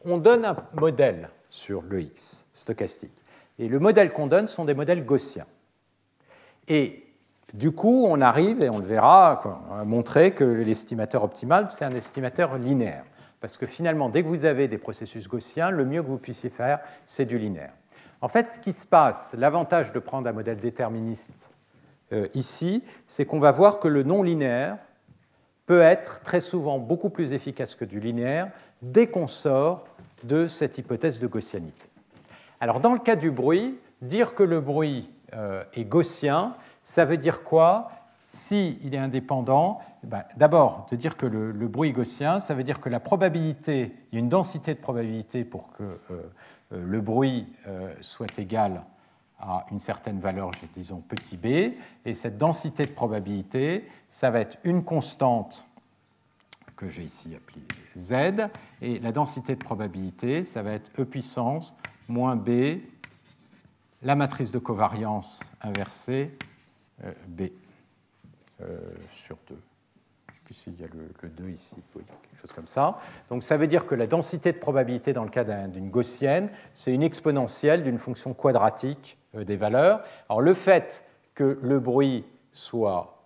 on 0.04 0.18
donne 0.18 0.44
un 0.44 0.56
modèle 0.74 1.28
sur 1.48 1.82
le 1.82 2.02
X 2.02 2.50
stochastique. 2.52 3.14
Et 3.58 3.68
le 3.68 3.78
modèle 3.78 4.12
qu'on 4.12 4.26
donne 4.26 4.46
sont 4.46 4.64
des 4.64 4.74
modèles 4.74 5.04
gaussiens. 5.04 5.46
Et 6.68 7.04
du 7.54 7.72
coup, 7.72 8.06
on 8.08 8.20
arrive, 8.20 8.62
et 8.62 8.70
on 8.70 8.78
le 8.78 8.86
verra, 8.86 9.40
à 9.70 9.84
montrer 9.84 10.32
que 10.32 10.44
l'estimateur 10.44 11.22
optimal, 11.22 11.68
c'est 11.70 11.84
un 11.84 11.94
estimateur 11.94 12.56
linéaire. 12.56 13.04
Parce 13.40 13.58
que 13.58 13.66
finalement, 13.66 14.08
dès 14.08 14.22
que 14.22 14.28
vous 14.28 14.44
avez 14.44 14.68
des 14.68 14.78
processus 14.78 15.28
gaussiens, 15.28 15.70
le 15.70 15.84
mieux 15.84 16.02
que 16.02 16.06
vous 16.06 16.18
puissiez 16.18 16.48
faire, 16.48 16.80
c'est 17.06 17.24
du 17.24 17.38
linéaire. 17.38 17.74
En 18.20 18.28
fait, 18.28 18.48
ce 18.48 18.58
qui 18.58 18.72
se 18.72 18.86
passe, 18.86 19.34
l'avantage 19.36 19.92
de 19.92 19.98
prendre 19.98 20.28
un 20.28 20.32
modèle 20.32 20.56
déterministe 20.56 21.50
euh, 22.12 22.28
ici, 22.34 22.84
c'est 23.06 23.26
qu'on 23.26 23.40
va 23.40 23.50
voir 23.50 23.80
que 23.80 23.88
le 23.88 24.04
non 24.04 24.22
linéaire 24.22 24.78
être 25.80 26.20
très 26.20 26.40
souvent 26.40 26.78
beaucoup 26.78 27.10
plus 27.10 27.32
efficace 27.32 27.74
que 27.74 27.84
du 27.84 28.00
linéaire 28.00 28.50
dès 28.80 29.06
qu'on 29.06 29.26
sort 29.26 29.84
de 30.24 30.48
cette 30.48 30.78
hypothèse 30.78 31.18
de 31.18 31.26
gaussianité. 31.26 31.88
Alors 32.60 32.80
dans 32.80 32.92
le 32.92 32.98
cas 32.98 33.16
du 33.16 33.30
bruit, 33.30 33.78
dire 34.00 34.34
que 34.34 34.42
le 34.42 34.60
bruit 34.60 35.10
euh, 35.34 35.64
est 35.74 35.84
gaussien, 35.84 36.54
ça 36.82 37.04
veut 37.04 37.16
dire 37.16 37.42
quoi? 37.42 37.90
S'il 38.28 38.94
est 38.94 38.98
indépendant, 38.98 39.80
ben, 40.04 40.22
d'abord, 40.36 40.86
de 40.90 40.96
dire 40.96 41.16
que 41.16 41.26
le, 41.26 41.52
bruit 41.68 41.90
est 41.90 41.92
gaussien, 41.92 42.40
ça 42.40 42.54
veut 42.54 42.64
dire 42.64 42.80
que 42.80 42.88
la 42.88 42.98
probabilité, 42.98 43.94
il 44.10 44.14
y 44.14 44.16
a 44.16 44.20
une 44.20 44.30
densité 44.30 44.74
de 44.74 44.80
probabilité 44.80 45.44
pour 45.44 45.70
que 45.72 45.82
euh, 45.82 45.98
euh, 46.72 46.84
le 46.86 47.00
bruit 47.00 47.46
soit 48.00 48.38
égal 48.38 48.82
à 49.42 49.66
une 49.72 49.80
certaine 49.80 50.20
valeur, 50.20 50.52
disons 50.76 51.00
petit 51.00 51.36
b, 51.36 51.74
et 52.06 52.14
cette 52.14 52.38
densité 52.38 52.84
de 52.84 52.92
probabilité, 52.92 53.88
ça 54.08 54.30
va 54.30 54.40
être 54.40 54.56
une 54.64 54.84
constante 54.84 55.66
que 56.76 56.88
j'ai 56.88 57.02
ici 57.02 57.34
appelée 57.34 57.62
z, 57.96 58.48
et 58.80 58.98
la 59.00 59.12
densité 59.12 59.54
de 59.54 59.62
probabilité, 59.62 60.44
ça 60.44 60.62
va 60.62 60.72
être 60.72 60.90
e 60.98 61.04
puissance 61.04 61.74
moins 62.08 62.36
b, 62.36 62.80
la 64.02 64.14
matrice 64.14 64.52
de 64.52 64.58
covariance 64.58 65.40
inversée 65.60 66.36
euh, 67.04 67.12
b 67.28 67.42
euh, 68.60 68.78
sur 69.10 69.36
2. 69.48 69.58
Puis 70.52 70.64
il 70.66 70.80
y 70.82 70.84
a 70.84 70.88
le, 70.92 71.28
2 71.30 71.48
ici, 71.48 71.76
quelque 71.94 72.38
chose 72.38 72.52
comme 72.52 72.66
ça. 72.66 72.98
Donc 73.30 73.42
ça 73.42 73.56
veut 73.56 73.66
dire 73.66 73.86
que 73.86 73.94
la 73.94 74.06
densité 74.06 74.52
de 74.52 74.58
probabilité 74.58 75.14
dans 75.14 75.24
le 75.24 75.30
cas 75.30 75.44
d'une 75.44 75.88
gaussienne, 75.88 76.50
c'est 76.74 76.92
une 76.92 77.02
exponentielle 77.02 77.82
d'une 77.82 77.96
fonction 77.96 78.34
quadratique 78.34 79.16
euh, 79.34 79.44
des 79.44 79.56
valeurs. 79.56 80.04
Alors 80.28 80.42
le 80.42 80.52
fait 80.52 81.04
que 81.34 81.58
le 81.62 81.80
bruit 81.80 82.26
soit 82.52 83.22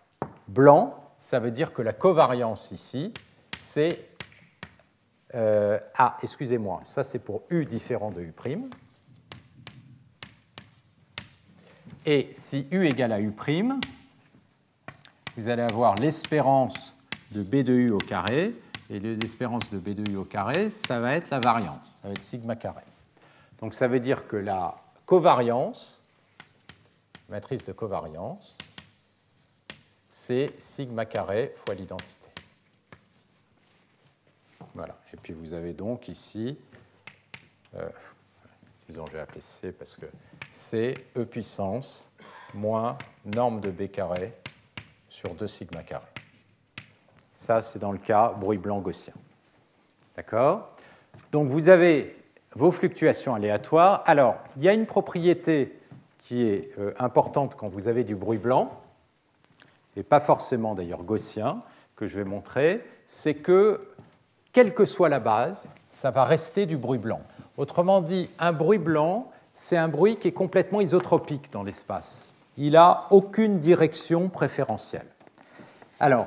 blanc, 0.47 1.03
ça 1.21 1.41
veut 1.41 1.51
dire 1.51 1.73
que 1.73 1.83
la 1.83 1.93
covariance 1.93 2.71
ici, 2.71 3.13
c'est... 3.59 4.07
ah, 5.35 6.17
excusez-moi, 6.23 6.81
ça 6.85 7.03
c'est 7.03 7.25
pour 7.25 7.43
U 7.51 7.65
différent 7.65 8.13
de 8.13 8.21
U'. 8.21 8.35
Et 12.07 12.29
si 12.31 12.69
U 12.71 12.87
égale 12.87 13.11
à 13.11 13.21
U', 13.21 13.35
vous 15.37 15.49
allez 15.49 15.63
avoir 15.63 15.97
l'espérance 15.97 16.96
de 17.33 17.43
B 17.43 17.57
de 17.57 17.73
U 17.73 17.91
au 17.91 17.99
carré, 17.99 18.55
et 18.89 19.01
l'espérance 19.01 19.69
de 19.71 19.79
B 19.79 19.91
de 19.91 20.11
U 20.11 20.17
au 20.17 20.25
carré, 20.25 20.71
ça 20.71 21.01
va 21.01 21.15
être 21.15 21.31
la 21.31 21.41
variance, 21.41 21.99
ça 22.03 22.09
va 22.09 22.15
être 22.15 22.23
sigma 22.23 22.57
carré. 22.57 22.83
Donc 23.61 23.75
ça 23.75 23.89
veut 23.89 24.01
dire 24.01 24.29
que 24.29 24.37
la 24.37 24.77
covariance, 25.07 26.03
matrice 27.29 27.65
de 27.65 27.73
covariance, 27.73 28.59
c'est 30.11 30.55
sigma 30.59 31.05
carré 31.05 31.53
fois 31.57 31.75
l'identité. 31.75 32.29
Voilà. 34.75 34.97
Et 35.13 35.17
puis 35.17 35.33
vous 35.33 35.53
avez 35.53 35.73
donc 35.73 36.09
ici, 36.09 36.59
euh, 37.75 37.89
disons 38.89 39.07
je 39.07 39.17
vais 39.17 39.27
C 39.41 39.73
parce 39.73 39.97
que 39.97 40.07
c'est 40.53 40.95
E 41.17 41.25
puissance 41.25 42.11
moins 42.55 42.97
norme 43.25 43.61
de 43.61 43.71
B 43.71 43.91
carré 43.91 44.33
sur 45.09 45.35
2 45.35 45.47
sigma 45.47 45.83
carré. 45.83 46.16
Ça, 47.37 47.63
c'est 47.63 47.79
dans 47.79 47.93
le 47.93 47.99
cas 47.99 48.33
bruit 48.39 48.59
blanc 48.59 48.81
gaussien. 48.81 49.15
D'accord? 50.17 50.71
Donc 51.33 51.49
vous 51.49 51.69
avez 51.69 52.17
vos 52.55 52.73
fluctuations 52.73 53.35
aléatoires. 53.35 54.03
Alors, 54.07 54.37
il 54.57 54.65
y 54.65 54.69
a 54.69 54.73
une 54.73 54.87
propriété 54.87 55.79
qui 56.19 56.45
est 56.45 56.71
euh, 56.79 56.93
importante 56.99 57.55
quand 57.55 57.69
vous 57.69 57.89
avez 57.89 58.03
du 58.03 58.17
bruit 58.17 58.39
blanc, 58.39 58.81
et 59.97 60.03
pas 60.03 60.21
forcément 60.21 60.75
d'ailleurs 60.75 61.03
gaussien, 61.03 61.63
que 61.95 62.07
je 62.07 62.17
vais 62.17 62.25
montrer, 62.25 62.85
c'est 63.07 63.35
que, 63.35 63.89
quelle 64.53 64.75
que 64.75 64.85
soit 64.85 65.09
la 65.09 65.21
base, 65.21 65.69
ça 65.91 66.11
va 66.11 66.25
rester 66.25 66.67
du 66.67 66.77
bruit 66.77 66.99
blanc. 66.99 67.21
Autrement 67.57 68.01
dit, 68.01 68.29
un 68.39 68.53
bruit 68.53 68.79
blanc, 68.79 69.31
c'est 69.55 69.77
un 69.77 69.89
bruit 69.89 70.17
qui 70.17 70.29
est 70.29 70.33
complètement 70.33 70.81
isotropique 70.81 71.53
dans 71.53 71.63
l'espace. 71.63 72.35
Il 72.59 72.73
n'a 72.73 73.07
aucune 73.11 73.59
direction 73.61 74.29
préférentielle. 74.29 75.07
Alors, 76.01 76.27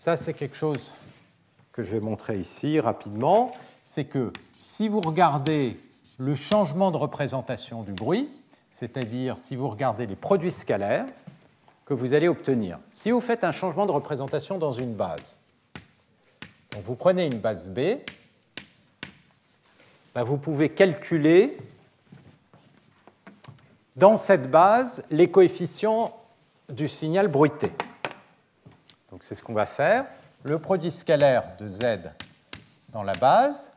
ça 0.00 0.16
c'est 0.16 0.32
quelque 0.32 0.56
chose 0.56 0.92
que 1.72 1.82
je 1.82 1.90
vais 1.90 2.00
montrer 2.00 2.38
ici 2.38 2.80
rapidement, 2.80 3.52
c'est 3.84 4.06
que 4.06 4.32
si 4.62 4.88
vous 4.88 5.02
regardez 5.02 5.78
le 6.16 6.34
changement 6.34 6.90
de 6.90 6.96
représentation 6.96 7.82
du 7.82 7.92
bruit, 7.92 8.30
c'est-à-dire 8.72 9.36
si 9.36 9.56
vous 9.56 9.68
regardez 9.68 10.06
les 10.06 10.16
produits 10.16 10.52
scalaires 10.52 11.04
que 11.84 11.92
vous 11.92 12.14
allez 12.14 12.28
obtenir, 12.28 12.78
si 12.94 13.10
vous 13.10 13.20
faites 13.20 13.44
un 13.44 13.52
changement 13.52 13.84
de 13.84 13.92
représentation 13.92 14.56
dans 14.56 14.72
une 14.72 14.94
base, 14.94 15.38
vous 16.82 16.94
prenez 16.94 17.26
une 17.26 17.38
base 17.38 17.68
B, 17.68 17.98
ben 20.14 20.22
vous 20.24 20.38
pouvez 20.38 20.70
calculer 20.70 21.58
dans 23.96 24.16
cette 24.16 24.50
base 24.50 25.04
les 25.10 25.30
coefficients 25.30 26.16
du 26.70 26.88
signal 26.88 27.28
bruité. 27.28 27.70
Donc 29.10 29.24
c'est 29.24 29.34
ce 29.34 29.42
qu'on 29.42 29.54
va 29.54 29.66
faire. 29.66 30.06
Le 30.44 30.58
produit 30.58 30.90
scalaire 30.90 31.44
de 31.58 31.68
z 31.68 31.80
dans 32.92 33.02
la 33.02 33.14
base, 33.14 33.70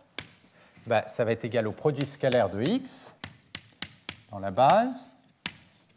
bah, 0.86 1.04
ça 1.08 1.26
va 1.26 1.32
être 1.32 1.44
égal 1.46 1.68
au 1.68 1.72
produit 1.72 2.06
scalaire 2.06 2.50
de 2.50 2.62
x 2.62 3.14
dans 4.32 4.40
la 4.40 4.52
base 4.52 5.10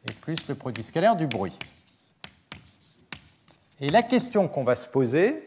et 0.09 0.13
plus 0.13 0.37
le 0.49 0.55
produit 0.55 0.83
scalaire 0.83 1.17
du 1.17 1.27
bruit. 1.27 1.59
Et 3.81 3.89
la 3.91 4.03
question 4.03 4.49
qu'on 4.49 4.65
va 4.65 4.77
se 4.77 4.89
poser, 4.89 5.47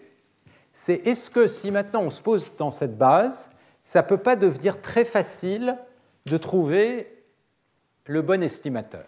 c'est 0.71 1.07
est-ce 1.07 1.29
que 1.29 1.47
si 1.47 1.71
maintenant 1.71 2.01
on 2.01 2.09
se 2.09 2.21
pose 2.21 2.55
dans 2.57 2.71
cette 2.71 2.97
base, 2.97 3.49
ça 3.83 4.03
ne 4.03 4.07
peut 4.07 4.17
pas 4.17 4.35
devenir 4.35 4.81
très 4.81 5.03
facile 5.03 5.77
de 6.25 6.37
trouver 6.37 7.25
le 8.05 8.21
bon 8.21 8.43
estimateur? 8.43 9.05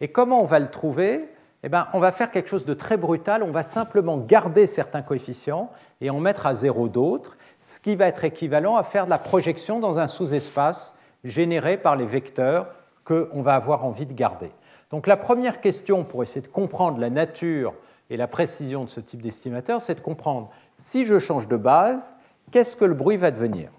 Et 0.00 0.10
comment 0.10 0.42
on 0.42 0.46
va 0.46 0.58
le 0.58 0.70
trouver? 0.70 1.31
Eh 1.62 1.68
bien, 1.68 1.88
On 1.92 2.00
va 2.00 2.12
faire 2.12 2.30
quelque 2.30 2.48
chose 2.48 2.64
de 2.64 2.74
très 2.74 2.96
brutal, 2.96 3.42
on 3.42 3.50
va 3.50 3.62
simplement 3.62 4.18
garder 4.18 4.66
certains 4.66 5.02
coefficients 5.02 5.70
et 6.00 6.10
en 6.10 6.20
mettre 6.20 6.46
à 6.46 6.54
zéro 6.54 6.88
d'autres, 6.88 7.36
ce 7.58 7.78
qui 7.78 7.94
va 7.94 8.08
être 8.08 8.24
équivalent 8.24 8.76
à 8.76 8.82
faire 8.82 9.04
de 9.04 9.10
la 9.10 9.18
projection 9.18 9.78
dans 9.78 9.98
un 9.98 10.08
sous-espace 10.08 11.00
généré 11.24 11.76
par 11.76 11.96
les 11.96 12.06
vecteurs 12.06 12.66
qu'on 13.04 13.42
va 13.42 13.54
avoir 13.54 13.84
envie 13.84 14.06
de 14.06 14.12
garder. 14.12 14.50
Donc 14.90 15.06
la 15.06 15.16
première 15.16 15.60
question 15.60 16.04
pour 16.04 16.22
essayer 16.22 16.40
de 16.40 16.52
comprendre 16.52 16.98
la 16.98 17.10
nature 17.10 17.74
et 18.10 18.16
la 18.16 18.26
précision 18.26 18.84
de 18.84 18.90
ce 18.90 19.00
type 19.00 19.22
d'estimateur, 19.22 19.80
c'est 19.80 19.94
de 19.94 20.00
comprendre 20.00 20.50
si 20.76 21.06
je 21.06 21.18
change 21.18 21.48
de 21.48 21.56
base, 21.56 22.12
qu'est-ce 22.50 22.76
que 22.76 22.84
le 22.84 22.94
bruit 22.94 23.16
va 23.16 23.30
devenir? 23.30 23.70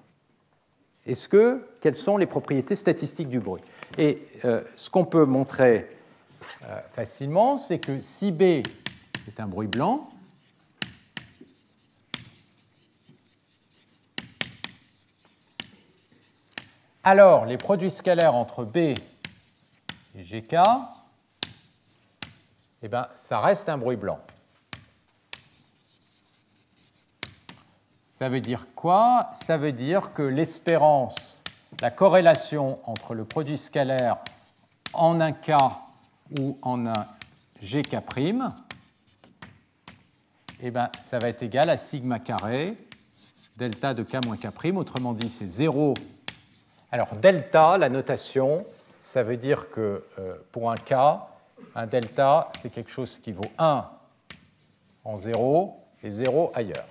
Est-ce 1.06 1.28
que 1.28 1.68
quelles 1.82 1.98
sont 1.98 2.18
les 2.18 2.26
propriétés 2.26 2.76
statistiques 2.76 3.30
du 3.30 3.40
bruit? 3.40 3.62
Et 3.98 4.26
euh, 4.46 4.62
ce 4.76 4.90
qu'on 4.90 5.06
peut 5.06 5.26
montrer 5.26 5.90
euh, 6.64 6.80
facilement, 6.92 7.58
c'est 7.58 7.80
que 7.80 8.02
si 8.02 8.32
B 8.32 8.42
est 8.42 9.40
un 9.40 9.48
bruit 9.48 9.68
blanc, 9.68 10.10
alors 17.04 17.46
les 17.46 17.58
produits 17.58 17.92
scalaires 17.92 18.36
entre 18.36 18.64
B 18.64 18.78
et 18.78 18.96
GK, 20.16 20.56
eh 22.82 22.88
ben, 22.88 23.08
ça 23.14 23.40
reste 23.40 23.70
un 23.70 23.78
bruit 23.78 23.96
blanc. 23.96 24.20
Ça 28.10 28.30
veut 28.30 28.42
dire 28.42 28.68
quoi? 28.76 29.30
Ça 29.34 29.58
veut 29.58 29.72
dire 29.72 30.14
que 30.14 30.22
l'espérance 30.22 31.44
la 31.82 31.92
corrélation 31.92 32.80
entre 32.86 33.14
le 33.14 33.26
produit 33.26 33.58
scalaire 33.58 34.18
en 34.94 35.20
un 35.20 35.34
cas 35.34 35.80
où 36.40 36.58
en 36.62 36.86
un 36.88 37.06
gk', 37.62 37.96
eh 40.62 40.72
ben, 40.72 40.90
ça 41.00 41.20
va 41.20 41.30
être 41.30 41.44
égal 41.44 41.70
à 41.70 41.78
sigma 41.78 42.20
carré 42.20 42.78
delta 43.58 43.94
de 43.94 44.04
k 44.04 44.26
moins 44.26 44.38
k'. 44.38 44.76
Autrement 44.76 45.14
dit, 45.14 45.30
c'est 45.30 45.48
0. 45.48 45.94
Alors, 46.92 47.16
delta, 47.16 47.78
la 47.78 47.90
notation, 47.90 48.66
ça 49.04 49.24
veut 49.24 49.38
dire 49.38 49.70
que 49.70 50.04
euh, 50.20 50.36
pour 50.52 50.72
un 50.72 50.78
k, 50.78 50.94
un 51.76 51.88
delta, 51.88 52.50
c'est 52.60 52.70
quelque 52.70 52.92
chose 52.92 53.18
qui 53.18 53.32
vaut 53.32 53.42
1 53.58 53.90
en 55.04 55.18
0 55.18 55.78
et 56.04 56.12
0 56.12 56.52
ailleurs. 56.56 56.88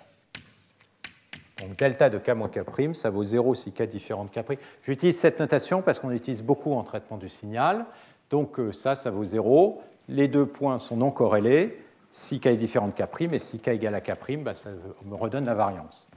Donc 1.59 1.77
delta 1.77 2.11
de 2.11 2.19
k 2.19 2.31
moins 2.31 2.49
k', 2.49 2.95
ça 2.95 3.11
vaut 3.11 3.23
0 3.23 3.55
si 3.55 3.73
k 3.73 3.83
différent 3.85 4.25
de 4.25 4.31
k'. 4.31 4.59
J'utilise 4.83 5.19
cette 5.19 5.39
notation 5.39 5.83
parce 5.83 6.01
qu'on 6.01 6.09
l'utilise 6.09 6.43
beaucoup 6.43 6.73
en 6.75 6.83
traitement 6.83 7.19
du 7.19 7.29
signal. 7.29 7.87
Donc 8.33 8.59
euh, 8.59 8.73
ça, 8.73 8.97
ça 8.97 9.11
vaut 9.11 9.25
0. 9.25 9.83
Les 10.09 10.27
deux 10.27 10.47
points 10.47 10.79
sont 10.79 10.97
non 10.97 11.11
corrélés. 11.11 11.79
Si 12.11 12.41
k 12.41 12.47
est 12.47 12.57
différent 12.57 12.89
de 12.89 12.93
k', 12.93 13.33
et 13.33 13.39
si 13.39 13.61
k 13.61 13.69
égale 13.69 13.95
à 13.95 14.01
k', 14.01 14.43
bah, 14.43 14.55
ça 14.55 14.71
me 15.05 15.15
redonne 15.15 15.45
la 15.45 15.55
variance. 15.55 16.09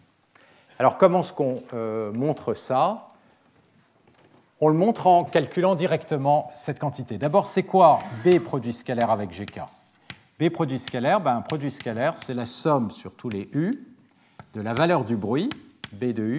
Alors 0.80 0.98
comment 0.98 1.20
est-ce 1.20 1.34
qu'on 1.34 1.62
euh, 1.74 2.12
montre 2.12 2.54
ça? 2.54 3.10
On 4.62 4.70
le 4.70 4.76
montre 4.76 5.08
en 5.08 5.26
calculant 5.26 5.76
directement 5.76 6.50
cette 6.56 6.80
quantité. 6.80 7.18
D'abord, 7.18 7.48
c'est 7.48 7.64
quoi 7.64 8.00
B 8.26 8.40
produit 8.40 8.72
scalaire 8.72 9.12
avec 9.12 9.32
GK 9.32 9.62
B 10.40 10.50
produit 10.50 10.80
scalaire, 10.80 11.20
ben, 11.20 11.36
un 11.36 11.42
produit 11.42 11.72
scalaire, 11.72 12.18
c'est 12.18 12.34
la 12.34 12.46
somme 12.46 12.92
sur 12.92 13.14
tous 13.14 13.30
les 13.30 13.50
U 13.54 13.74
de 14.54 14.62
la 14.62 14.74
valeur 14.74 15.04
du 15.04 15.18
bruit, 15.18 15.50
B 15.92 16.06
de 16.14 16.24
U, 16.24 16.38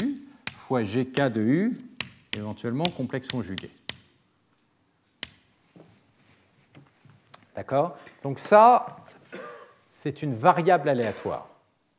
fois 0.54 0.82
GK 0.82 1.30
de 1.30 1.42
U, 1.42 1.80
éventuellement 2.34 2.84
complexe 2.96 3.28
conjugué. 3.28 3.70
D'accord? 7.56 7.96
Donc 8.22 8.38
ça, 8.38 8.86
c'est 9.90 10.22
une 10.22 10.34
variable 10.34 10.88
aléatoire. 10.88 11.48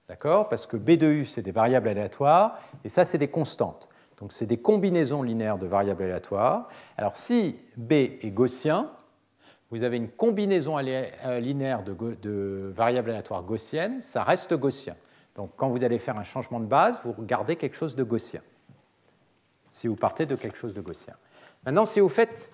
D'accord? 0.08 0.47
Parce 0.47 0.66
que 0.68 0.78
B 0.78 0.91
de 0.91 1.08
U, 1.08 1.26
c'est 1.26 1.41
des 1.41 1.51
variables 1.51 1.89
aléatoires, 1.89 2.60
et 2.86 2.89
ça, 2.89 3.03
c'est 3.03 3.18
des 3.18 3.28
constantes. 3.28 3.89
Donc, 4.20 4.32
c'est 4.32 4.45
des 4.45 4.58
combinaisons 4.58 5.22
linéaires 5.22 5.58
de 5.58 5.68
variables 5.68 6.03
aléatoires. 6.03 6.70
Alors, 6.97 7.16
si 7.16 7.60
B 7.76 7.91
est 7.93 8.32
gaussien, 8.34 8.89
vous 9.70 9.84
avez 9.84 9.97
une 9.97 10.10
combinaison 10.10 10.78
euh, 10.80 11.39
linéaire 11.39 11.84
de, 11.84 12.72
variables 12.74 13.10
aléatoires 13.10 13.43
gaussiennes, 13.43 14.01
ça 14.01 14.24
reste 14.24 14.53
gaussien. 14.53 14.95
Donc, 15.36 15.51
quand 15.55 15.70
vous 15.70 15.84
allez 15.84 15.99
faire 15.99 16.18
un 16.18 16.24
changement 16.24 16.60
de 16.60 16.66
base, 16.66 16.97
vous 17.03 17.14
gardez 17.20 17.58
quelque 17.58 17.76
chose 17.76 17.95
de 17.95 18.03
gaussien. 18.03 18.41
Si 19.72 19.88
vous 19.88 19.95
partez 19.95 20.26
de 20.26 20.36
quelque 20.36 20.58
chose 20.58 20.74
de 20.74 20.82
gaussien. 20.82 21.14
Maintenant, 21.66 21.86
si 21.86 21.99
vous 21.99 22.10
faites 22.10 22.49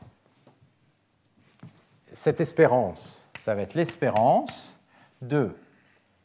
cette 2.14 2.40
espérance, 2.40 3.30
ça 3.40 3.56
va 3.56 3.64
être 3.64 3.74
l'espérance 3.74 4.80
de 5.22 5.56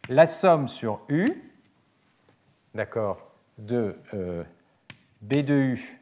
la 0.08 0.26
somme 0.26 0.68
sur 0.68 1.00
U, 1.08 1.26
d'accord, 2.74 3.32
de 3.58 3.96
euh, 4.14 4.44
B 5.22 5.36
de 5.36 5.54
U 5.54 6.00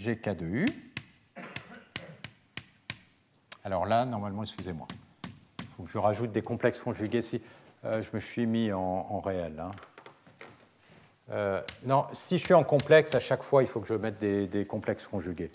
GK 0.00 0.36
de 0.36 0.46
U. 0.46 0.66
Alors 3.64 3.84
là, 3.84 4.06
normalement, 4.06 4.42
excusez-moi, 4.42 4.86
il 5.60 5.66
faut 5.66 5.82
que 5.82 5.90
je 5.90 5.98
rajoute 5.98 6.32
des 6.32 6.42
complexes 6.42 6.80
conjugués. 6.80 7.20
Si, 7.20 7.42
euh, 7.84 8.02
je 8.02 8.08
me 8.14 8.20
suis 8.20 8.46
mis 8.46 8.72
en, 8.72 9.20
réel. 9.20 9.60
Hein. 9.60 9.70
Euh, 11.30 11.62
non, 11.84 12.06
si 12.12 12.38
je 12.38 12.44
suis 12.44 12.54
en 12.54 12.64
complexe, 12.64 13.14
à 13.14 13.20
chaque 13.20 13.42
fois, 13.42 13.62
il 13.62 13.66
faut 13.68 13.80
que 13.80 13.86
je 13.86 13.94
mette 13.94 14.18
des 14.18 14.66
complexes 14.66 15.06
conjugués. 15.06 15.50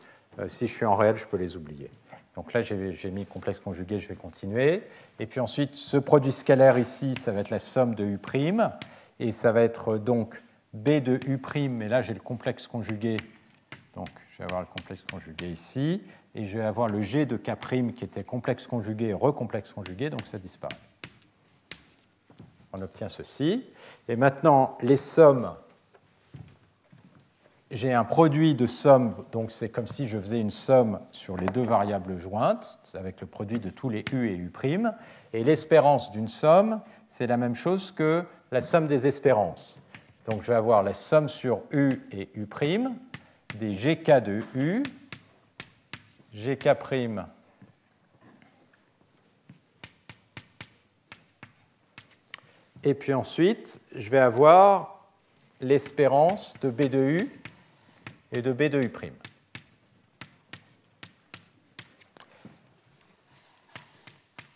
Si 0.48 0.68
je 0.68 0.74
suis 0.74 0.86
en 0.86 0.96
réel, 0.96 1.16
je 1.16 1.26
peux 1.26 1.38
les 1.38 1.58
oublier. 1.58 1.90
Donc 2.36 2.52
là, 2.54 2.62
j'ai 2.62 3.12
mis 3.12 3.26
complexe 3.26 3.60
conjugué, 3.60 3.98
je 3.98 4.10
vais 4.10 4.16
continuer. 4.16 4.84
Et 5.20 5.26
puis 5.26 5.40
ensuite, 5.40 5.76
ce 5.76 5.98
produit 5.98 6.34
scalaire 6.34 6.78
ici, 6.78 7.16
ça 7.16 7.32
va 7.32 7.40
être 7.40 7.50
la 7.50 7.60
somme 7.60 7.96
de 7.96 8.04
U', 8.04 8.20
et 9.20 9.32
ça 9.32 9.52
va 9.52 9.62
être 9.62 9.98
donc 9.98 10.44
B 10.74 11.02
de 11.02 11.20
U', 11.28 11.70
mais 11.70 11.88
là 11.88 12.02
j'ai 12.02 12.14
le 12.14 12.20
complexe 12.20 12.68
conjugué, 12.68 13.18
donc 13.96 14.10
je 14.32 14.40
vais 14.40 14.44
avoir 14.44 14.60
le 14.60 14.68
complexe 14.68 15.04
conjugué 15.10 15.48
ici, 15.48 16.04
et 16.36 16.46
je 16.46 16.58
vais 16.58 16.66
avoir 16.66 16.90
le 16.90 17.02
G 17.02 17.26
de 17.26 17.38
K' 17.38 17.94
qui 17.94 18.04
était 18.04 18.26
complexe 18.26 18.68
conjugué, 18.68 19.14
recomplexe 19.14 19.72
conjugué, 19.72 20.10
donc 20.10 20.28
ça 20.28 20.38
disparaît. 20.38 20.76
On 22.74 22.82
obtient 22.82 23.08
ceci. 23.08 23.64
Et 24.10 24.18
maintenant, 24.18 24.78
les 24.82 24.98
sommes 24.98 25.56
j'ai 27.72 27.94
un 27.94 28.04
produit 28.04 28.54
de 28.54 28.68
somme, 28.68 29.16
donc 29.32 29.52
c'est 29.52 29.70
comme 29.70 29.88
si 29.88 30.08
je 30.08 30.20
faisais 30.20 30.40
une 30.40 30.52
somme 30.52 31.00
sur 31.12 31.36
les 31.36 31.48
deux 31.48 31.64
variables 31.64 32.18
jointes, 32.20 32.80
avec 32.94 33.22
le 33.22 33.28
produit 33.28 33.58
de 33.58 33.70
tous 33.70 33.90
les 33.90 34.06
U 34.12 34.30
et 34.30 34.36
U'. 34.36 34.52
Et 35.34 35.44
l'espérance 35.44 36.12
d'une 36.12 36.28
somme, 36.28 36.82
c'est 37.08 37.28
la 37.28 37.38
même 37.38 37.56
chose 37.56 37.92
que 37.92 38.24
la 38.52 38.62
somme 38.62 38.88
des 38.88 39.08
espérances. 39.08 39.82
Donc 40.30 40.44
je 40.44 40.48
vais 40.48 40.58
avoir 40.58 40.84
la 40.84 40.94
somme 40.94 41.28
sur 41.28 41.62
U 41.72 42.02
et 42.12 42.30
U', 42.36 42.48
des 43.56 43.74
GK 43.74 44.24
de 44.24 44.44
U, 44.54 44.84
GK', 46.36 46.70
et 52.84 52.94
puis 52.94 53.14
ensuite, 53.14 53.82
je 53.96 54.10
vais 54.10 54.20
avoir 54.20 55.10
l'espérance 55.62 56.56
de 56.62 56.70
B 56.70 56.84
de 56.84 57.00
U 57.00 57.32
et 58.36 58.42
de 58.42 58.52
B 58.52 58.64
de 58.64 58.82
U'. 58.82 58.92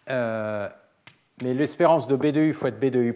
Euh, 0.09 0.69
mais 1.43 1.53
l'espérance 1.53 2.07
de 2.07 2.15
B 2.15 2.27
de 2.27 2.41
U 2.41 2.53
fois 2.53 2.71
de 2.71 2.77
B 2.77 2.91
de 2.91 2.99
U', 2.99 3.15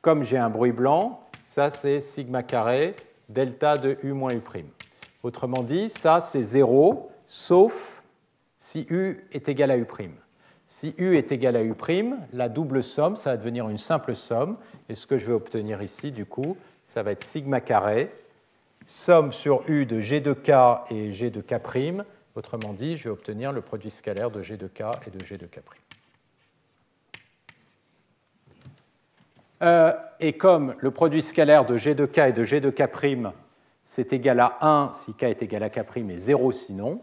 comme 0.00 0.22
j'ai 0.24 0.36
un 0.36 0.50
bruit 0.50 0.72
blanc, 0.72 1.28
ça 1.42 1.70
c'est 1.70 2.00
sigma 2.00 2.42
carré 2.42 2.96
delta 3.28 3.78
de 3.78 3.98
U 4.02 4.12
moins 4.12 4.32
U'. 4.32 4.64
Autrement 5.22 5.62
dit, 5.62 5.88
ça 5.88 6.20
c'est 6.20 6.42
0, 6.42 7.10
sauf 7.26 8.02
si 8.58 8.86
U 8.90 9.24
est 9.32 9.48
égal 9.48 9.70
à 9.70 9.76
U'. 9.76 9.86
Si 10.66 10.94
U 10.98 11.16
est 11.16 11.32
égal 11.32 11.56
à 11.56 11.62
U', 11.62 11.74
la 12.32 12.48
double 12.48 12.82
somme, 12.82 13.16
ça 13.16 13.30
va 13.30 13.36
devenir 13.36 13.68
une 13.68 13.78
simple 13.78 14.14
somme. 14.14 14.56
Et 14.88 14.94
ce 14.94 15.06
que 15.06 15.18
je 15.18 15.26
vais 15.26 15.32
obtenir 15.32 15.82
ici, 15.82 16.10
du 16.10 16.26
coup, 16.26 16.56
ça 16.84 17.02
va 17.02 17.12
être 17.12 17.22
sigma 17.22 17.60
carré 17.60 18.10
somme 18.86 19.32
sur 19.32 19.62
U 19.68 19.86
de 19.86 20.00
G 20.00 20.20
de 20.20 20.32
K 20.32 20.90
et 20.90 21.12
G 21.12 21.30
de 21.30 21.40
K'. 21.40 21.54
Autrement 22.34 22.72
dit, 22.72 22.96
je 22.96 23.04
vais 23.04 23.10
obtenir 23.10 23.52
le 23.52 23.60
produit 23.60 23.90
scalaire 23.90 24.30
de 24.30 24.42
G 24.42 24.56
de 24.56 24.66
K 24.66 24.82
et 25.06 25.10
de 25.10 25.24
G 25.24 25.36
de 25.36 25.46
K'. 25.46 25.60
Euh, 29.62 29.92
et 30.18 30.32
comme 30.32 30.74
le 30.78 30.90
produit 30.90 31.22
scalaire 31.22 31.64
de 31.64 31.76
G 31.76 31.94
de 31.94 32.06
K 32.06 32.18
et 32.18 32.32
de 32.32 32.42
G 32.42 32.60
de 32.60 32.70
K', 32.70 32.82
c'est 33.84 34.12
égal 34.12 34.40
à 34.40 34.58
1 34.60 34.92
si 34.92 35.14
K 35.14 35.24
est 35.24 35.42
égal 35.42 35.62
à 35.62 35.70
K' 35.70 35.96
et 35.96 36.18
0 36.18 36.52
sinon, 36.52 37.02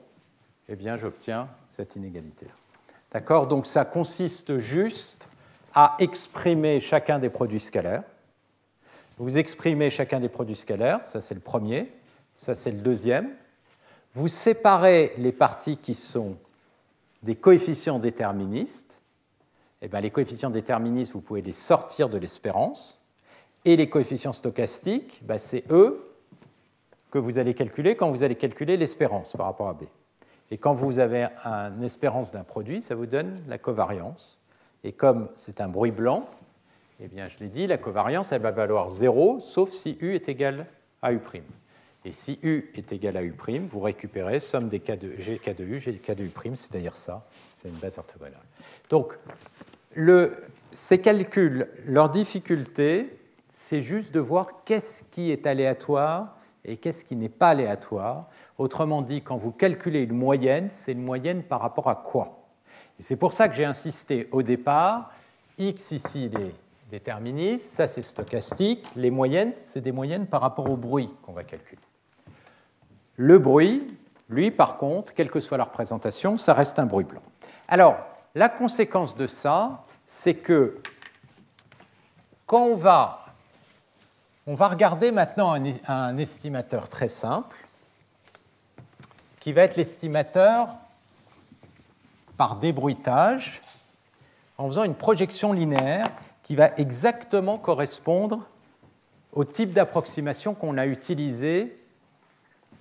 eh 0.67 0.75
bien 0.75 0.97
j'obtiens 0.97 1.47
cette 1.69 1.95
inégalité-là. 1.95 2.51
D'accord? 3.11 3.47
Donc 3.47 3.65
ça 3.65 3.85
consiste 3.85 4.59
juste 4.59 5.27
à 5.73 5.95
exprimer 5.99 6.79
chacun 6.79 7.19
des 7.19 7.29
produits 7.29 7.59
scalaires 7.59 8.03
vous 9.19 9.37
exprimez 9.37 9.89
chacun 9.89 10.19
des 10.19 10.29
produits 10.29 10.55
scalaires, 10.55 11.05
ça 11.05 11.19
c'est 11.19 11.35
le 11.35 11.41
premier, 11.41 11.91
ça 12.33 12.55
c'est 12.55 12.71
le 12.71 12.79
deuxième. 12.79 13.29
Vous 14.13 14.29
séparez 14.29 15.13
les 15.17 15.33
parties 15.33 15.77
qui 15.77 15.93
sont 15.93 16.37
des 17.21 17.35
coefficients 17.35 17.99
déterministes. 17.99 19.01
Et 19.81 19.85
eh 19.85 19.87
bien, 19.87 19.99
les 19.99 20.09
coefficients 20.09 20.49
déterministes, 20.49 21.13
vous 21.13 21.21
pouvez 21.21 21.41
les 21.41 21.53
sortir 21.53 22.09
de 22.09 22.17
l'espérance. 22.17 23.05
Et 23.65 23.75
les 23.75 23.89
coefficients 23.89 24.33
stochastiques, 24.33 25.21
ben, 25.23 25.37
c'est 25.37 25.63
eux 25.69 26.13
que 27.11 27.19
vous 27.19 27.37
allez 27.37 27.53
calculer 27.53 27.95
quand 27.95 28.11
vous 28.11 28.23
allez 28.23 28.35
calculer 28.35 28.77
l'espérance 28.77 29.33
par 29.33 29.45
rapport 29.45 29.69
à 29.69 29.73
B. 29.73 29.83
Et 30.51 30.57
quand 30.57 30.73
vous 30.73 30.99
avez 30.99 31.27
une 31.45 31.83
espérance 31.83 32.31
d'un 32.31 32.43
produit, 32.43 32.81
ça 32.81 32.95
vous 32.95 33.05
donne 33.05 33.41
la 33.47 33.57
covariance. 33.57 34.41
Et 34.83 34.93
comme 34.93 35.29
c'est 35.35 35.61
un 35.61 35.67
bruit 35.67 35.91
blanc, 35.91 36.29
eh 37.01 37.07
bien, 37.07 37.27
je 37.27 37.37
l'ai 37.39 37.49
dit, 37.49 37.67
la 37.67 37.77
covariance, 37.77 38.31
elle 38.31 38.41
va 38.41 38.51
valoir 38.51 38.89
0, 38.89 39.39
sauf 39.39 39.69
si 39.69 39.97
U 40.01 40.13
est 40.13 40.27
égal 40.27 40.65
à 41.01 41.13
U'. 41.13 41.19
Et 42.05 42.11
si 42.11 42.39
U 42.43 42.71
est 42.75 42.91
égal 42.91 43.17
à 43.17 43.23
U', 43.23 43.33
vous 43.67 43.79
récupérez 43.79 44.39
somme 44.39 44.69
des 44.69 44.79
de 44.79 45.09
GK 45.17 45.55
de 45.55 45.63
U, 45.63 45.79
GK 45.79 46.11
de 46.15 46.23
U', 46.25 46.55
c'est-à-dire 46.55 46.95
ça, 46.95 47.25
c'est 47.53 47.69
une 47.69 47.75
base 47.75 47.97
orthogonale. 47.97 48.43
Donc, 48.89 49.17
ces 50.71 50.99
calculs, 50.99 51.67
leur 51.85 52.09
difficulté, 52.09 53.17
c'est 53.49 53.81
juste 53.81 54.13
de 54.13 54.19
voir 54.19 54.63
qu'est-ce 54.65 55.03
qui 55.03 55.31
est 55.31 55.47
aléatoire 55.47 56.37
et 56.65 56.77
qu'est-ce 56.77 57.05
qui 57.05 57.15
n'est 57.15 57.29
pas 57.29 57.49
aléatoire. 57.49 58.29
Autrement 58.57 59.01
dit, 59.01 59.21
quand 59.21 59.37
vous 59.37 59.51
calculez 59.51 60.01
une 60.01 60.15
moyenne, 60.15 60.67
c'est 60.69 60.91
une 60.91 61.03
moyenne 61.03 61.43
par 61.43 61.61
rapport 61.61 61.89
à 61.89 61.95
quoi? 61.95 62.45
Et 62.99 63.03
c'est 63.03 63.15
pour 63.15 63.31
ça 63.33 63.47
que 63.47 63.55
j'ai 63.55 63.65
insisté 63.65 64.27
au 64.31 64.43
départ, 64.43 65.11
x 65.57 65.91
ici, 65.91 66.25
il 66.25 66.39
est 66.39 66.53
déterministes, 66.89 67.73
ça 67.73 67.87
c'est 67.87 68.01
stochastique. 68.01 68.87
Les 68.95 69.11
moyennes, 69.11 69.53
c'est 69.53 69.81
des 69.81 69.91
moyennes 69.91 70.27
par 70.27 70.41
rapport 70.41 70.69
au 70.69 70.75
bruit 70.75 71.09
qu'on 71.23 71.33
va 71.33 71.43
calculer. 71.43 71.81
Le 73.15 73.39
bruit, 73.39 73.97
Lui, 74.29 74.51
par 74.51 74.77
contre, 74.77 75.13
quelle 75.13 75.31
que 75.31 75.39
soit 75.39 75.57
la 75.57 75.63
représentation, 75.63 76.37
ça 76.37 76.53
reste 76.53 76.77
un 76.77 76.85
bruit 76.85 77.03
blanc. 77.03 77.21
Alors, 77.67 77.97
la 78.35 78.47
conséquence 78.47 79.15
de 79.15 79.25
ça, 79.25 79.85
c'est 80.05 80.35
que 80.35 80.77
quand 82.45 82.61
on 82.61 82.75
va, 82.75 83.25
on 84.45 84.53
va 84.53 84.67
regarder 84.67 85.11
maintenant 85.11 85.53
un, 85.53 85.73
un 85.87 86.17
estimateur 86.17 86.89
très 86.89 87.07
simple, 87.09 87.57
qui 89.39 89.51
va 89.51 89.63
être 89.63 89.77
l'estimateur 89.77 90.75
par 92.37 92.57
débruitage 92.57 93.61
en 94.57 94.67
faisant 94.67 94.83
une 94.83 94.95
projection 94.95 95.53
linéaire 95.53 96.07
qui 96.43 96.55
va 96.55 96.71
exactement 96.77 97.57
correspondre 97.57 98.47
au 99.33 99.45
type 99.45 99.73
d'approximation 99.73 100.53
qu'on 100.55 100.77
a 100.77 100.87
utilisé 100.87 101.79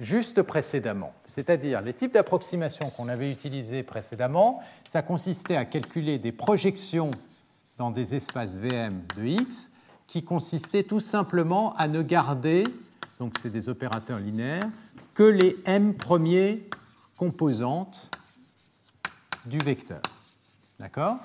juste 0.00 0.42
précédemment. 0.42 1.12
C'est-à-dire, 1.24 1.82
les 1.82 1.92
types 1.92 2.14
d'approximation 2.14 2.90
qu'on 2.90 3.08
avait 3.08 3.30
utilisés 3.30 3.82
précédemment, 3.82 4.62
ça 4.88 5.02
consistait 5.02 5.56
à 5.56 5.64
calculer 5.64 6.18
des 6.18 6.32
projections 6.32 7.10
dans 7.76 7.90
des 7.90 8.14
espaces 8.14 8.56
VM 8.56 9.02
de 9.16 9.24
X 9.24 9.70
qui 10.06 10.24
consistaient 10.24 10.84
tout 10.84 11.00
simplement 11.00 11.74
à 11.76 11.86
ne 11.86 12.02
garder, 12.02 12.64
donc 13.18 13.34
c'est 13.40 13.50
des 13.50 13.68
opérateurs 13.68 14.18
linéaires, 14.18 14.68
que 15.14 15.24
les 15.24 15.56
m 15.66 15.94
premiers 15.94 16.68
composantes 17.16 18.10
du 19.44 19.58
vecteur. 19.58 20.00
D'accord? 20.78 21.16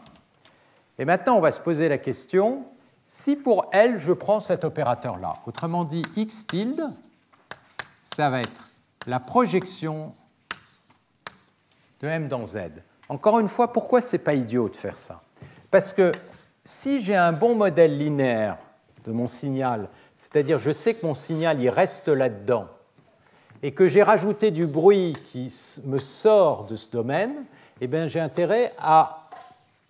Et 1.04 1.06
maintenant, 1.06 1.36
on 1.36 1.42
va 1.42 1.52
se 1.52 1.60
poser 1.60 1.90
la 1.90 1.98
question, 1.98 2.64
si 3.10 3.36
pour 3.36 3.66
L, 3.74 3.98
je 3.98 4.14
prends 4.14 4.40
cet 4.40 4.64
opérateur-là, 4.64 5.34
autrement 5.46 5.84
dit 5.84 6.02
x 6.16 6.48
tilde, 6.48 6.90
ça 8.16 8.30
va 8.30 8.40
être 8.40 8.70
la 9.06 9.20
projection 9.20 10.14
de 12.00 12.08
m 12.08 12.30
dans 12.30 12.46
z. 12.46 12.58
Encore 13.10 13.42
une 13.42 13.50
fois, 13.50 13.74
pourquoi 13.74 14.00
c'est 14.00 14.20
pas 14.20 14.34
idiot 14.34 14.70
de 14.70 14.78
faire 14.78 14.98
ça? 14.98 15.22
Parce 15.72 15.92
que 15.92 16.14
si 16.64 17.02
j'ai 17.02 17.18
un 17.18 17.34
bon 17.34 17.54
modèle 17.54 17.98
linéaire 17.98 18.56
de 19.06 19.12
mon 19.12 19.28
signal, 19.28 19.90
c'est-à-dire 20.16 20.58
je 20.58 20.72
sais 20.72 20.94
que 20.94 21.06
mon 21.06 21.16
signal 21.16 21.62
il 21.62 21.70
reste 21.70 22.08
là-dedans, 22.08 22.70
et 23.62 23.74
que 23.74 23.90
j'ai 23.90 24.04
rajouté 24.04 24.52
du 24.52 24.68
bruit 24.68 25.18
qui 25.26 25.54
me 25.84 26.00
sort 26.00 26.64
de 26.64 26.78
ce 26.78 26.90
domaine, 26.90 27.44
eh 27.82 28.08
j'ai 28.08 28.22
intérêt 28.22 28.72
à 28.78 29.28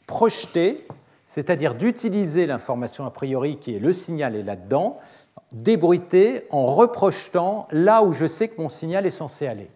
projeter, 0.08 0.88
c'est-à-dire 1.34 1.74
d'utiliser 1.74 2.46
l'information 2.46 3.08
a 3.08 3.10
priori 3.10 3.58
qui 3.58 3.74
est 3.74 3.80
le 3.80 3.92
signal 3.92 4.36
est 4.36 4.44
là-dedans, 4.44 5.00
débruiter 5.52 6.46
en 6.52 6.68
reprojetant 6.68 7.68
là 7.72 8.04
où 8.04 8.14
je 8.14 8.28
sais 8.28 8.50
que 8.50 8.62
mon 8.62 8.70
signal 8.70 9.08
est 9.08 9.12
censé 9.12 9.48
aller. 9.48 9.72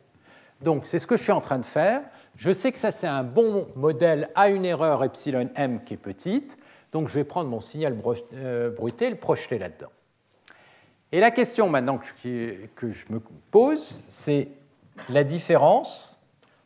Donc 0.62 0.86
c'est 0.86 1.00
ce 1.00 1.08
que 1.08 1.18
je 1.18 1.24
suis 1.24 1.32
en 1.32 1.42
train 1.42 1.58
de 1.58 1.66
faire. 1.66 2.04
Je 2.36 2.54
sais 2.54 2.72
que 2.72 2.78
ça 2.78 2.92
c'est 2.92 3.08
un 3.08 3.24
bon 3.24 3.70
modèle 3.76 4.30
à 4.36 4.50
une 4.50 4.66
erreur 4.66 5.04
epsilon 5.04 5.50
m 5.56 5.84
qui 5.84 5.96
est 5.96 5.98
petite, 5.98 6.60
donc 6.92 7.08
je 7.08 7.16
vais 7.16 7.24
prendre 7.24 7.50
mon 7.50 7.60
signal 7.60 7.98
euh, 8.34 8.70
bruité 8.70 9.06
et 9.06 9.10
le 9.10 9.16
projeter 9.16 9.58
là-dedans. 9.58 9.90
Et 11.12 11.20
la 11.20 11.32
question 11.32 11.70
maintenant 11.70 11.98
que 11.98 12.90
je 12.92 13.06
me 13.10 13.20
pose, 13.50 14.04
c'est 14.10 14.50
la 15.10 15.24
différence 15.24 16.20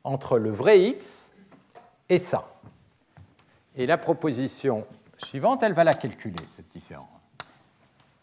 entre 0.04 0.38
le 0.38 0.50
vrai 0.50 0.82
x 0.82 1.30
et 2.10 2.18
ça. 2.18 2.51
Et 3.82 3.88
la 3.88 3.98
proposition 3.98 4.86
suivante, 5.18 5.64
elle 5.64 5.74
va 5.74 5.84
la 5.84 5.96
calculer, 5.96 6.46
cette 6.46 6.70
différence. 6.70 7.08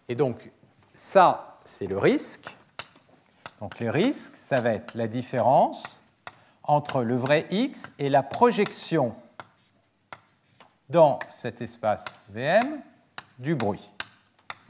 Et 0.09 0.15
donc, 0.15 0.53
ça, 0.95 1.59
c'est 1.65 1.89
le 1.89 1.99
risque. 1.99 2.57
Donc, 3.61 3.81
le 3.81 3.91
risque, 3.91 4.37
ça 4.37 4.61
va 4.61 4.75
être 4.75 4.95
la 4.95 5.09
différence 5.09 6.05
entre 6.63 7.03
le 7.03 7.17
vrai 7.17 7.49
x 7.51 7.91
et 7.99 8.09
la 8.09 8.23
projection 8.23 9.17
dans 10.91 11.19
cet 11.29 11.61
espace 11.61 12.05
VM 12.31 12.81
du 13.41 13.57
bruit, 13.57 13.91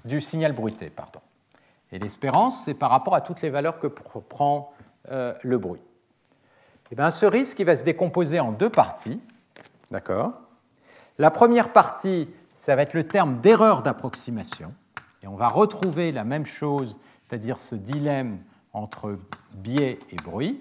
du 0.07 0.23
signal 0.23 0.55
bruité, 0.55 0.89
pardon. 0.89 1.21
Et 1.93 1.99
l'espérance, 1.99 2.65
c'est 2.65 2.73
par 2.73 2.89
rapport 2.89 3.15
à 3.15 3.21
toutes 3.21 3.43
les 3.43 3.51
valeurs 3.51 3.79
que 3.79 3.89
prend 3.89 4.73
euh, 5.11 5.35
le 5.43 5.59
bruit. 5.59 5.83
Et 5.83 6.93
eh 6.93 6.97
bien, 6.97 7.11
ce 7.11 7.27
risque 7.27 7.59
il 7.59 7.67
va 7.67 7.77
se 7.77 7.85
décomposer 7.85 8.41
en 8.41 8.53
deux 8.53 8.71
parties. 8.71 9.21
D'accord? 9.91 10.48
La 11.21 11.33
première 11.33 11.73
partie, 11.73 12.29
ça 12.55 12.77
va 12.77 12.83
être 12.83 12.95
le 12.95 13.03
terme 13.03 13.41
d'erreur 13.41 13.83
d'approximation. 13.83 14.73
Et 15.25 15.27
on 15.27 15.35
va 15.35 15.49
retrouver 15.49 16.13
la 16.13 16.23
même 16.23 16.47
chose, 16.47 17.01
c'est-à-dire 17.27 17.59
ce 17.59 17.75
dilemme 17.75 18.39
entre 18.73 19.19
biais 19.55 19.99
et 20.13 20.17
bruit. 20.17 20.61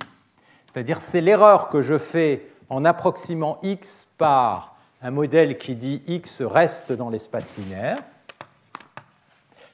C'est-à-dire 0.71 0.99
c'est 0.99 1.21
l'erreur 1.21 1.69
que 1.69 1.83
je 1.83 1.99
fais 1.99 2.47
en 2.69 2.85
approximant 2.85 3.59
x 3.61 4.07
par 4.17 4.75
un 5.03 5.11
modèle 5.11 5.59
qui 5.59 5.75
dit 5.75 6.01
x 6.07 6.41
reste 6.41 6.91
dans 6.91 7.11
l'espace 7.11 7.55
linéaire. 7.57 7.99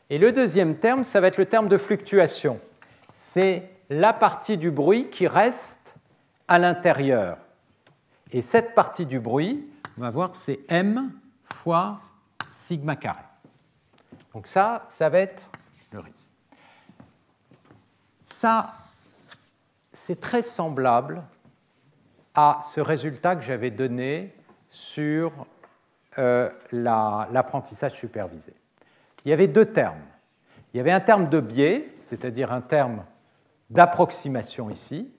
Et 0.09 0.17
le 0.17 0.33
deuxième 0.33 0.75
terme, 0.75 1.05
ça 1.05 1.21
va 1.21 1.27
être 1.27 1.37
le 1.37 1.45
terme 1.45 1.69
de 1.69 1.77
fluctuation. 1.77 2.59
C'est 3.13 3.69
la 3.89 4.11
partie 4.11 4.57
du 4.57 4.69
bruit 4.69 5.09
qui 5.09 5.27
reste 5.27 5.95
à 6.49 6.59
l'intérieur. 6.59 7.37
Et 8.33 8.41
cette 8.41 8.75
partie 8.75 9.05
du 9.05 9.21
bruit, 9.21 9.65
on 9.97 10.01
va 10.01 10.09
voir, 10.09 10.35
c'est 10.35 10.59
m 10.69 11.11
fois 11.43 11.99
sigma 12.49 12.95
carré. 12.95 13.23
Donc 14.33 14.47
ça, 14.47 14.85
ça 14.89 15.09
va 15.09 15.19
être 15.19 15.43
le 15.91 15.99
risque. 15.99 16.29
Ça, 18.23 18.73
c'est 19.91 20.19
très 20.19 20.41
semblable 20.41 21.23
à 22.33 22.59
ce 22.63 22.81
résultat 22.81 23.35
que 23.35 23.43
j'avais 23.43 23.69
donné 23.69 24.35
sur 24.69 25.31
euh, 26.17 26.49
l'apprentissage 26.71 27.93
supervisé 27.93 28.55
il 29.25 29.29
y 29.29 29.33
avait 29.33 29.47
deux 29.47 29.65
termes. 29.65 30.01
Il 30.73 30.77
y 30.77 30.79
avait 30.79 30.91
un 30.91 30.99
terme 30.99 31.27
de 31.27 31.39
biais, 31.39 31.89
c'est-à-dire 32.01 32.51
un 32.51 32.61
terme 32.61 33.03
d'approximation 33.69 34.69
ici, 34.69 35.15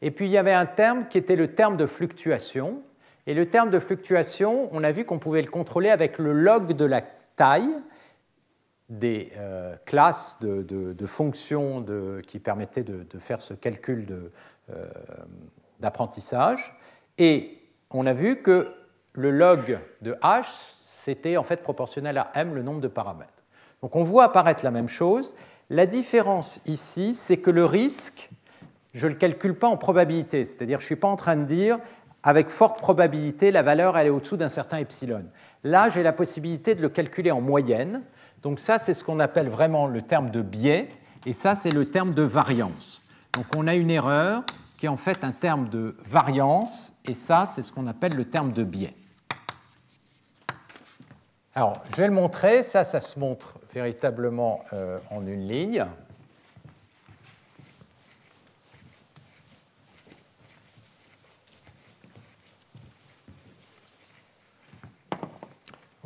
et 0.00 0.10
puis 0.10 0.26
il 0.26 0.30
y 0.30 0.38
avait 0.38 0.52
un 0.52 0.66
terme 0.66 1.06
qui 1.08 1.18
était 1.18 1.36
le 1.36 1.54
terme 1.54 1.76
de 1.76 1.86
fluctuation. 1.86 2.82
Et 3.26 3.34
le 3.34 3.48
terme 3.48 3.70
de 3.70 3.78
fluctuation, 3.78 4.68
on 4.72 4.82
a 4.82 4.92
vu 4.92 5.04
qu'on 5.04 5.18
pouvait 5.18 5.42
le 5.42 5.50
contrôler 5.50 5.90
avec 5.90 6.18
le 6.18 6.32
log 6.32 6.72
de 6.72 6.84
la 6.84 7.02
taille 7.36 7.76
des 8.88 9.32
euh, 9.36 9.76
classes 9.86 10.42
de, 10.42 11.06
fonctions 11.06 11.84
qui 12.26 12.38
permettaient 12.38 12.82
de, 12.82 13.18
faire 13.18 13.40
ce 13.40 13.54
calcul 13.54 14.30
euh, 14.70 14.86
d'apprentissage. 15.80 16.76
et 17.18 17.58
on 17.94 18.06
a 18.06 18.12
vu 18.12 18.40
que 18.40 18.72
le 19.14 19.30
log 19.30 19.78
de 20.00 20.12
h, 20.22 20.46
c'était 21.04 21.36
en 21.36 21.42
fait 21.42 21.62
proportionnel 21.62 22.18
à 22.18 22.30
m, 22.34 22.54
le 22.54 22.62
nombre 22.62 22.80
de 22.80 22.88
paramètres. 22.88 23.30
Donc 23.82 23.96
on 23.96 24.02
voit 24.02 24.24
apparaître 24.24 24.64
la 24.64 24.70
même 24.70 24.88
chose. 24.88 25.34
La 25.68 25.86
différence 25.86 26.60
ici, 26.66 27.14
c'est 27.14 27.38
que 27.38 27.50
le 27.50 27.64
risque, 27.64 28.30
je 28.94 29.06
ne 29.06 29.12
le 29.12 29.18
calcule 29.18 29.58
pas 29.58 29.68
en 29.68 29.76
probabilité, 29.76 30.44
c'est-à-dire 30.44 30.78
je 30.78 30.84
ne 30.84 30.86
suis 30.86 30.96
pas 30.96 31.08
en 31.08 31.16
train 31.16 31.36
de 31.36 31.44
dire 31.44 31.78
avec 32.22 32.50
forte 32.50 32.78
probabilité 32.78 33.50
la 33.50 33.62
valeur 33.62 33.96
elle 33.98 34.06
est 34.06 34.10
au-dessous 34.10 34.36
d'un 34.36 34.48
certain 34.48 34.78
epsilon. 34.78 35.24
Là, 35.64 35.88
j'ai 35.88 36.02
la 36.02 36.12
possibilité 36.12 36.74
de 36.74 36.82
le 36.82 36.88
calculer 36.88 37.30
en 37.30 37.40
moyenne. 37.40 38.02
Donc 38.42 38.58
ça, 38.58 38.78
c'est 38.78 38.94
ce 38.94 39.04
qu'on 39.04 39.20
appelle 39.20 39.48
vraiment 39.48 39.86
le 39.86 40.02
terme 40.02 40.30
de 40.30 40.42
biais, 40.42 40.88
et 41.26 41.32
ça, 41.32 41.54
c'est 41.54 41.70
le 41.70 41.86
terme 41.86 42.14
de 42.14 42.22
variance. 42.22 43.04
Donc 43.32 43.46
on 43.56 43.66
a 43.68 43.74
une 43.74 43.90
erreur 43.90 44.42
qui 44.76 44.86
est 44.86 44.88
en 44.88 44.96
fait 44.96 45.22
un 45.22 45.30
terme 45.30 45.68
de 45.68 45.96
variance, 46.04 46.92
et 47.04 47.14
ça, 47.14 47.48
c'est 47.52 47.62
ce 47.62 47.72
qu'on 47.72 47.86
appelle 47.86 48.14
le 48.14 48.24
terme 48.24 48.50
de 48.50 48.64
biais. 48.64 48.94
Alors, 51.54 51.82
je 51.90 51.96
vais 51.96 52.06
le 52.06 52.14
montrer. 52.14 52.62
Ça, 52.62 52.82
ça 52.82 52.98
se 52.98 53.18
montre 53.18 53.58
véritablement 53.74 54.64
euh, 54.72 54.98
en 55.10 55.26
une 55.26 55.46
ligne. 55.46 55.84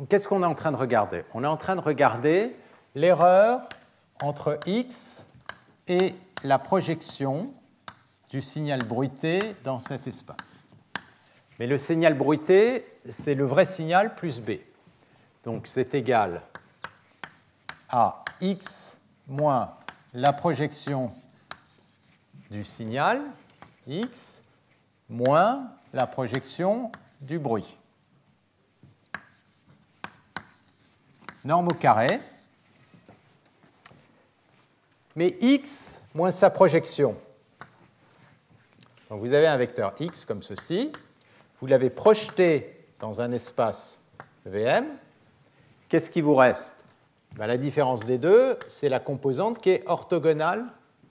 Qu'est-ce 0.05 0.27
qu'on 0.27 0.43
est 0.43 0.47
en 0.47 0.53
train 0.53 0.71
de 0.71 0.77
regarder? 0.77 1.25
On 1.33 1.43
est 1.43 1.47
en 1.47 1.57
train 1.57 1.75
de 1.75 1.81
regarder 1.81 2.55
l'erreur 2.93 3.67
entre 4.21 4.59
x 4.67 5.25
et 5.87 6.13
la 6.43 6.59
projection 6.59 7.51
du 8.29 8.43
signal 8.43 8.83
bruité 8.83 9.55
dans 9.63 9.79
cet 9.79 10.05
espace. 10.05 10.65
Mais 11.57 11.65
le 11.65 11.79
signal 11.79 12.13
bruité, 12.13 12.85
c'est 13.09 13.33
le 13.33 13.45
vrai 13.45 13.65
signal 13.65 14.13
plus 14.13 14.39
b. 14.39 14.59
Donc 15.43 15.65
c'est 15.65 15.95
égal 15.95 16.43
à 17.89 18.23
x 18.39 18.97
moins 19.27 19.73
la 20.13 20.31
projection 20.31 21.11
du 22.51 22.63
signal, 22.63 23.21
x 23.87 24.43
moins 25.09 25.71
la 25.91 26.05
projection 26.05 26.91
du 27.21 27.39
bruit. 27.39 27.77
Norme 31.47 31.69
au 31.69 31.75
carré. 31.75 32.19
Mais 35.15 35.37
x 35.39 36.01
moins 36.13 36.29
sa 36.29 36.49
projection, 36.49 37.15
Donc 39.09 39.21
vous 39.21 39.31
avez 39.31 39.47
un 39.47 39.55
vecteur 39.55 39.95
x 39.97 40.25
comme 40.25 40.41
ceci, 40.41 40.91
vous 41.61 41.67
l'avez 41.67 41.89
projeté 41.89 42.85
dans 42.99 43.21
un 43.21 43.31
espace 43.31 44.01
VM, 44.45 44.87
qu'est-ce 45.87 46.11
qui 46.11 46.19
vous 46.19 46.35
reste? 46.35 46.83
Ben, 47.37 47.47
La 47.47 47.55
différence 47.55 48.05
des 48.05 48.17
deux, 48.17 48.59
c'est 48.67 48.89
la 48.89 48.99
composante 48.99 49.61
qui 49.61 49.69
est 49.69 49.83
orthogonale 49.87 50.65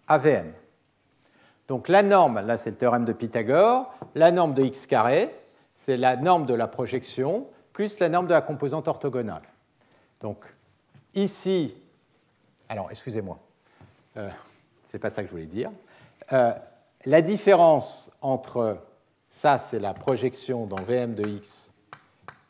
à 0.07 0.18
VM. 0.18 0.53
Donc 1.66 1.89
la 1.89 2.03
norme, 2.03 2.47
là 2.47 2.59
c'est 2.59 2.72
le 2.72 2.76
théorème 2.76 3.07
de 3.07 3.14
Pythagore, 3.14 3.91
la 4.14 4.30
norme 4.32 4.53
de 4.53 4.64
x 4.64 4.84
carré, 4.84 5.34
c'est 5.74 5.97
la 5.97 6.16
norme 6.16 6.45
de 6.45 6.53
la 6.53 6.68
projection 6.68 7.47
plus 7.72 7.99
la 8.01 8.11
norme 8.11 8.26
de 8.26 8.34
la 8.34 8.43
composante 8.43 8.87
orthogonale. 8.87 9.43
Donc 10.21 10.45
ici, 11.14 11.75
alors 12.69 12.91
excusez-moi, 12.91 13.39
euh, 14.17 14.29
c'est 14.87 14.99
pas 14.99 15.11
ça 15.11 15.23
que 15.23 15.29
je 15.29 15.33
voulais 15.33 15.47
dire. 15.47 15.71
Euh, 16.33 16.53
la 17.05 17.23
différence 17.23 18.11
entre 18.23 18.79
ça, 19.31 19.59
c'est 19.59 19.79
la 19.79 19.95
projection 19.95 20.67
dans 20.67 20.83
VM 20.83 21.14
de 21.14 21.29
x, 21.29 21.73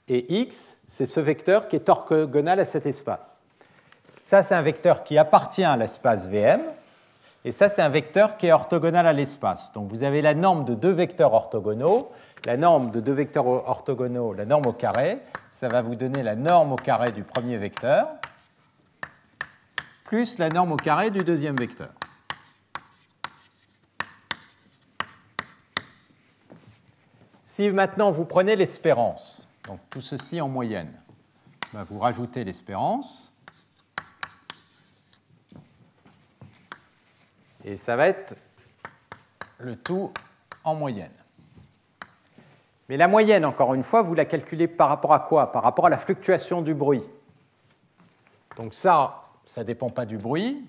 et 0.08 0.40
x, 0.40 0.78
c'est 0.86 1.06
ce 1.06 1.20
vecteur 1.20 1.68
qui 1.68 1.76
est 1.76 1.88
orthogonal 1.88 2.60
à 2.60 2.64
cet 2.64 2.86
espace. 2.86 3.42
Ça, 4.20 4.42
c'est 4.42 4.54
un 4.54 4.62
vecteur 4.62 5.04
qui 5.04 5.18
appartient 5.18 5.64
à 5.64 5.76
l'espace 5.76 6.28
VM, 6.28 6.62
et 7.46 7.52
ça, 7.52 7.68
c'est 7.68 7.80
un 7.80 7.88
vecteur 7.88 8.38
qui 8.38 8.48
est 8.48 8.52
orthogonal 8.52 9.06
à 9.06 9.12
l'espace. 9.12 9.72
Donc 9.72 9.88
vous 9.88 10.02
avez 10.02 10.20
la 10.20 10.34
norme 10.34 10.64
de 10.64 10.74
deux 10.74 10.90
vecteurs 10.90 11.32
orthogonaux. 11.32 12.10
La 12.44 12.56
norme 12.56 12.90
de 12.90 13.00
deux 13.00 13.12
vecteurs 13.12 13.46
orthogonaux, 13.46 14.32
la 14.32 14.44
norme 14.44 14.66
au 14.66 14.72
carré, 14.72 15.20
ça 15.50 15.68
va 15.68 15.82
vous 15.82 15.96
donner 15.96 16.22
la 16.22 16.36
norme 16.36 16.72
au 16.72 16.76
carré 16.76 17.10
du 17.10 17.24
premier 17.24 17.56
vecteur, 17.56 18.08
plus 20.04 20.38
la 20.38 20.48
norme 20.48 20.72
au 20.72 20.76
carré 20.76 21.10
du 21.10 21.20
deuxième 21.20 21.56
vecteur. 21.56 21.90
Si 27.42 27.70
maintenant 27.70 28.10
vous 28.10 28.24
prenez 28.24 28.54
l'espérance, 28.54 29.48
donc 29.66 29.80
tout 29.90 30.00
ceci 30.00 30.40
en 30.40 30.48
moyenne, 30.48 30.92
ben, 31.72 31.84
vous 31.84 31.98
rajoutez 31.98 32.44
l'espérance, 32.44 33.36
Et 37.66 37.76
ça 37.76 37.96
va 37.96 38.06
être 38.06 38.36
le 39.58 39.74
tout 39.74 40.12
en 40.62 40.76
moyenne. 40.76 41.10
Mais 42.88 42.96
la 42.96 43.08
moyenne, 43.08 43.44
encore 43.44 43.74
une 43.74 43.82
fois, 43.82 44.02
vous 44.02 44.14
la 44.14 44.24
calculez 44.24 44.68
par 44.68 44.88
rapport 44.88 45.12
à 45.12 45.20
quoi? 45.20 45.50
Par 45.50 45.62
rapport 45.62 45.86
à 45.86 45.90
la 45.90 45.98
fluctuation 45.98 46.62
du 46.62 46.74
bruit. 46.74 47.02
Donc 48.56 48.74
ça, 48.74 49.24
ça 49.44 49.62
ne 49.62 49.66
dépend 49.66 49.90
pas 49.90 50.06
du 50.06 50.18
bruit, 50.18 50.64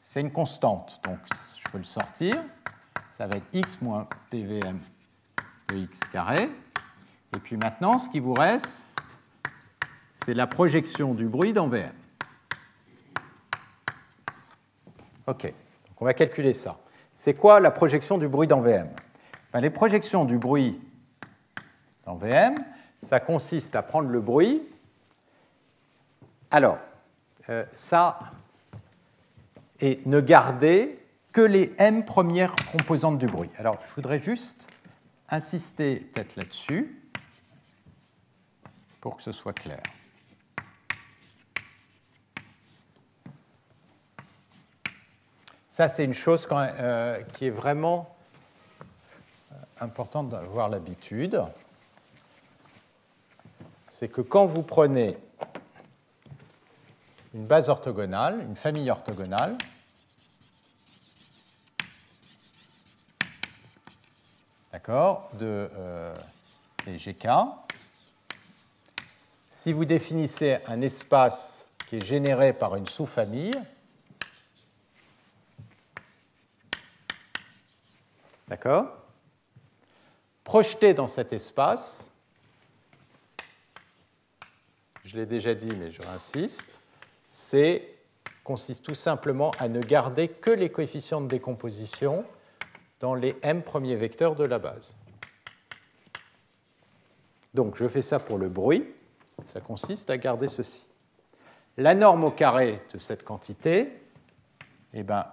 c'est 0.00 0.20
une 0.20 0.32
constante. 0.32 1.00
Donc 1.04 1.18
je 1.58 1.70
peux 1.70 1.78
le 1.78 1.84
sortir. 1.84 2.34
Ça 3.10 3.26
va 3.26 3.36
être 3.36 3.46
x 3.52 3.80
moins 3.80 4.08
pvm 4.30 4.78
de 5.68 5.76
x 5.76 6.00
carré. 6.12 6.48
Et 7.34 7.38
puis 7.38 7.56
maintenant, 7.56 7.98
ce 7.98 8.08
qui 8.08 8.18
vous 8.18 8.34
reste, 8.34 8.98
c'est 10.14 10.34
la 10.34 10.46
projection 10.46 11.14
du 11.14 11.26
bruit 11.26 11.52
dans 11.52 11.68
Vm. 11.68 11.92
OK, 15.26 15.44
donc 15.44 15.54
on 16.00 16.04
va 16.04 16.14
calculer 16.14 16.54
ça. 16.54 16.78
C'est 17.14 17.34
quoi 17.34 17.60
la 17.60 17.70
projection 17.70 18.18
du 18.18 18.26
bruit 18.26 18.48
dans 18.48 18.60
VM 18.60 18.88
ben, 19.52 19.60
Les 19.60 19.70
projections 19.70 20.24
du 20.24 20.38
bruit 20.38 20.80
dans 22.04 22.14
VM, 22.14 22.54
ça 23.02 23.20
consiste 23.20 23.76
à 23.76 23.82
prendre 23.82 24.08
le 24.08 24.20
bruit. 24.20 24.62
Alors, 26.50 26.78
euh, 27.48 27.64
ça, 27.74 28.18
et 29.80 30.00
ne 30.06 30.20
garder 30.20 30.98
que 31.32 31.40
les 31.40 31.72
m 31.78 32.04
premières 32.04 32.54
composantes 32.72 33.18
du 33.18 33.26
bruit. 33.26 33.50
Alors, 33.56 33.78
je 33.86 33.94
voudrais 33.94 34.18
juste 34.18 34.66
insister 35.28 35.96
peut-être 35.96 36.36
là-dessus 36.36 36.96
pour 39.00 39.16
que 39.16 39.22
ce 39.22 39.32
soit 39.32 39.52
clair. 39.52 39.82
Ça, 45.70 45.88
c'est 45.88 46.04
une 46.04 46.14
chose 46.14 46.46
euh, 46.52 47.22
qui 47.32 47.46
est 47.46 47.50
vraiment 47.50 48.14
importante 49.80 50.28
d'avoir 50.28 50.68
l'habitude. 50.68 51.42
C'est 53.88 54.08
que 54.08 54.20
quand 54.20 54.46
vous 54.46 54.62
prenez 54.62 55.18
une 57.34 57.46
base 57.46 57.68
orthogonale, 57.68 58.40
une 58.42 58.56
famille 58.56 58.90
orthogonale, 58.90 59.56
d'accord, 64.72 65.30
de 65.34 65.70
euh, 65.74 66.14
GK, 66.86 67.28
si 69.48 69.72
vous 69.72 69.84
définissez 69.84 70.58
un 70.66 70.80
espace 70.80 71.66
qui 71.86 71.96
est 71.96 72.04
généré 72.04 72.52
par 72.52 72.76
une 72.76 72.86
sous-famille, 72.86 73.54
D'accord 78.50 78.99
Projeté 80.50 80.94
dans 80.94 81.06
cet 81.06 81.32
espace, 81.32 82.08
je 85.04 85.16
l'ai 85.16 85.24
déjà 85.24 85.54
dit, 85.54 85.70
mais 85.76 85.92
je 85.92 86.02
réinsiste, 86.02 86.80
c'est 87.28 87.94
consiste 88.42 88.84
tout 88.84 88.96
simplement 88.96 89.52
à 89.60 89.68
ne 89.68 89.80
garder 89.80 90.26
que 90.26 90.50
les 90.50 90.68
coefficients 90.68 91.20
de 91.20 91.28
décomposition 91.28 92.24
dans 92.98 93.14
les 93.14 93.36
m 93.42 93.62
premiers 93.62 93.94
vecteurs 93.94 94.34
de 94.34 94.42
la 94.42 94.58
base. 94.58 94.96
Donc 97.54 97.76
je 97.76 97.86
fais 97.86 98.02
ça 98.02 98.18
pour 98.18 98.36
le 98.36 98.48
bruit, 98.48 98.92
ça 99.52 99.60
consiste 99.60 100.10
à 100.10 100.18
garder 100.18 100.48
ceci. 100.48 100.84
La 101.76 101.94
norme 101.94 102.24
au 102.24 102.32
carré 102.32 102.82
de 102.92 102.98
cette 102.98 103.22
quantité, 103.22 103.92
eh 104.94 105.04
ben, 105.04 105.26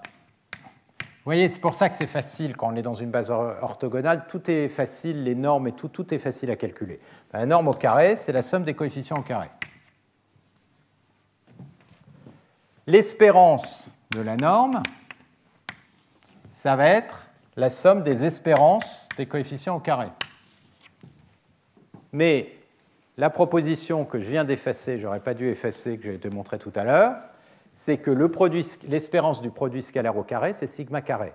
vous 1.28 1.32
voyez, 1.32 1.50
c'est 1.50 1.60
pour 1.60 1.76
ça 1.76 1.90
que 1.90 1.96
c'est 1.98 2.08
facile 2.08 2.56
quand 2.56 2.72
on 2.72 2.76
est 2.78 2.82
dans 2.82 2.94
une 2.94 3.12
base 3.12 3.32
orthogonale. 3.32 4.28
Tout 4.30 4.50
est 4.50 4.70
facile, 4.70 5.26
les 5.26 5.36
normes 5.36 5.68
et 5.68 5.74
tout, 5.74 5.90
tout 5.90 6.14
est 6.14 6.20
facile 6.20 6.50
à 6.52 6.56
calculer. 6.56 7.02
La 7.34 7.46
norme 7.46 7.68
au 7.68 7.74
carré, 7.74 8.16
c'est 8.16 8.32
la 8.32 8.42
somme 8.42 8.64
des 8.64 8.74
coefficients 8.74 9.18
au 9.18 9.24
carré. 9.24 9.50
L'espérance 12.86 13.92
de 14.12 14.22
la 14.22 14.38
norme, 14.38 14.82
ça 16.50 16.78
va 16.78 16.88
être 16.88 17.28
la 17.58 17.70
somme 17.70 18.04
des 18.04 18.24
espérances 18.24 19.10
des 19.18 19.26
coefficients 19.26 19.76
au 19.76 19.82
carré. 19.82 20.08
Mais 22.14 22.54
la 23.18 23.30
proposition 23.30 24.06
que 24.06 24.18
je 24.18 24.30
viens 24.30 24.46
d'effacer, 24.46 24.98
j'aurais 24.98 25.20
pas 25.20 25.34
dû 25.34 25.50
effacer, 25.50 25.98
que 25.98 26.06
j'ai 26.06 26.18
démontré 26.20 26.58
tout 26.58 26.72
à 26.74 26.86
l'heure, 26.86 27.18
c'est 27.80 28.00
que 28.00 28.10
l'espérance 28.88 29.40
du 29.40 29.52
produit 29.52 29.84
scalaire 29.84 30.18
au 30.18 30.24
carré, 30.24 30.52
c'est 30.52 30.66
sigma 30.66 31.02
carré. 31.02 31.32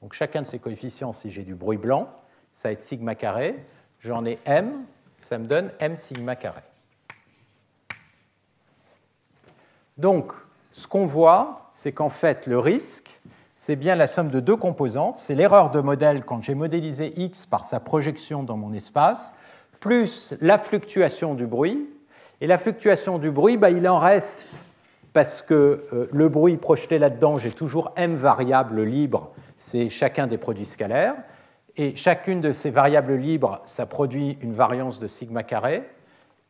Donc 0.00 0.14
chacun 0.14 0.40
de 0.40 0.46
ces 0.46 0.58
coefficients, 0.58 1.12
si 1.12 1.30
j'ai 1.30 1.42
du 1.42 1.54
bruit 1.54 1.76
blanc, 1.76 2.08
ça 2.52 2.68
va 2.68 2.72
être 2.72 2.80
sigma 2.80 3.14
carré. 3.14 3.62
J'en 4.00 4.24
ai 4.24 4.38
m, 4.46 4.72
ça 5.18 5.36
me 5.36 5.44
donne 5.44 5.70
m 5.78 5.94
sigma 5.94 6.36
carré. 6.36 6.62
Donc, 9.98 10.32
ce 10.70 10.86
qu'on 10.86 11.04
voit, 11.04 11.68
c'est 11.70 11.92
qu'en 11.92 12.08
fait, 12.08 12.46
le 12.46 12.58
risque, 12.58 13.20
c'est 13.54 13.76
bien 13.76 13.94
la 13.94 14.06
somme 14.06 14.30
de 14.30 14.40
deux 14.40 14.56
composantes. 14.56 15.18
C'est 15.18 15.34
l'erreur 15.34 15.70
de 15.70 15.80
modèle 15.80 16.24
quand 16.24 16.40
j'ai 16.40 16.54
modélisé 16.54 17.12
x 17.20 17.44
par 17.44 17.66
sa 17.66 17.78
projection 17.78 18.42
dans 18.42 18.56
mon 18.56 18.72
espace, 18.72 19.34
plus 19.80 20.32
la 20.40 20.56
fluctuation 20.56 21.34
du 21.34 21.46
bruit. 21.46 21.90
Et 22.40 22.46
la 22.46 22.56
fluctuation 22.56 23.18
du 23.18 23.30
bruit, 23.30 23.58
bah, 23.58 23.68
il 23.68 23.86
en 23.86 23.98
reste 23.98 24.64
parce 25.12 25.42
que 25.42 25.86
euh, 25.92 26.08
le 26.12 26.28
bruit 26.28 26.56
projeté 26.56 26.98
là-dedans, 26.98 27.36
j'ai 27.36 27.50
toujours 27.50 27.92
m 27.96 28.14
variables 28.14 28.82
libres, 28.82 29.32
c'est 29.56 29.88
chacun 29.88 30.26
des 30.26 30.38
produits 30.38 30.66
scalaires, 30.66 31.14
et 31.76 31.96
chacune 31.96 32.40
de 32.40 32.52
ces 32.52 32.70
variables 32.70 33.14
libres, 33.14 33.62
ça 33.64 33.86
produit 33.86 34.38
une 34.40 34.52
variance 34.52 35.00
de 35.00 35.06
sigma 35.06 35.42
carré, 35.42 35.88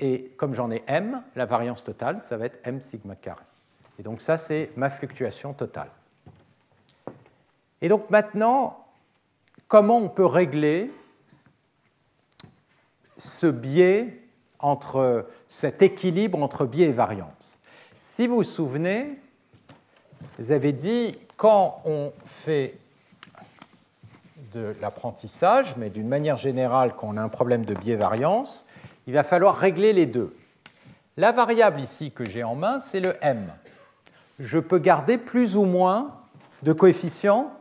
et 0.01 0.33
comme 0.37 0.55
j'en 0.55 0.71
ai 0.71 0.83
m, 0.87 1.23
la 1.37 1.47
variance 1.47 1.85
totale, 1.85 2.21
ça 2.21 2.37
va 2.37 2.47
être 2.47 2.59
m 2.65 2.81
sigma 2.81 3.15
carré. 3.15 3.43
Et 3.99 4.03
donc 4.03 4.21
ça, 4.21 4.37
c'est 4.37 4.71
ma 4.77 4.91
fluctuation 4.91 5.53
totale. 5.53 5.91
Et 7.81 7.89
donc 7.89 8.11
maintenant, 8.11 8.85
comment 9.69 9.99
on 9.99 10.09
peut 10.09 10.27
régler 10.27 10.91
ce 13.17 13.47
biais 13.47 14.19
entre 14.59 15.27
cet 15.49 15.83
équilibre 15.83 16.41
entre 16.43 16.65
biais 16.65 16.89
et 16.89 16.93
variance? 16.93 17.59
Si 18.03 18.27
vous 18.27 18.35
vous 18.35 18.45
souvenez, 18.45 19.17
vous 20.39 20.51
avez 20.51 20.73
dit, 20.73 21.17
quand 21.37 21.81
on 21.85 22.13
fait 22.27 22.75
de 24.53 24.75
l'apprentissage, 24.83 25.77
mais 25.77 25.89
d'une 25.89 26.09
manière 26.09 26.37
générale, 26.37 26.93
quand 26.93 27.09
on 27.09 27.17
a 27.17 27.23
un 27.23 27.29
problème 27.29 27.65
de 27.65 27.75
biais-variance, 27.75 28.67
il 29.07 29.15
va 29.15 29.23
falloir 29.23 29.57
régler 29.57 29.93
les 29.93 30.07
deux. 30.07 30.37
La 31.17 31.31
variable 31.31 31.81
ici 31.81 32.11
que 32.11 32.29
j'ai 32.29 32.43
en 32.43 32.57
main, 32.57 32.81
c'est 32.81 33.01
le 33.01 33.17
m. 33.23 33.53
Je 34.41 34.59
peux 34.59 34.79
garder 34.79 35.17
plus 35.17 35.57
ou 35.57 35.65
moins 35.65 36.17
de 36.63 36.73
coefficients 36.73 37.53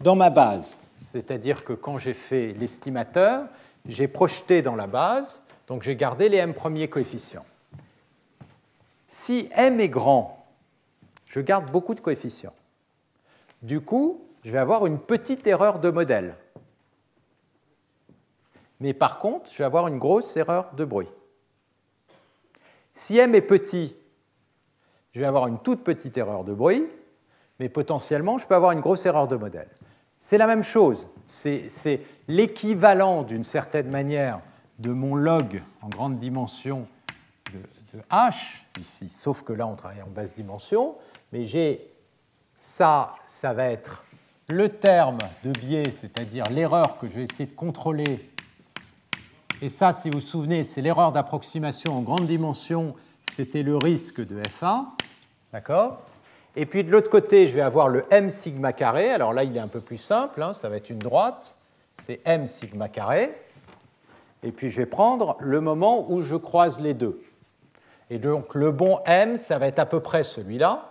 dans 0.00 0.16
ma 0.16 0.30
base. 0.30 0.78
c'est-à-dire 0.96 1.62
que 1.62 1.74
quand 1.74 1.98
j'ai 1.98 2.14
fait 2.14 2.54
l'estimateur, 2.58 3.44
j'ai 3.86 4.08
projeté 4.08 4.62
dans 4.62 4.76
la 4.76 4.86
base, 4.86 5.42
donc 5.66 5.82
j'ai 5.82 5.94
gardé 5.94 6.30
les 6.30 6.38
m 6.38 6.54
premiers 6.54 6.88
coefficients. 6.88 7.44
Si 9.16 9.48
m 9.52 9.78
est 9.78 9.88
grand, 9.88 10.44
je 11.24 11.38
garde 11.38 11.70
beaucoup 11.70 11.94
de 11.94 12.00
coefficients. 12.00 12.52
Du 13.62 13.80
coup, 13.80 14.20
je 14.44 14.50
vais 14.50 14.58
avoir 14.58 14.86
une 14.86 14.98
petite 14.98 15.46
erreur 15.46 15.78
de 15.78 15.88
modèle. 15.88 16.34
Mais 18.80 18.92
par 18.92 19.20
contre, 19.20 19.48
je 19.52 19.58
vais 19.58 19.64
avoir 19.64 19.86
une 19.86 20.00
grosse 20.00 20.36
erreur 20.36 20.74
de 20.74 20.84
bruit. 20.84 21.06
Si 22.92 23.16
m 23.16 23.36
est 23.36 23.40
petit, 23.40 23.96
je 25.12 25.20
vais 25.20 25.26
avoir 25.26 25.46
une 25.46 25.60
toute 25.60 25.84
petite 25.84 26.18
erreur 26.18 26.42
de 26.42 26.52
bruit, 26.52 26.84
mais 27.60 27.68
potentiellement, 27.68 28.36
je 28.36 28.48
peux 28.48 28.56
avoir 28.56 28.72
une 28.72 28.80
grosse 28.80 29.06
erreur 29.06 29.28
de 29.28 29.36
modèle. 29.36 29.70
C'est 30.18 30.38
la 30.38 30.48
même 30.48 30.64
chose, 30.64 31.08
c'est 31.28 32.00
l'équivalent 32.26 33.22
d'une 33.22 33.44
certaine 33.44 33.90
manière 33.90 34.40
de 34.80 34.90
mon 34.90 35.14
log 35.14 35.62
en 35.82 35.88
grande 35.88 36.18
dimension 36.18 36.88
h, 38.10 38.34
ici, 38.80 39.10
sauf 39.12 39.42
que 39.42 39.52
là 39.52 39.66
on 39.66 39.74
travaille 39.74 40.02
en 40.02 40.08
basse 40.08 40.34
dimension, 40.34 40.96
mais 41.32 41.44
j'ai 41.44 41.86
ça, 42.58 43.14
ça 43.26 43.52
va 43.52 43.66
être 43.66 44.04
le 44.48 44.68
terme 44.68 45.18
de 45.44 45.52
biais, 45.52 45.90
c'est-à-dire 45.90 46.48
l'erreur 46.50 46.98
que 46.98 47.06
je 47.06 47.14
vais 47.14 47.24
essayer 47.24 47.46
de 47.46 47.54
contrôler. 47.54 48.30
Et 49.62 49.68
ça, 49.68 49.92
si 49.92 50.08
vous 50.08 50.16
vous 50.16 50.20
souvenez, 50.20 50.64
c'est 50.64 50.80
l'erreur 50.80 51.12
d'approximation 51.12 51.96
en 51.96 52.00
grande 52.00 52.26
dimension, 52.26 52.94
c'était 53.30 53.62
le 53.62 53.76
risque 53.76 54.26
de 54.26 54.40
F1. 54.42 54.86
D'accord? 55.52 56.02
Et 56.56 56.66
puis 56.66 56.84
de 56.84 56.90
l'autre 56.90 57.10
côté, 57.10 57.48
je 57.48 57.54
vais 57.54 57.62
avoir 57.62 57.88
le 57.88 58.04
M 58.10 58.28
sigma 58.28 58.72
carré. 58.72 59.10
Alors 59.10 59.32
là, 59.32 59.44
il 59.44 59.56
est 59.56 59.60
un 59.60 59.68
peu 59.68 59.80
plus 59.80 59.98
simple, 59.98 60.42
hein, 60.42 60.54
ça 60.54 60.68
va 60.68 60.76
être 60.76 60.90
une 60.90 60.98
droite, 60.98 61.56
c'est 62.00 62.20
M 62.24 62.46
sigma 62.46 62.88
carré. 62.88 63.34
Et 64.42 64.52
puis 64.52 64.68
je 64.68 64.76
vais 64.76 64.86
prendre 64.86 65.36
le 65.40 65.60
moment 65.60 66.10
où 66.10 66.20
je 66.20 66.36
croise 66.36 66.80
les 66.80 66.94
deux. 66.94 67.20
Et 68.10 68.18
donc 68.18 68.54
le 68.54 68.70
bon 68.70 69.00
M, 69.06 69.36
ça 69.36 69.58
va 69.58 69.66
être 69.66 69.78
à 69.78 69.86
peu 69.86 70.00
près 70.00 70.24
celui-là, 70.24 70.90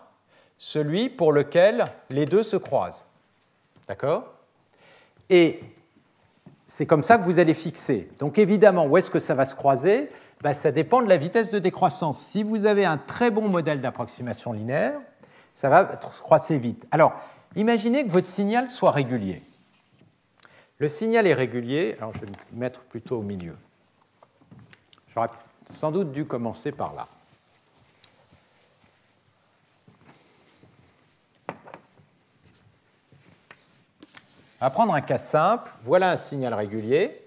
celui 0.57 1.09
pour 1.09 1.31
lequel 1.31 1.85
les 2.09 2.25
deux 2.25 2.43
se 2.43 2.57
croisent. 2.57 3.05
D'accord? 3.87 4.33
Et 5.29 5.61
c'est 6.65 6.85
comme 6.85 7.03
ça 7.03 7.17
que 7.17 7.23
vous 7.23 7.39
allez 7.39 7.53
fixer. 7.53 8.09
Donc 8.19 8.37
évidemment, 8.37 8.85
où 8.85 8.97
est-ce 8.97 9.11
que 9.11 9.19
ça 9.19 9.35
va 9.35 9.45
se 9.45 9.55
croiser? 9.55 10.09
Ben, 10.41 10.53
Ça 10.53 10.71
dépend 10.71 11.01
de 11.01 11.09
la 11.09 11.17
vitesse 11.17 11.51
de 11.51 11.59
décroissance. 11.59 12.19
Si 12.19 12.43
vous 12.43 12.65
avez 12.65 12.85
un 12.85 12.97
très 12.97 13.31
bon 13.31 13.47
modèle 13.47 13.79
d'approximation 13.79 14.53
linéaire, 14.53 14.99
ça 15.53 15.69
va 15.69 15.99
se 16.01 16.21
croiser 16.21 16.57
vite. 16.57 16.85
Alors, 16.91 17.13
imaginez 17.55 18.05
que 18.05 18.11
votre 18.11 18.27
signal 18.27 18.69
soit 18.69 18.91
régulier. 18.91 19.41
Le 20.79 20.89
signal 20.89 21.27
est 21.27 21.33
régulier, 21.33 21.95
alors 21.97 22.13
je 22.13 22.21
vais 22.21 22.25
le 22.25 22.57
mettre 22.57 22.81
plutôt 22.81 23.19
au 23.19 23.21
milieu. 23.21 23.55
J'aurais 25.13 25.29
sans 25.71 25.91
doute 25.91 26.11
dû 26.11 26.25
commencer 26.25 26.71
par 26.71 26.93
là. 26.93 27.07
On 34.59 34.65
va 34.65 34.69
prendre 34.69 34.93
un 34.93 35.01
cas 35.01 35.17
simple. 35.17 35.71
Voilà 35.83 36.11
un 36.11 36.15
signal 36.15 36.53
régulier. 36.53 37.21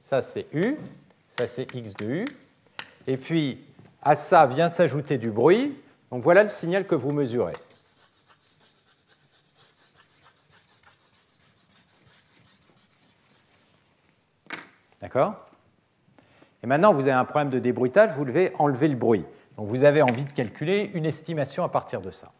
Ça, 0.00 0.22
c'est 0.22 0.46
U. 0.52 0.76
Ça, 1.28 1.46
c'est 1.48 1.74
X 1.74 1.94
de 1.94 2.04
U. 2.04 2.24
Et 3.08 3.16
puis, 3.16 3.64
à 4.02 4.14
ça 4.14 4.46
vient 4.46 4.68
s'ajouter 4.68 5.18
du 5.18 5.30
bruit. 5.30 5.76
Donc 6.12 6.22
voilà 6.22 6.44
le 6.44 6.48
signal 6.48 6.86
que 6.86 6.94
vous 6.94 7.10
mesurez. 7.10 7.56
D'accord? 15.00 15.45
Maintenant, 16.66 16.92
vous 16.92 17.02
avez 17.02 17.12
un 17.12 17.24
problème 17.24 17.48
de 17.48 17.58
débruitage, 17.58 18.10
vous 18.10 18.24
devez 18.24 18.52
enlever 18.58 18.88
le 18.88 18.96
bruit. 18.96 19.24
Donc 19.56 19.66
vous 19.68 19.84
avez 19.84 20.02
envie 20.02 20.24
de 20.24 20.32
calculer 20.32 20.90
une 20.92 21.06
estimation 21.06 21.64
à 21.64 21.68
partir 21.68 22.00
de 22.02 22.10
ça. 22.10 22.32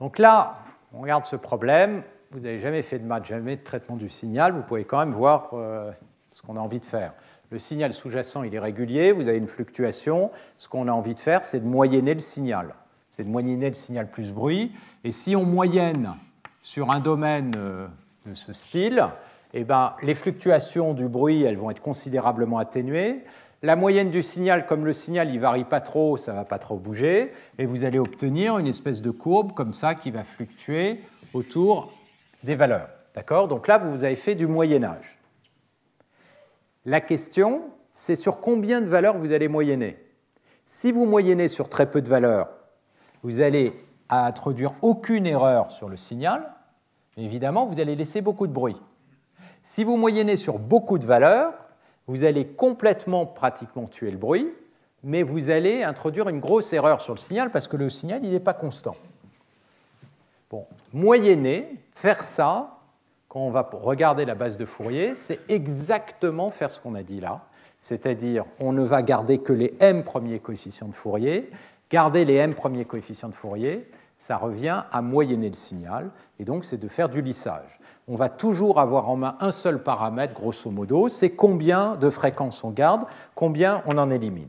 Donc 0.00 0.18
là, 0.18 0.58
on 0.92 1.00
regarde 1.00 1.24
ce 1.24 1.36
problème 1.36 2.02
vous 2.32 2.40
n'avez 2.40 2.60
jamais 2.60 2.82
fait 2.82 2.98
de 2.98 3.04
maths, 3.04 3.24
jamais 3.24 3.56
de 3.56 3.62
traitement 3.62 3.96
du 3.96 4.08
signal, 4.08 4.52
vous 4.52 4.62
pouvez 4.62 4.84
quand 4.84 4.98
même 4.98 5.10
voir 5.10 5.50
euh, 5.52 5.90
ce 6.32 6.42
qu'on 6.42 6.56
a 6.56 6.60
envie 6.60 6.78
de 6.78 6.84
faire. 6.84 7.12
Le 7.50 7.58
signal 7.58 7.92
sous-jacent, 7.92 8.44
il 8.44 8.54
est 8.54 8.60
régulier, 8.60 9.10
vous 9.10 9.26
avez 9.26 9.38
une 9.38 9.48
fluctuation. 9.48 10.30
Ce 10.56 10.68
qu'on 10.68 10.86
a 10.86 10.92
envie 10.92 11.16
de 11.16 11.20
faire, 11.20 11.42
c'est 11.42 11.60
de 11.60 11.66
moyenner 11.66 12.14
le 12.14 12.20
signal. 12.20 12.74
C'est 13.08 13.24
de 13.24 13.28
moyenner 13.28 13.68
le 13.68 13.74
signal 13.74 14.08
plus 14.08 14.30
bruit. 14.30 14.70
Et 15.02 15.10
si 15.10 15.34
on 15.34 15.42
moyenne 15.42 16.14
sur 16.62 16.92
un 16.92 17.00
domaine 17.00 17.52
euh, 17.56 17.88
de 18.26 18.34
ce 18.34 18.52
style, 18.52 19.04
eh 19.54 19.64
ben, 19.64 19.94
les 20.02 20.14
fluctuations 20.14 20.94
du 20.94 21.08
bruit, 21.08 21.42
elles 21.42 21.56
vont 21.56 21.70
être 21.70 21.82
considérablement 21.82 22.58
atténuées. 22.58 23.24
La 23.62 23.76
moyenne 23.76 24.10
du 24.10 24.22
signal, 24.22 24.66
comme 24.66 24.86
le 24.86 24.92
signal 24.92 25.32
ne 25.32 25.38
varie 25.38 25.64
pas 25.64 25.80
trop, 25.80 26.16
ça 26.16 26.32
ne 26.32 26.36
va 26.38 26.44
pas 26.44 26.58
trop 26.58 26.76
bouger, 26.76 27.32
et 27.58 27.66
vous 27.66 27.84
allez 27.84 27.98
obtenir 27.98 28.58
une 28.58 28.66
espèce 28.66 29.02
de 29.02 29.10
courbe 29.10 29.52
comme 29.52 29.74
ça 29.74 29.94
qui 29.94 30.10
va 30.10 30.24
fluctuer 30.24 31.00
autour 31.34 31.92
des 32.42 32.54
valeurs. 32.54 32.88
D'accord? 33.14 33.48
Donc 33.48 33.66
là, 33.66 33.76
vous 33.76 34.04
avez 34.04 34.16
fait 34.16 34.34
du 34.34 34.46
Moyen 34.46 34.82
Âge. 34.84 35.18
La 36.86 37.00
question, 37.02 37.64
c'est 37.92 38.16
sur 38.16 38.40
combien 38.40 38.80
de 38.80 38.86
valeurs 38.86 39.18
vous 39.18 39.32
allez 39.32 39.48
moyenner? 39.48 39.98
Si 40.64 40.92
vous 40.92 41.04
moyennez 41.04 41.48
sur 41.48 41.68
très 41.68 41.90
peu 41.90 42.00
de 42.00 42.08
valeurs, 42.08 42.48
vous 43.22 43.40
allez 43.40 43.74
introduire 44.08 44.72
aucune 44.80 45.26
erreur 45.26 45.70
sur 45.70 45.88
le 45.88 45.96
signal, 45.96 46.54
évidemment, 47.16 47.66
vous 47.66 47.80
allez 47.80 47.96
laisser 47.96 48.22
beaucoup 48.22 48.46
de 48.46 48.52
bruit. 48.52 48.76
Si 49.62 49.84
vous 49.84 49.96
moyennez 49.96 50.36
sur 50.36 50.58
beaucoup 50.58 50.98
de 50.98 51.06
valeurs, 51.06 51.52
vous 52.06 52.24
allez 52.24 52.46
complètement, 52.46 53.26
pratiquement 53.26 53.86
tuer 53.86 54.10
le 54.10 54.16
bruit, 54.16 54.48
mais 55.04 55.22
vous 55.22 55.50
allez 55.50 55.82
introduire 55.82 56.28
une 56.28 56.40
grosse 56.40 56.72
erreur 56.72 57.00
sur 57.00 57.14
le 57.14 57.18
signal 57.18 57.50
parce 57.50 57.68
que 57.68 57.76
le 57.76 57.90
signal, 57.90 58.24
il 58.24 58.30
n'est 58.30 58.40
pas 58.40 58.54
constant. 58.54 58.96
Bon, 60.50 60.66
moyenner, 60.92 61.76
faire 61.94 62.22
ça, 62.22 62.78
quand 63.28 63.40
on 63.40 63.50
va 63.50 63.68
regarder 63.72 64.24
la 64.24 64.34
base 64.34 64.56
de 64.58 64.64
Fourier, 64.64 65.14
c'est 65.14 65.38
exactement 65.48 66.50
faire 66.50 66.72
ce 66.72 66.80
qu'on 66.80 66.94
a 66.96 67.02
dit 67.02 67.20
là. 67.20 67.42
C'est-à-dire, 67.78 68.44
on 68.58 68.72
ne 68.72 68.82
va 68.82 69.02
garder 69.02 69.38
que 69.38 69.52
les 69.52 69.74
m 69.78 70.02
premiers 70.02 70.40
coefficients 70.40 70.88
de 70.88 70.94
Fourier. 70.94 71.50
Garder 71.90 72.24
les 72.24 72.34
m 72.34 72.54
premiers 72.54 72.84
coefficients 72.84 73.28
de 73.28 73.34
Fourier, 73.34 73.88
ça 74.16 74.36
revient 74.36 74.82
à 74.90 75.00
moyenner 75.00 75.48
le 75.48 75.54
signal, 75.54 76.10
et 76.38 76.44
donc 76.44 76.64
c'est 76.64 76.76
de 76.76 76.88
faire 76.88 77.08
du 77.08 77.22
lissage. 77.22 77.79
On 78.12 78.16
va 78.16 78.28
toujours 78.28 78.80
avoir 78.80 79.08
en 79.08 79.14
main 79.14 79.36
un 79.38 79.52
seul 79.52 79.84
paramètre, 79.84 80.34
grosso 80.34 80.68
modo, 80.68 81.08
c'est 81.08 81.30
combien 81.30 81.94
de 81.94 82.10
fréquences 82.10 82.64
on 82.64 82.70
garde, 82.70 83.04
combien 83.36 83.84
on 83.86 83.98
en 83.98 84.10
élimine. 84.10 84.48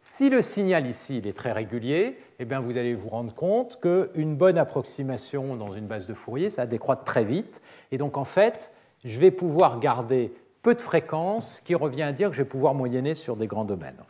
Si 0.00 0.28
le 0.28 0.42
signal 0.42 0.88
ici 0.88 1.22
est 1.24 1.36
très 1.36 1.52
régulier, 1.52 2.18
eh 2.40 2.44
bien 2.44 2.58
vous 2.58 2.76
allez 2.76 2.96
vous 2.96 3.08
rendre 3.08 3.32
compte 3.32 3.78
qu'une 3.80 4.34
bonne 4.34 4.58
approximation 4.58 5.54
dans 5.54 5.72
une 5.72 5.86
base 5.86 6.08
de 6.08 6.14
Fourier, 6.14 6.50
ça 6.50 6.66
décroître 6.66 7.04
très 7.04 7.24
vite. 7.24 7.62
Et 7.92 7.96
donc 7.96 8.16
en 8.16 8.24
fait, 8.24 8.72
je 9.04 9.20
vais 9.20 9.30
pouvoir 9.30 9.78
garder 9.78 10.34
peu 10.62 10.74
de 10.74 10.82
fréquences, 10.82 11.58
ce 11.58 11.62
qui 11.62 11.76
revient 11.76 12.02
à 12.02 12.10
dire 12.10 12.30
que 12.30 12.34
je 12.34 12.42
vais 12.42 12.48
pouvoir 12.48 12.74
moyenner 12.74 13.14
sur 13.14 13.36
des 13.36 13.46
grands 13.46 13.64
domaines. 13.64 14.02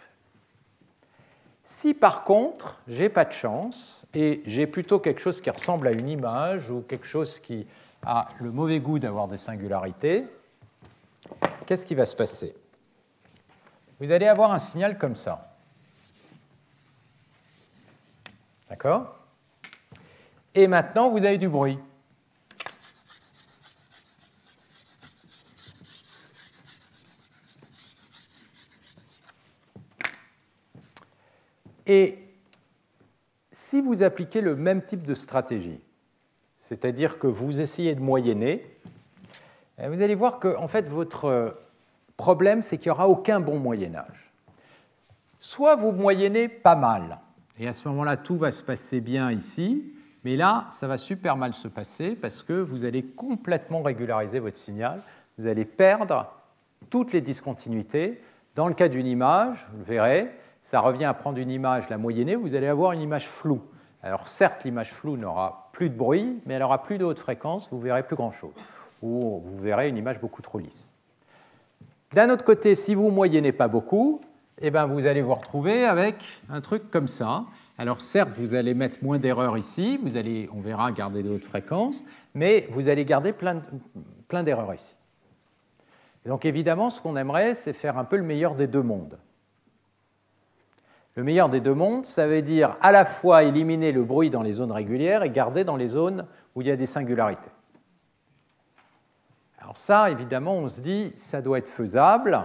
Si 1.64 1.92
par 1.92 2.24
contre, 2.24 2.80
j'ai 2.88 3.10
pas 3.10 3.26
de 3.26 3.32
chance 3.32 4.06
et 4.14 4.40
j'ai 4.46 4.66
plutôt 4.66 5.00
quelque 5.00 5.20
chose 5.20 5.42
qui 5.42 5.50
ressemble 5.50 5.86
à 5.86 5.92
une 5.92 6.08
image 6.08 6.70
ou 6.70 6.80
quelque 6.80 7.06
chose 7.06 7.40
qui 7.40 7.66
a 8.04 8.28
le 8.40 8.52
mauvais 8.52 8.80
goût 8.80 8.98
d'avoir 8.98 9.28
des 9.28 9.36
singularités, 9.36 10.26
qu'est-ce 11.66 11.86
qui 11.86 11.94
va 11.94 12.06
se 12.06 12.16
passer? 12.16 12.54
Vous 13.98 14.10
allez 14.10 14.26
avoir 14.26 14.52
un 14.52 14.58
signal 14.58 14.98
comme 14.98 15.14
ça. 15.14 15.56
D'accord? 18.68 19.14
Et 20.54 20.66
maintenant, 20.66 21.10
vous 21.10 21.18
avez 21.18 21.38
du 21.38 21.48
bruit. 21.48 21.78
Et 31.86 32.34
si 33.52 33.80
vous 33.80 34.02
appliquez 34.02 34.40
le 34.40 34.56
même 34.56 34.84
type 34.84 35.06
de 35.06 35.14
stratégie, 35.14 35.80
c'est-à-dire 36.66 37.14
que 37.14 37.28
vous 37.28 37.60
essayez 37.60 37.94
de 37.94 38.00
moyenner, 38.00 38.66
vous 39.78 40.02
allez 40.02 40.16
voir 40.16 40.40
que 40.40 40.56
en 40.56 40.66
fait, 40.66 40.88
votre 40.88 41.56
problème, 42.16 42.60
c'est 42.60 42.76
qu'il 42.76 42.90
n'y 42.90 42.96
aura 42.96 43.08
aucun 43.08 43.38
bon 43.38 43.60
moyennage. 43.60 44.32
Soit 45.38 45.76
vous 45.76 45.92
moyennez 45.92 46.48
pas 46.48 46.74
mal, 46.74 47.20
et 47.60 47.68
à 47.68 47.72
ce 47.72 47.86
moment-là, 47.86 48.16
tout 48.16 48.36
va 48.36 48.50
se 48.50 48.64
passer 48.64 49.00
bien 49.00 49.30
ici. 49.30 49.94
Mais 50.24 50.34
là, 50.34 50.66
ça 50.72 50.88
va 50.88 50.98
super 50.98 51.36
mal 51.36 51.54
se 51.54 51.68
passer 51.68 52.16
parce 52.16 52.42
que 52.42 52.54
vous 52.54 52.84
allez 52.84 53.04
complètement 53.04 53.82
régulariser 53.82 54.40
votre 54.40 54.56
signal. 54.56 55.02
Vous 55.38 55.46
allez 55.46 55.64
perdre 55.64 56.32
toutes 56.90 57.12
les 57.12 57.20
discontinuités. 57.20 58.20
Dans 58.56 58.66
le 58.66 58.74
cas 58.74 58.88
d'une 58.88 59.06
image, 59.06 59.68
vous 59.70 59.78
le 59.78 59.84
verrez, 59.84 60.32
ça 60.62 60.80
revient 60.80 61.04
à 61.04 61.14
prendre 61.14 61.38
une 61.38 61.52
image, 61.52 61.88
la 61.90 61.96
moyenner, 61.96 62.34
vous 62.34 62.56
allez 62.56 62.66
avoir 62.66 62.90
une 62.90 63.02
image 63.02 63.28
floue. 63.28 63.62
Alors 64.06 64.28
certes, 64.28 64.62
l'image 64.62 64.92
floue 64.92 65.16
n'aura 65.16 65.68
plus 65.72 65.90
de 65.90 65.96
bruit, 65.96 66.40
mais 66.46 66.54
elle 66.54 66.62
aura 66.62 66.84
plus 66.84 66.96
de 66.96 67.04
haute 67.04 67.18
fréquence, 67.18 67.68
vous 67.72 67.80
verrez 67.80 68.04
plus 68.04 68.14
grand-chose. 68.14 68.52
où 69.02 69.42
vous 69.44 69.58
verrez 69.58 69.88
une 69.88 69.96
image 69.96 70.20
beaucoup 70.20 70.42
trop 70.42 70.58
lisse. 70.58 70.94
D'un 72.12 72.30
autre 72.30 72.44
côté, 72.44 72.74
si 72.76 72.94
vous 72.94 73.10
moyennez 73.10 73.52
pas 73.52 73.68
beaucoup, 73.68 74.20
eh 74.60 74.70
ben 74.70 74.86
vous 74.86 75.06
allez 75.06 75.22
vous 75.22 75.34
retrouver 75.34 75.84
avec 75.84 76.16
un 76.48 76.60
truc 76.60 76.90
comme 76.90 77.08
ça. 77.08 77.44
Alors 77.78 78.00
certes, 78.00 78.38
vous 78.38 78.54
allez 78.54 78.74
mettre 78.74 79.02
moins 79.02 79.18
d'erreurs 79.18 79.58
ici, 79.58 79.98
vous 80.02 80.16
allez, 80.16 80.48
on 80.54 80.60
verra, 80.60 80.92
garder 80.92 81.22
de 81.22 81.30
hautes 81.30 81.44
fréquences, 81.44 82.04
mais 82.32 82.68
vous 82.70 82.88
allez 82.88 83.04
garder 83.04 83.32
plein 83.32 84.42
d'erreurs 84.44 84.72
ici. 84.72 84.94
donc 86.24 86.44
évidemment, 86.44 86.90
ce 86.90 87.00
qu'on 87.00 87.16
aimerait, 87.16 87.54
c'est 87.54 87.72
faire 87.72 87.98
un 87.98 88.04
peu 88.04 88.16
le 88.16 88.22
meilleur 88.22 88.54
des 88.54 88.68
deux 88.68 88.82
mondes. 88.82 89.18
Le 91.16 91.24
meilleur 91.24 91.48
des 91.48 91.60
deux 91.60 91.74
mondes, 91.74 92.04
ça 92.04 92.26
veut 92.26 92.42
dire 92.42 92.76
à 92.82 92.92
la 92.92 93.06
fois 93.06 93.42
éliminer 93.42 93.90
le 93.90 94.04
bruit 94.04 94.28
dans 94.28 94.42
les 94.42 94.52
zones 94.52 94.70
régulières 94.70 95.22
et 95.22 95.30
garder 95.30 95.64
dans 95.64 95.76
les 95.76 95.88
zones 95.88 96.26
où 96.54 96.60
il 96.60 96.68
y 96.68 96.70
a 96.70 96.76
des 96.76 96.84
singularités. 96.84 97.50
Alors 99.58 99.78
ça, 99.78 100.10
évidemment, 100.10 100.52
on 100.52 100.68
se 100.68 100.82
dit, 100.82 101.12
ça 101.16 101.40
doit 101.40 101.56
être 101.56 101.68
faisable. 101.68 102.38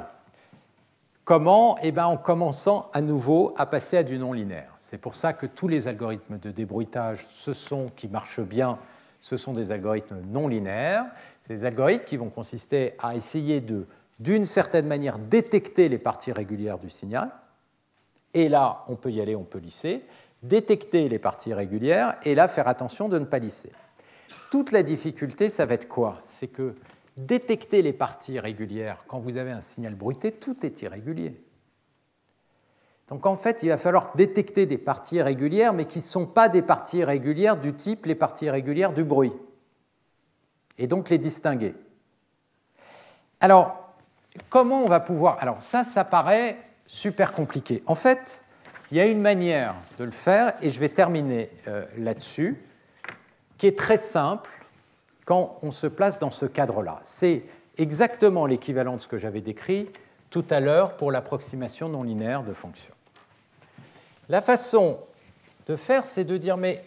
Comment? 1.26 1.78
Eh 1.82 1.92
bien, 1.92 2.06
en 2.06 2.16
commençant 2.16 2.90
à 2.94 3.02
nouveau 3.02 3.54
à 3.58 3.66
passer 3.66 3.98
à 3.98 4.04
du 4.04 4.18
non 4.18 4.32
linéaire. 4.32 4.74
C'est 4.80 4.98
pour 4.98 5.16
ça 5.16 5.34
que 5.34 5.46
tous 5.46 5.68
les 5.68 5.90
algorithmes 5.90 6.40
de 6.40 6.50
débruitage, 6.50 7.28
ce 7.30 7.52
qui 7.98 8.08
marchent 8.08 8.40
bien, 8.40 8.80
ce 9.20 9.36
sont 9.36 9.54
des 9.54 9.72
algorithmes 9.72 10.22
non 10.30 10.48
linéaires. 10.48 11.06
C'est 11.44 11.56
des 11.56 11.66
algorithmes 11.66 12.06
qui 12.06 12.16
vont 12.16 12.30
consister 12.30 12.94
à 13.00 13.16
essayer 13.16 13.60
de, 13.60 13.86
d'une 14.20 14.46
certaine 14.46 14.88
manière, 14.88 15.20
détecter 15.20 15.90
les 15.90 16.00
parties 16.00 16.32
régulières 16.32 16.80
du 16.80 16.90
signal, 16.90 17.32
et 18.34 18.50
là, 18.50 18.84
on 18.88 18.96
peut 18.96 19.12
y 19.12 19.22
aller, 19.22 19.36
on 19.36 19.44
peut 19.44 19.60
lisser, 19.60 20.06
détecter 20.44 21.10
les 21.10 21.20
parties 21.20 21.54
régulières, 21.54 22.16
et 22.24 22.36
là, 22.36 22.48
faire 22.48 22.68
attention 22.68 23.10
de 23.10 23.20
ne 23.20 23.26
pas 23.26 23.40
lisser. 23.40 23.72
Toute 24.50 24.72
la 24.72 24.84
difficulté, 24.84 25.50
ça 25.50 25.66
va 25.66 25.76
être 25.76 25.88
quoi? 25.88 26.20
C'est 26.24 26.48
que 26.48 26.76
détecter 27.18 27.82
les 27.82 27.94
parties 27.94 28.40
régulières, 28.40 29.04
quand 29.08 29.20
vous 29.20 29.38
avez 29.38 29.52
un 29.52 29.62
signal 29.62 29.96
bruité, 29.96 30.32
tout 30.32 30.66
est 30.66 30.82
irrégulier. 30.82 31.42
Donc 33.08 33.26
en 33.26 33.36
fait, 33.36 33.62
il 33.64 33.70
va 33.70 33.78
falloir 33.78 34.16
détecter 34.16 34.66
des 34.66 34.78
parties 34.78 35.22
régulières, 35.22 35.74
mais 35.74 35.86
qui 35.86 36.00
ne 36.00 36.04
sont 36.04 36.26
pas 36.26 36.48
des 36.48 36.62
parties 36.62 37.04
régulières 37.04 37.60
du 37.60 37.74
type 37.74 38.06
les 38.06 38.16
parties 38.16 38.50
régulières 38.50 38.94
du 38.94 39.04
bruit. 39.04 39.34
Et 40.78 40.88
donc 40.88 41.10
les 41.10 41.18
distinguer. 41.18 41.76
Alors, 43.42 43.94
comment 44.50 44.84
on 44.84 44.88
va 44.88 45.02
pouvoir... 45.02 45.38
Alors 45.42 45.62
ça, 45.62 45.84
ça 45.84 46.06
paraît 46.06 46.58
super 46.92 47.32
compliqué. 47.32 47.82
En 47.86 47.96
fait, 47.96 48.44
il 48.92 48.98
y 48.98 49.00
a 49.00 49.06
une 49.06 49.22
manière 49.22 49.76
de 49.98 50.04
le 50.04 50.12
faire, 50.12 50.54
et 50.62 50.70
je 50.70 50.78
vais 50.78 50.90
terminer 50.90 51.50
euh, 51.70 51.86
là-dessus, 51.98 52.62
qui 53.58 53.66
est 53.66 53.78
très 53.78 53.96
simple 53.96 54.50
quand 55.24 55.58
on 55.62 55.72
se 55.72 55.88
place 55.88 56.20
dans 56.20 56.32
ce 56.32 56.46
cadre-là. 56.46 57.00
C'est 57.06 57.44
exactement 57.78 58.46
l'équivalent 58.46 58.98
de 58.98 59.02
ce 59.02 59.08
que 59.08 59.18
j'avais 59.18 59.40
décrit 59.40 59.90
tout 60.30 60.44
à 60.50 60.60
l'heure 60.60 60.98
pour 60.98 61.14
l'approximation 61.14 61.88
non 61.88 62.04
linéaire 62.04 62.44
de 62.44 62.54
fonctions. 62.54 62.94
La 64.28 64.42
façon 64.42 65.00
de 65.68 65.78
faire, 65.78 66.06
c'est 66.06 66.26
de 66.26 66.36
dire, 66.36 66.58
mais 66.58 66.84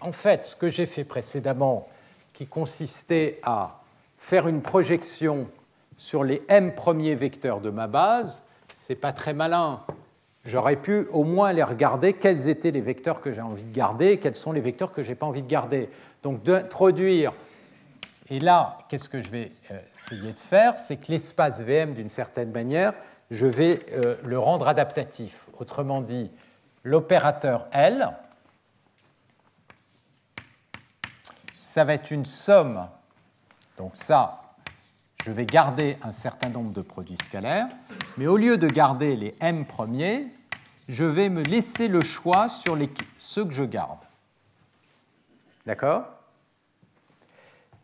en 0.00 0.10
fait, 0.10 0.46
ce 0.46 0.56
que 0.56 0.68
j'ai 0.68 0.86
fait 0.86 1.04
précédemment, 1.04 1.88
qui 2.32 2.48
consistait 2.48 3.38
à 3.44 3.82
faire 4.18 4.48
une 4.48 4.62
projection 4.62 5.48
sur 5.96 6.24
les 6.24 6.42
m 6.48 6.74
premiers 6.74 7.14
vecteurs 7.14 7.60
de 7.60 7.70
ma 7.70 7.86
base, 7.86 8.42
c'est 8.86 8.94
pas 8.94 9.12
très 9.12 9.34
malin. 9.34 9.82
J'aurais 10.44 10.76
pu 10.76 11.08
au 11.10 11.24
moins 11.24 11.52
les 11.52 11.64
regarder, 11.64 12.12
quels 12.12 12.48
étaient 12.48 12.70
les 12.70 12.80
vecteurs 12.80 13.20
que 13.20 13.32
j'ai 13.32 13.40
envie 13.40 13.64
de 13.64 13.74
garder 13.74 14.10
et 14.10 14.18
quels 14.20 14.36
sont 14.36 14.52
les 14.52 14.60
vecteurs 14.60 14.92
que 14.92 15.02
je 15.02 15.08
n'ai 15.08 15.16
pas 15.16 15.26
envie 15.26 15.42
de 15.42 15.48
garder. 15.48 15.90
Donc 16.22 16.44
d'introduire, 16.44 17.32
et 18.28 18.38
là, 18.38 18.78
qu'est-ce 18.88 19.08
que 19.08 19.20
je 19.20 19.28
vais 19.28 19.50
euh, 19.72 19.80
essayer 19.92 20.32
de 20.32 20.38
faire? 20.38 20.78
C'est 20.78 20.98
que 20.98 21.10
l'espace 21.10 21.62
VM, 21.62 21.94
d'une 21.94 22.08
certaine 22.08 22.52
manière, 22.52 22.92
je 23.32 23.48
vais 23.48 23.80
euh, 23.90 24.14
le 24.22 24.38
rendre 24.38 24.68
adaptatif. 24.68 25.48
Autrement 25.58 26.00
dit, 26.00 26.30
l'opérateur 26.84 27.66
L, 27.72 28.12
ça 31.60 31.82
va 31.82 31.94
être 31.94 32.12
une 32.12 32.24
somme, 32.24 32.86
donc 33.78 33.92
ça, 33.94 34.45
je 35.26 35.32
vais 35.32 35.44
garder 35.44 35.96
un 36.04 36.12
certain 36.12 36.50
nombre 36.50 36.70
de 36.70 36.82
produits 36.82 37.16
scalaires, 37.16 37.66
mais 38.16 38.28
au 38.28 38.36
lieu 38.36 38.56
de 38.58 38.68
garder 38.68 39.16
les 39.16 39.34
m 39.40 39.64
premiers, 39.64 40.28
je 40.88 41.02
vais 41.02 41.28
me 41.30 41.42
laisser 41.42 41.88
le 41.88 42.00
choix 42.00 42.48
sur 42.48 42.78
ceux 43.18 43.44
que 43.44 43.52
je 43.52 43.64
garde. 43.64 43.98
D'accord? 45.66 46.04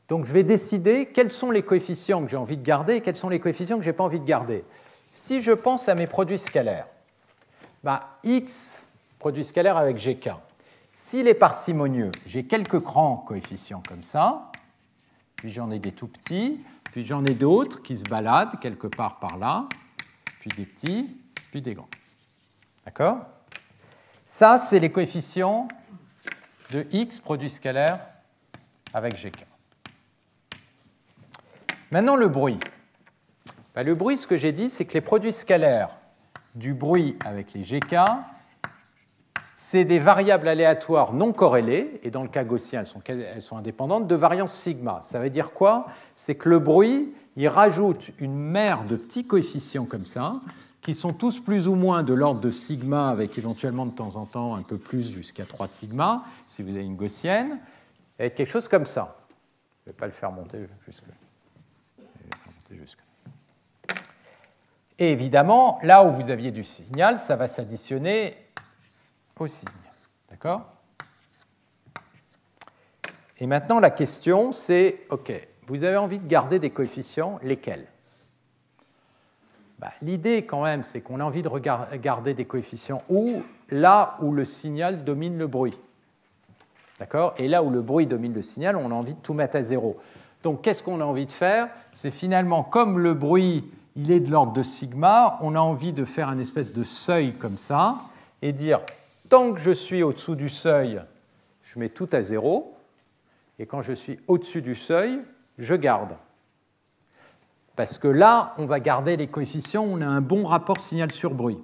Donc 0.08 0.24
je 0.24 0.32
vais 0.32 0.44
décider 0.44 1.06
quels 1.06 1.32
sont 1.32 1.50
les 1.50 1.62
coefficients 1.62 2.22
que 2.22 2.30
j'ai 2.30 2.36
envie 2.36 2.56
de 2.56 2.62
garder 2.62 2.96
et 2.96 3.00
quels 3.00 3.16
sont 3.16 3.28
les 3.28 3.40
coefficients 3.40 3.78
que 3.78 3.82
je 3.82 3.90
n'ai 3.90 3.96
pas 3.96 4.04
envie 4.04 4.20
de 4.20 4.24
garder. 4.24 4.64
Si 5.12 5.42
je 5.42 5.50
pense 5.50 5.88
à 5.88 5.96
mes 5.96 6.06
produits 6.06 6.38
scalaires, 6.38 6.86
bah, 7.82 8.18
x, 8.22 8.84
produit 9.18 9.44
scalaire 9.44 9.76
avec 9.76 9.96
gk, 9.96 10.30
s'il 10.94 11.26
est 11.26 11.34
parcimonieux, 11.34 12.12
j'ai 12.24 12.44
quelques 12.44 12.80
grands 12.80 13.16
coefficients 13.16 13.82
comme 13.88 14.04
ça, 14.04 14.52
puis 15.34 15.52
j'en 15.52 15.72
ai 15.72 15.80
des 15.80 15.90
tout 15.90 16.06
petits, 16.06 16.64
puis 16.92 17.04
j'en 17.06 17.24
ai 17.24 17.32
d'autres 17.34 17.82
qui 17.82 17.96
se 17.96 18.04
baladent 18.04 18.60
quelque 18.60 18.86
part 18.86 19.18
par 19.18 19.38
là, 19.38 19.66
puis 20.40 20.50
des 20.50 20.66
petits, 20.66 21.16
puis 21.50 21.62
des 21.62 21.74
grands. 21.74 21.88
D'accord? 22.84 23.26
Ça, 24.26 24.58
c'est 24.58 24.78
les 24.78 24.92
coefficients 24.92 25.68
de 26.70 26.86
x 26.92 27.18
produit 27.18 27.48
scalaire 27.50 27.98
avec 28.92 29.16
gk. 29.16 29.44
Maintenant, 31.90 32.16
le 32.16 32.28
bruit. 32.28 32.58
Ben, 33.74 33.84
le 33.84 33.94
bruit, 33.94 34.18
ce 34.18 34.26
que 34.26 34.36
j'ai 34.36 34.52
dit, 34.52 34.68
c'est 34.68 34.84
que 34.84 34.92
les 34.92 35.00
produits 35.00 35.32
scalaires 35.32 35.90
du 36.54 36.74
bruit 36.74 37.16
avec 37.24 37.54
les 37.54 37.62
gk, 37.62 37.96
c'est 39.72 39.86
des 39.86 40.00
variables 40.00 40.48
aléatoires 40.48 41.14
non 41.14 41.32
corrélées, 41.32 41.98
et 42.02 42.10
dans 42.10 42.22
le 42.22 42.28
cas 42.28 42.44
gaussien, 42.44 42.82
elles 42.82 43.40
sont, 43.40 43.56
indépendantes, 43.56 44.06
de 44.06 44.14
variance 44.14 44.52
sigma. 44.52 45.00
Ça 45.02 45.18
veut 45.18 45.30
dire 45.30 45.52
quoi? 45.52 45.86
C'est 46.14 46.34
que 46.34 46.50
le 46.50 46.58
bruit, 46.58 47.14
il 47.36 47.48
rajoute 47.48 48.10
une 48.18 48.34
mer 48.34 48.84
de 48.84 48.96
petits 48.96 49.26
coefficients 49.26 49.86
comme 49.86 50.04
ça, 50.04 50.34
qui 50.82 50.94
sont 50.94 51.14
tous 51.14 51.40
plus 51.40 51.68
ou 51.68 51.74
moins 51.74 52.02
de 52.02 52.12
l'ordre 52.12 52.42
de 52.42 52.50
sigma, 52.50 53.08
avec 53.08 53.38
éventuellement 53.38 53.86
de 53.86 53.92
temps 53.92 54.16
en 54.16 54.26
temps 54.26 54.56
un 54.56 54.60
peu 54.60 54.76
plus 54.76 55.10
jusqu'à 55.10 55.46
3 55.46 55.66
sigma, 55.68 56.22
si 56.50 56.62
vous 56.62 56.74
avez 56.74 56.84
une 56.84 56.96
gaussienne, 56.96 57.58
et 58.18 58.28
quelque 58.28 58.50
chose 58.50 58.68
comme 58.68 58.84
ça. 58.84 59.16
Je 59.86 59.88
ne 59.88 59.94
vais 59.94 59.98
pas 59.98 60.04
le 60.04 60.12
faire 60.12 60.32
monter 60.32 60.68
jusque. 60.86 61.04
Et 64.98 65.12
évidemment, 65.12 65.78
là 65.82 66.04
où 66.04 66.10
vous 66.10 66.30
aviez 66.30 66.50
du 66.50 66.62
signal, 66.62 67.20
ça 67.20 67.36
va 67.36 67.48
s'additionner 67.48 68.36
signe. 69.48 69.68
D'accord? 70.30 70.68
Et 73.38 73.46
maintenant, 73.46 73.80
la 73.80 73.90
question, 73.90 74.52
c'est, 74.52 75.00
OK, 75.10 75.32
vous 75.66 75.84
avez 75.84 75.96
envie 75.96 76.18
de 76.18 76.26
garder 76.26 76.58
des 76.58 76.70
coefficients, 76.70 77.38
lesquels? 77.42 77.86
Bah, 79.78 79.90
L'idée, 80.00 80.44
quand 80.44 80.62
même, 80.62 80.82
c'est 80.82 81.00
qu'on 81.00 81.18
a 81.18 81.24
envie 81.24 81.42
de 81.42 81.96
garder 81.96 82.34
des 82.34 82.44
coefficients 82.44 83.02
où? 83.08 83.42
Là 83.70 84.16
où 84.20 84.32
le 84.32 84.44
signal 84.44 85.02
domine 85.02 85.38
le 85.38 85.46
bruit. 85.46 85.76
D'accord? 87.00 87.34
Et 87.36 87.48
là 87.48 87.62
où 87.62 87.70
le 87.70 87.82
bruit 87.82 88.06
domine 88.06 88.34
le 88.34 88.42
signal, 88.42 88.76
on 88.76 88.90
a 88.90 88.94
envie 88.94 89.14
de 89.14 89.20
tout 89.20 89.34
mettre 89.34 89.56
à 89.56 89.62
zéro. 89.62 89.98
Donc, 90.42 90.62
qu'est-ce 90.62 90.82
qu'on 90.82 91.00
a 91.00 91.04
envie 91.04 91.26
de 91.26 91.32
faire? 91.32 91.68
C'est 91.94 92.10
finalement, 92.10 92.62
comme 92.62 92.98
le 92.98 93.14
bruit, 93.14 93.68
il 93.96 94.10
est 94.10 94.20
de 94.20 94.30
l'ordre 94.30 94.52
de 94.52 94.62
sigma, 94.62 95.38
on 95.40 95.54
a 95.54 95.60
envie 95.60 95.92
de 95.92 96.04
faire 96.04 96.28
un 96.28 96.38
espèce 96.38 96.72
de 96.72 96.84
seuil 96.84 97.32
comme 97.32 97.56
ça 97.56 97.96
et 98.40 98.52
dire 98.52 98.80
tant 99.28 99.52
que 99.52 99.60
je 99.60 99.70
suis 99.70 100.02
au-dessous 100.02 100.34
du 100.34 100.48
seuil, 100.48 101.02
je 101.62 101.78
mets 101.78 101.88
tout 101.88 102.08
à 102.12 102.22
zéro, 102.22 102.76
et 103.58 103.66
quand 103.66 103.82
je 103.82 103.92
suis 103.92 104.18
au-dessus 104.26 104.62
du 104.62 104.74
seuil, 104.74 105.20
je 105.58 105.74
garde. 105.74 106.16
Parce 107.76 107.98
que 107.98 108.08
là, 108.08 108.54
on 108.58 108.66
va 108.66 108.80
garder 108.80 109.16
les 109.16 109.28
coefficients, 109.28 109.84
on 109.84 110.00
a 110.00 110.06
un 110.06 110.20
bon 110.20 110.44
rapport 110.44 110.80
signal 110.80 111.12
sur 111.12 111.34
bruit. 111.34 111.58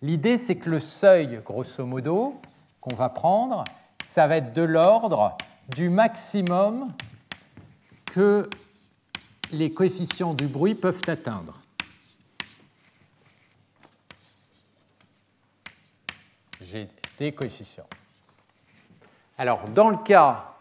L'idée, 0.00 0.38
c'est 0.38 0.56
que 0.56 0.70
le 0.70 0.80
seuil, 0.80 1.40
grosso 1.44 1.84
modo, 1.86 2.40
qu'on 2.80 2.94
va 2.94 3.08
prendre, 3.08 3.64
ça 4.04 4.26
va 4.26 4.36
être 4.36 4.52
de 4.52 4.62
l'ordre 4.62 5.36
du 5.68 5.88
maximum 5.88 6.92
que 8.06 8.48
les 9.52 9.72
coefficients 9.72 10.34
du 10.34 10.46
bruit 10.46 10.74
peuvent 10.74 11.02
atteindre. 11.06 11.62
j'ai 16.72 16.88
des 17.18 17.32
coefficients. 17.32 17.86
Alors, 19.38 19.68
dans 19.68 19.88
le 19.88 19.96
cas 19.98 20.54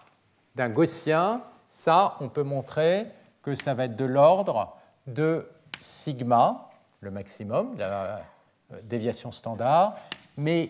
d'un 0.56 0.70
gaussien, 0.70 1.42
ça, 1.70 2.16
on 2.20 2.30
peut 2.30 2.44
montrer 2.44 3.08
que 3.44 3.56
ça 3.56 3.74
va 3.74 3.86
être 3.86 3.96
de 3.96 4.06
l'ordre 4.06 4.76
de 5.08 5.48
sigma, 5.82 6.70
le 7.00 7.12
maximum, 7.12 7.76
la 7.78 8.22
euh, 8.74 8.80
déviation 8.84 9.32
standard, 9.32 9.96
mais 10.38 10.70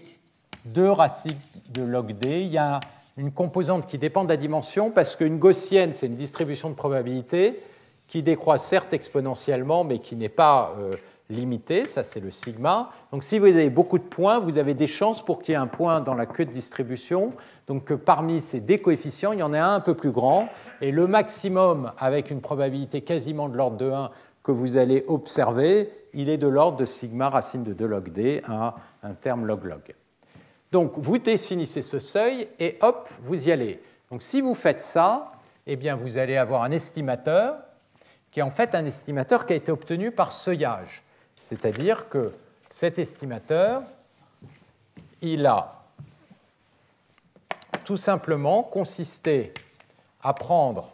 2 0.66 0.90
racines 0.90 1.38
de 1.70 1.84
log 1.84 2.14
d, 2.14 2.42
il 2.42 2.52
y 2.52 2.58
a 2.58 2.80
une 3.18 3.32
composante 3.32 3.88
qui 3.88 3.98
dépend 3.98 4.24
de 4.24 4.30
la 4.30 4.38
dimension 4.38 4.92
parce 4.92 5.16
qu'une 5.16 5.38
gaussienne, 5.38 5.94
c'est 5.94 6.08
une 6.08 6.16
distribution 6.16 6.70
de 6.70 6.76
probabilité 6.76 7.62
qui 8.08 8.24
décroît 8.24 8.58
certes 8.58 8.94
exponentiellement, 8.94 9.84
mais 9.84 10.00
qui 10.00 10.16
n'est 10.16 10.30
pas 10.30 10.74
euh, 10.78 10.92
limitée. 11.32 11.86
Ça, 11.86 12.04
c'est 12.04 12.20
le 12.20 12.32
sigma. 12.32 12.92
Donc, 13.12 13.24
si 13.24 13.40
vous 13.40 13.48
avez 13.48 13.70
beaucoup 13.70 13.98
de 13.98 14.04
points, 14.04 14.40
vous 14.40 14.58
avez 14.58 14.74
des 14.74 14.88
chances 14.88 15.24
pour 15.24 15.42
qu'il 15.42 15.54
y 15.54 15.56
ait 15.56 15.60
un 15.60 15.68
point 15.68 16.02
dans 16.02 16.14
la 16.14 16.26
queue 16.26 16.46
de 16.46 16.52
distribution. 16.52 17.34
Donc, 17.68 17.94
parmi 17.94 18.42
ces 18.42 18.60
deux 18.60 18.78
coefficients, 18.78 19.32
il 19.34 19.40
y 19.40 19.44
en 19.44 19.54
a 19.54 19.60
un 19.62 19.76
un 19.76 19.80
peu 19.80 19.96
plus 19.96 20.12
grand. 20.12 20.50
Et 20.82 20.92
le 20.92 21.08
maximum, 21.08 21.92
avec 21.98 22.32
une 22.32 22.42
probabilité 22.42 23.02
quasiment 23.02 23.50
de 23.50 23.58
l'ordre 23.58 23.78
de 23.78 23.90
1 23.90 24.12
que 24.44 24.52
vous 24.52 24.78
allez 24.78 25.04
observer, 25.08 25.90
il 26.14 26.30
est 26.30 26.38
de 26.38 26.48
l'ordre 26.48 26.78
de 26.78 26.86
sigma 26.86 27.30
racine 27.30 27.64
de 27.64 27.74
2 27.74 27.86
log 27.86 28.12
d, 28.12 28.42
un, 28.48 28.74
un 29.04 29.14
terme 29.14 29.46
log-log. 29.46 29.96
Donc 30.72 30.94
vous 30.98 31.18
définissez 31.18 31.82
ce 31.82 32.00
seuil 32.00 32.48
et 32.60 32.78
hop, 32.82 33.08
vous 33.22 33.48
y 33.48 33.52
allez. 33.52 33.82
Donc 34.10 34.24
si 34.24 34.42
vous 34.42 34.56
faites 34.56 34.82
ça, 34.82 35.32
eh 35.68 35.76
bien 35.76 35.96
vous 35.96 36.18
allez 36.18 36.38
avoir 36.38 36.64
un 36.64 36.72
estimateur 36.72 37.58
qui 38.32 38.40
est 38.40 38.44
en 38.44 38.52
fait 38.52 38.74
un 38.74 38.86
estimateur 38.86 39.46
qui 39.46 39.54
a 39.54 39.56
été 39.58 39.72
obtenu 39.72 40.12
par 40.12 40.32
seuillage. 40.32 41.04
C'est-à-dire 41.42 42.08
que 42.08 42.36
cet 42.70 43.00
estimateur, 43.00 43.82
il 45.22 45.48
a 45.48 45.82
tout 47.84 47.98
simplement 47.98 48.62
consisté 48.62 49.52
à 50.22 50.36
prendre 50.36 50.94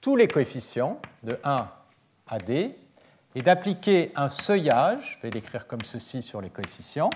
tous 0.00 0.14
les 0.14 0.28
coefficients 0.28 1.00
de 1.24 1.40
1 1.42 1.68
à 2.28 2.38
d 2.38 2.72
et 3.34 3.42
d'appliquer 3.42 4.12
un 4.14 4.28
seuillage, 4.28 5.16
je 5.16 5.26
vais 5.26 5.30
l'écrire 5.30 5.66
comme 5.66 5.82
ceci 5.82 6.22
sur 6.22 6.40
les 6.40 6.50
coefficients, 6.50 7.10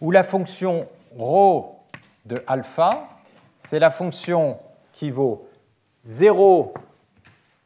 où 0.00 0.10
la 0.10 0.24
fonction 0.24 0.88
ρ 1.18 1.76
de 2.24 2.42
alpha, 2.46 3.10
c'est 3.58 3.78
la 3.78 3.90
fonction 3.90 4.58
qui 4.90 5.10
vaut 5.10 5.46
0, 6.04 6.72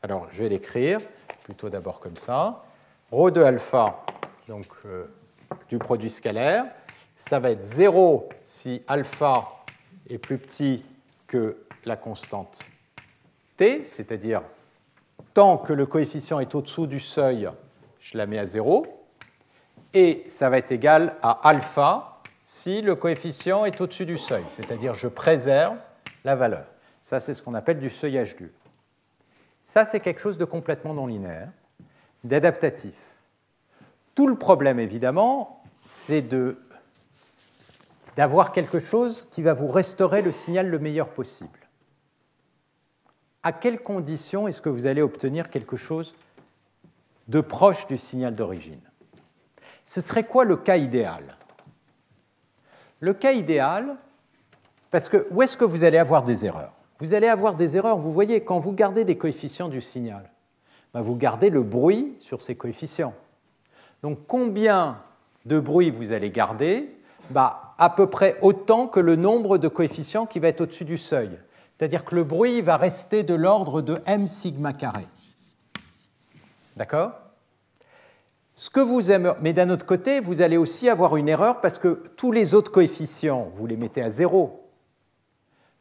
alors 0.03 0.26
je 0.32 0.42
vais 0.42 0.48
l'écrire 0.48 0.98
plutôt 1.44 1.68
d'abord 1.68 2.00
comme 2.00 2.16
ça, 2.16 2.64
ρ 3.12 3.30
de 3.30 3.42
alpha, 3.42 4.05
donc 4.48 4.66
euh, 4.84 5.07
du 5.68 5.78
produit 5.78 6.11
scalaire, 6.11 6.66
ça 7.16 7.38
va 7.38 7.50
être 7.50 7.64
0 7.64 8.28
si 8.44 8.82
alpha 8.86 9.48
est 10.09 10.18
plus 10.18 10.38
petit 10.38 10.84
que 11.26 11.59
la 11.84 11.96
constante 11.96 12.61
t, 13.57 13.84
c'est-à-dire 13.84 14.42
tant 15.34 15.57
que 15.57 15.72
le 15.72 15.86
coefficient 15.86 16.40
est 16.40 16.55
au-dessous 16.55 16.86
du 16.86 17.00
seuil, 17.00 17.48
je 18.00 18.18
la 18.18 18.26
mets 18.26 18.38
à 18.38 18.46
0, 18.46 18.86
et 19.94 20.24
ça 20.26 20.50
va 20.50 20.59
être 20.59 20.72
égal 20.72 21.16
à 21.22 21.48
alpha 21.48 22.20
si 22.44 22.82
le 22.82 22.96
coefficient 22.96 23.64
est 23.64 23.80
au-dessus 23.80 24.07
du 24.07 24.18
seuil, 24.18 24.44
c'est-à-dire 24.48 24.94
je 24.94 25.09
préserve 25.09 25.76
la 26.24 26.34
valeur. 26.34 26.66
Ça, 27.03 27.18
c'est 27.18 27.34
ce 27.34 27.42
qu'on 27.42 27.55
appelle 27.55 27.80
du 27.80 27.88
seuillage 27.88 28.36
dur. 28.36 28.50
Ça, 29.62 29.84
c'est 29.84 30.00
quelque 30.00 30.20
chose 30.20 30.38
de 30.38 30.44
complètement 30.44 30.94
non 30.94 31.06
linéaire, 31.06 31.50
d'adaptatif. 32.24 33.14
Tout 34.14 34.26
le 34.26 34.36
problème, 34.36 34.78
évidemment, 34.78 35.62
c'est 35.86 36.24
d'avoir 38.16 38.52
quelque 38.52 38.78
chose 38.78 39.26
qui 39.30 39.42
va 39.42 39.54
vous 39.54 39.68
restaurer 39.68 40.22
le 40.22 40.32
signal 40.32 40.68
le 40.68 40.78
meilleur 40.78 41.08
possible. 41.08 41.58
À 43.42 43.52
quelles 43.52 43.80
conditions 43.80 44.46
est-ce 44.46 44.60
que 44.60 44.68
vous 44.68 44.86
allez 44.86 45.02
obtenir 45.02 45.50
quelque 45.50 45.76
chose 45.76 46.14
de 47.28 47.40
proche 47.40 47.86
du 47.86 47.98
signal 47.98 48.34
d'origine? 48.34 48.80
Ce 49.84 50.00
serait 50.00 50.24
quoi 50.24 50.44
le 50.44 50.56
cas 50.56 50.76
idéal? 50.76 51.36
Le 53.00 53.14
cas 53.14 53.32
idéal, 53.32 53.96
parce 54.90 55.08
que 55.08 55.26
où 55.30 55.42
est-ce 55.42 55.56
que 55.56 55.64
vous 55.64 55.82
allez 55.82 55.98
avoir 55.98 56.22
des 56.22 56.46
erreurs? 56.46 56.74
Vous 57.03 57.14
allez 57.14 57.26
avoir 57.26 57.57
des 57.57 57.76
erreurs, 57.76 57.98
vous 57.98 58.12
voyez, 58.12 58.42
quand 58.42 58.61
vous 58.61 58.72
gardez 58.72 59.05
des 59.05 59.18
coefficients 59.18 59.68
du 59.68 59.80
signal, 59.80 60.30
ben, 60.94 61.00
vous 61.00 61.16
gardez 61.16 61.50
le 61.50 61.64
bruit 61.64 62.14
sur 62.20 62.40
ces 62.40 62.55
coefficients. 62.55 63.12
Donc 64.05 64.20
combien 64.28 65.03
de 65.44 65.59
bruit 65.59 65.90
vous 65.90 66.12
allez 66.12 66.30
garder? 66.30 66.94
Ben, 67.30 67.57
À 67.76 67.90
peu 67.90 68.09
près 68.09 68.38
autant 68.40 68.86
que 68.86 69.00
le 69.00 69.16
nombre 69.16 69.59
de 69.59 69.66
coefficients 69.66 70.26
qui 70.26 70.38
va 70.38 70.46
être 70.46 70.61
au-dessus 70.61 70.84
du 70.84 70.96
seuil. 70.96 71.30
C'est-à-dire 71.76 72.05
que 72.05 72.14
le 72.14 72.22
bruit 72.22 72.62
va 72.62 72.76
rester 72.76 73.24
de 73.24 73.34
l'ordre 73.34 73.82
de 73.82 73.98
m 74.07 74.28
sigma 74.28 74.72
carré. 74.72 75.09
D'accord? 76.76 77.18
Mais 79.40 79.53
d'un 79.53 79.70
autre 79.70 79.86
côté, 79.86 80.20
vous 80.20 80.40
allez 80.40 80.57
aussi 80.57 80.88
avoir 80.88 81.16
une 81.16 81.28
erreur 81.28 81.61
parce 81.61 81.80
que 81.80 82.00
tous 82.16 82.30
les 82.30 82.55
autres 82.55 82.70
coefficients, 82.70 83.50
vous 83.57 83.66
les 83.66 83.76
mettez 83.76 84.03
à 84.03 84.11
zéro. 84.11 84.61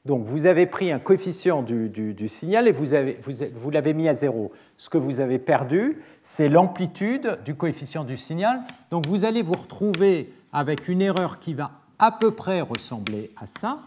Donc 0.05 0.25
vous 0.25 0.47
avez 0.47 0.65
pris 0.65 0.91
un 0.91 0.99
coefficient 0.99 1.61
du, 1.61 2.27
signal 2.27 2.67
et 2.67 2.71
vous, 2.71 3.69
l'avez 3.71 3.93
mis 3.93 4.07
à 4.07 4.15
zéro. 4.15 4.51
Ce 4.75 4.89
que 4.89 4.97
vous 4.97 5.19
avez 5.19 5.37
perdu, 5.37 6.01
c'est 6.23 6.49
l'amplitude 6.49 7.39
du 7.45 7.55
coefficient 7.55 8.03
du 8.03 8.17
signal. 8.17 8.61
Donc 8.89 9.05
vous 9.05 9.25
allez 9.25 9.43
vous 9.43 9.53
retrouver 9.53 10.33
avec 10.51 10.87
une 10.87 11.01
erreur 11.01 11.39
qui 11.39 11.53
va 11.53 11.71
à 11.99 12.11
peu 12.11 12.31
près 12.31 12.61
ressembler 12.61 13.31
à 13.37 13.45
ça. 13.45 13.79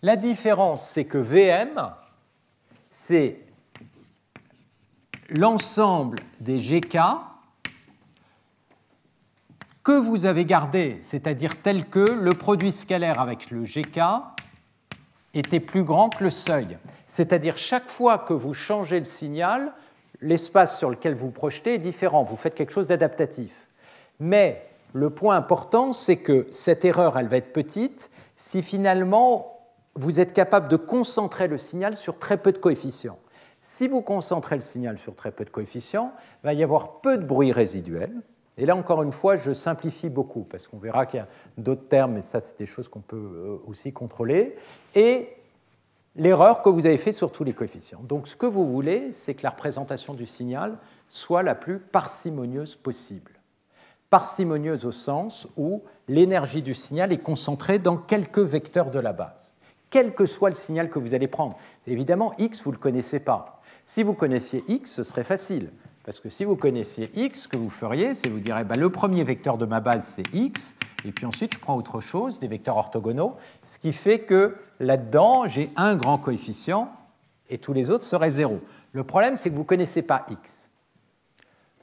La 0.00 0.16
différence, 0.16 0.86
c'est 0.86 1.04
que 1.04 1.18
VM, 1.18 1.92
c'est 2.88 3.40
l'ensemble 5.28 6.18
des 6.40 6.58
GK 6.58 6.98
que 9.84 9.92
vous 9.92 10.26
avez 10.26 10.44
gardé, 10.44 10.98
c'est-à-dire 11.00 11.60
tel 11.60 11.86
que 11.86 11.98
le 11.98 12.30
produit 12.30 12.72
scalaire 12.72 13.20
avec 13.20 13.50
le 13.50 13.64
GK 13.64 14.00
était 15.34 15.60
plus 15.60 15.82
grand 15.82 16.08
que 16.08 16.24
le 16.24 16.30
seuil. 16.30 16.78
C'est-à-dire 17.06 17.58
chaque 17.58 17.88
fois 17.88 18.18
que 18.18 18.32
vous 18.32 18.54
changez 18.54 18.98
le 18.98 19.04
signal, 19.04 19.72
l'espace 20.20 20.78
sur 20.78 20.90
lequel 20.90 21.14
vous 21.14 21.30
projetez 21.30 21.74
est 21.74 21.78
différent, 21.78 22.22
vous 22.22 22.36
faites 22.36 22.54
quelque 22.54 22.72
chose 22.72 22.88
d'adaptatif. 22.88 23.66
Mais 24.20 24.64
le 24.92 25.10
point 25.10 25.36
important, 25.36 25.92
c'est 25.92 26.18
que 26.18 26.46
cette 26.52 26.84
erreur, 26.84 27.18
elle 27.18 27.28
va 27.28 27.38
être 27.38 27.52
petite 27.52 28.10
si 28.36 28.62
finalement 28.62 29.58
vous 29.94 30.20
êtes 30.20 30.32
capable 30.32 30.68
de 30.68 30.76
concentrer 30.76 31.48
le 31.48 31.58
signal 31.58 31.96
sur 31.96 32.18
très 32.18 32.36
peu 32.36 32.52
de 32.52 32.58
coefficients. 32.58 33.18
Si 33.60 33.88
vous 33.88 34.02
concentrez 34.02 34.56
le 34.56 34.62
signal 34.62 34.98
sur 34.98 35.14
très 35.14 35.30
peu 35.30 35.44
de 35.44 35.50
coefficients, 35.50 36.12
il 36.42 36.46
va 36.46 36.54
y 36.54 36.62
avoir 36.62 37.00
peu 37.00 37.16
de 37.16 37.24
bruit 37.24 37.52
résiduel. 37.52 38.12
Et 38.58 38.66
là, 38.66 38.76
encore 38.76 39.02
une 39.02 39.12
fois, 39.12 39.36
je 39.36 39.52
simplifie 39.52 40.10
beaucoup, 40.10 40.42
parce 40.42 40.66
qu'on 40.66 40.78
verra 40.78 41.06
qu'il 41.06 41.18
y 41.18 41.22
a 41.22 41.28
d'autres 41.56 41.88
termes, 41.88 42.14
mais 42.14 42.22
ça, 42.22 42.40
c'est 42.40 42.58
des 42.58 42.66
choses 42.66 42.88
qu'on 42.88 43.00
peut 43.00 43.16
euh, 43.16 43.56
aussi 43.66 43.92
contrôler. 43.92 44.56
Et 44.94 45.28
l'erreur 46.16 46.60
que 46.60 46.68
vous 46.68 46.84
avez 46.84 46.98
faite 46.98 47.14
sur 47.14 47.32
tous 47.32 47.44
les 47.44 47.54
coefficients. 47.54 48.02
Donc, 48.02 48.28
ce 48.28 48.36
que 48.36 48.46
vous 48.46 48.70
voulez, 48.70 49.10
c'est 49.12 49.34
que 49.34 49.42
la 49.42 49.50
représentation 49.50 50.12
du 50.12 50.26
signal 50.26 50.78
soit 51.08 51.42
la 51.42 51.54
plus 51.54 51.78
parcimonieuse 51.78 52.76
possible. 52.76 53.32
Parcimonieuse 54.10 54.84
au 54.84 54.92
sens 54.92 55.48
où 55.56 55.82
l'énergie 56.06 56.62
du 56.62 56.74
signal 56.74 57.12
est 57.12 57.22
concentrée 57.22 57.78
dans 57.78 57.96
quelques 57.96 58.38
vecteurs 58.38 58.90
de 58.90 58.98
la 58.98 59.14
base 59.14 59.54
quel 59.92 60.14
que 60.14 60.24
soit 60.24 60.48
le 60.48 60.56
signal 60.56 60.88
que 60.88 60.98
vous 60.98 61.14
allez 61.14 61.28
prendre. 61.28 61.56
Évidemment, 61.86 62.32
x, 62.38 62.62
vous 62.62 62.70
ne 62.70 62.76
le 62.76 62.80
connaissez 62.80 63.20
pas. 63.20 63.58
Si 63.84 64.02
vous 64.02 64.14
connaissiez 64.14 64.64
x, 64.66 64.90
ce 64.90 65.02
serait 65.02 65.22
facile. 65.22 65.70
Parce 66.04 66.18
que 66.18 66.28
si 66.28 66.44
vous 66.44 66.56
connaissiez 66.56 67.10
x, 67.14 67.42
ce 67.42 67.48
que 67.48 67.56
vous 67.56 67.70
feriez, 67.70 68.14
c'est 68.14 68.28
vous 68.28 68.40
direz 68.40 68.64
bah, 68.64 68.76
le 68.76 68.90
premier 68.90 69.22
vecteur 69.22 69.56
de 69.56 69.66
ma 69.66 69.80
base, 69.80 70.04
c'est 70.04 70.34
x, 70.34 70.76
et 71.04 71.12
puis 71.12 71.26
ensuite 71.26 71.54
je 71.54 71.60
prends 71.60 71.76
autre 71.76 72.00
chose, 72.00 72.40
des 72.40 72.48
vecteurs 72.48 72.76
orthogonaux, 72.76 73.36
ce 73.62 73.78
qui 73.78 73.92
fait 73.92 74.20
que 74.20 74.56
là-dedans, 74.80 75.46
j'ai 75.46 75.70
un 75.76 75.94
grand 75.94 76.18
coefficient, 76.18 76.92
et 77.50 77.58
tous 77.58 77.72
les 77.72 77.90
autres 77.90 78.04
seraient 78.04 78.32
zéro. 78.32 78.60
Le 78.92 79.04
problème, 79.04 79.36
c'est 79.36 79.50
que 79.50 79.54
vous 79.54 79.62
ne 79.62 79.66
connaissez 79.66 80.02
pas 80.02 80.26
x. 80.28 80.70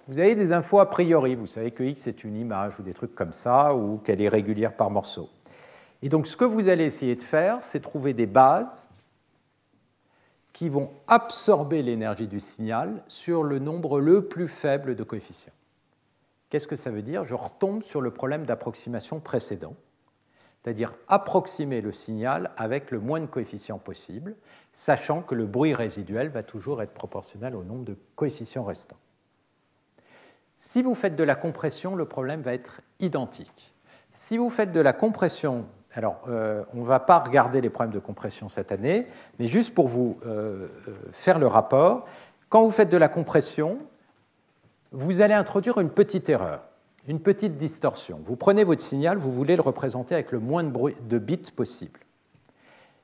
Vous 0.10 0.18
avez 0.18 0.36
des 0.36 0.52
infos 0.52 0.80
a 0.80 0.90
priori, 0.90 1.36
vous 1.36 1.48
savez 1.48 1.72
que 1.72 1.84
x 1.84 2.08
est 2.08 2.24
une 2.24 2.36
image 2.36 2.80
ou 2.80 2.84
des 2.84 2.94
trucs 2.94 3.16
comme 3.16 3.34
ça, 3.34 3.74
ou 3.74 4.00
qu'elle 4.00 4.22
est 4.22 4.30
régulière 4.30 4.76
par 4.76 4.90
morceau. 4.90 5.30
Et 6.02 6.10
donc 6.10 6.28
ce 6.28 6.36
que 6.36 6.46
vous 6.46 6.68
allez 6.68 6.86
essayer 6.86 7.16
de 7.16 7.24
faire, 7.24 7.60
c'est 7.62 7.80
trouver 7.80 8.14
des 8.14 8.26
bases 8.26 8.90
qui 10.54 10.70
vont 10.70 10.92
absorber 11.08 11.82
l'énergie 11.84 12.28
du 12.28 12.40
signal 12.40 13.04
sur 13.08 13.44
le 13.44 13.60
nombre 13.60 14.00
le 14.00 14.28
plus 14.28 14.48
faible 14.48 14.96
de 14.96 15.04
coefficients. 15.04 15.54
Qu'est-ce 16.50 16.68
que 16.68 16.76
ça 16.76 16.90
veut 16.90 17.04
dire? 17.04 17.24
Je 17.24 17.36
retombe 17.36 17.84
sur 17.84 18.02
le 18.02 18.12
problème 18.12 18.46
d'approximation 18.46 19.20
précédent, 19.20 19.76
c'est-à-dire 20.62 20.96
approximer 21.08 21.82
le 21.82 21.92
signal 21.92 22.52
avec 22.58 22.92
le 22.92 23.00
moins 23.00 23.22
de 23.22 23.28
coefficients 23.28 23.78
possible, 23.78 24.36
sachant 24.74 25.22
que 25.22 25.36
le 25.36 25.46
bruit 25.46 25.76
résiduel 25.76 26.30
va 26.30 26.44
toujours 26.44 26.82
être 26.82 26.94
proportionnel 26.94 27.56
au 27.56 27.64
nombre 27.64 27.86
de 27.86 27.98
coefficients 28.16 28.64
restants. 28.64 28.98
Si 30.56 30.82
vous 30.82 30.96
faites 30.96 31.16
de 31.16 31.24
la 31.24 31.36
compression, 31.36 31.96
le 31.96 32.06
problème 32.06 32.42
va 32.42 32.54
être 32.54 32.82
identique. 33.00 33.74
Si 34.12 34.38
vous 34.38 34.50
faites 34.50 34.72
de 34.72 34.80
la 34.80 34.92
compression 34.92 35.68
alors, 35.94 36.22
euh, 36.28 36.64
on 36.74 36.82
ne 36.82 36.86
va 36.86 37.00
pas 37.00 37.20
regarder 37.20 37.62
les 37.62 37.70
problèmes 37.70 37.94
de 37.94 38.00
compression 38.00 38.48
cette 38.48 38.72
année, 38.72 39.08
mais 39.40 39.48
juste 39.48 39.74
pour 39.74 39.88
vous 39.88 40.20
euh, 40.26 40.68
euh, 40.88 40.96
faire 41.12 41.40
le 41.40 41.48
rapport, 41.48 42.06
quand 42.50 42.64
vous 42.64 42.72
faites 42.72 42.90
de 42.90 42.98
la 42.98 43.10
compression, 43.10 43.80
vous 44.92 45.22
allez 45.22 45.34
introduire 45.34 45.80
une 45.80 45.90
petite 45.90 46.30
erreur. 46.30 46.68
une 47.08 47.20
petite 47.20 47.58
distorsion. 47.58 48.22
Vous 48.24 48.36
prenez 48.36 48.64
votre 48.64 48.82
signal, 48.82 49.18
vous 49.18 49.32
voulez 49.32 49.56
le 49.56 49.64
représenter 49.64 50.14
avec 50.14 50.32
le 50.32 50.40
moins 50.40 50.64
de, 50.64 50.94
de 51.08 51.18
bits 51.18 51.52
possible. 51.56 52.00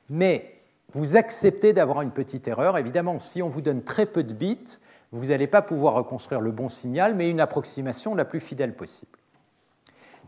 Mais 0.09 0.61
vous 0.93 1.15
acceptez 1.15 1.73
d'avoir 1.73 2.01
une 2.01 2.11
petite 2.11 2.47
erreur. 2.47 2.77
Évidemment, 2.77 3.17
si 3.19 3.41
on 3.41 3.49
vous 3.49 3.61
donne 3.61 3.81
très 3.81 4.05
peu 4.05 4.23
de 4.23 4.33
bits, 4.33 4.77
vous 5.11 5.27
n'allez 5.27 5.47
pas 5.47 5.63
pouvoir 5.63 5.95
reconstruire 5.95 6.41
le 6.41 6.51
bon 6.51 6.69
signal, 6.69 7.15
mais 7.15 7.29
une 7.29 7.39
approximation 7.39 8.13
la 8.13 8.25
plus 8.25 8.39
fidèle 8.39 8.75
possible. 8.75 9.17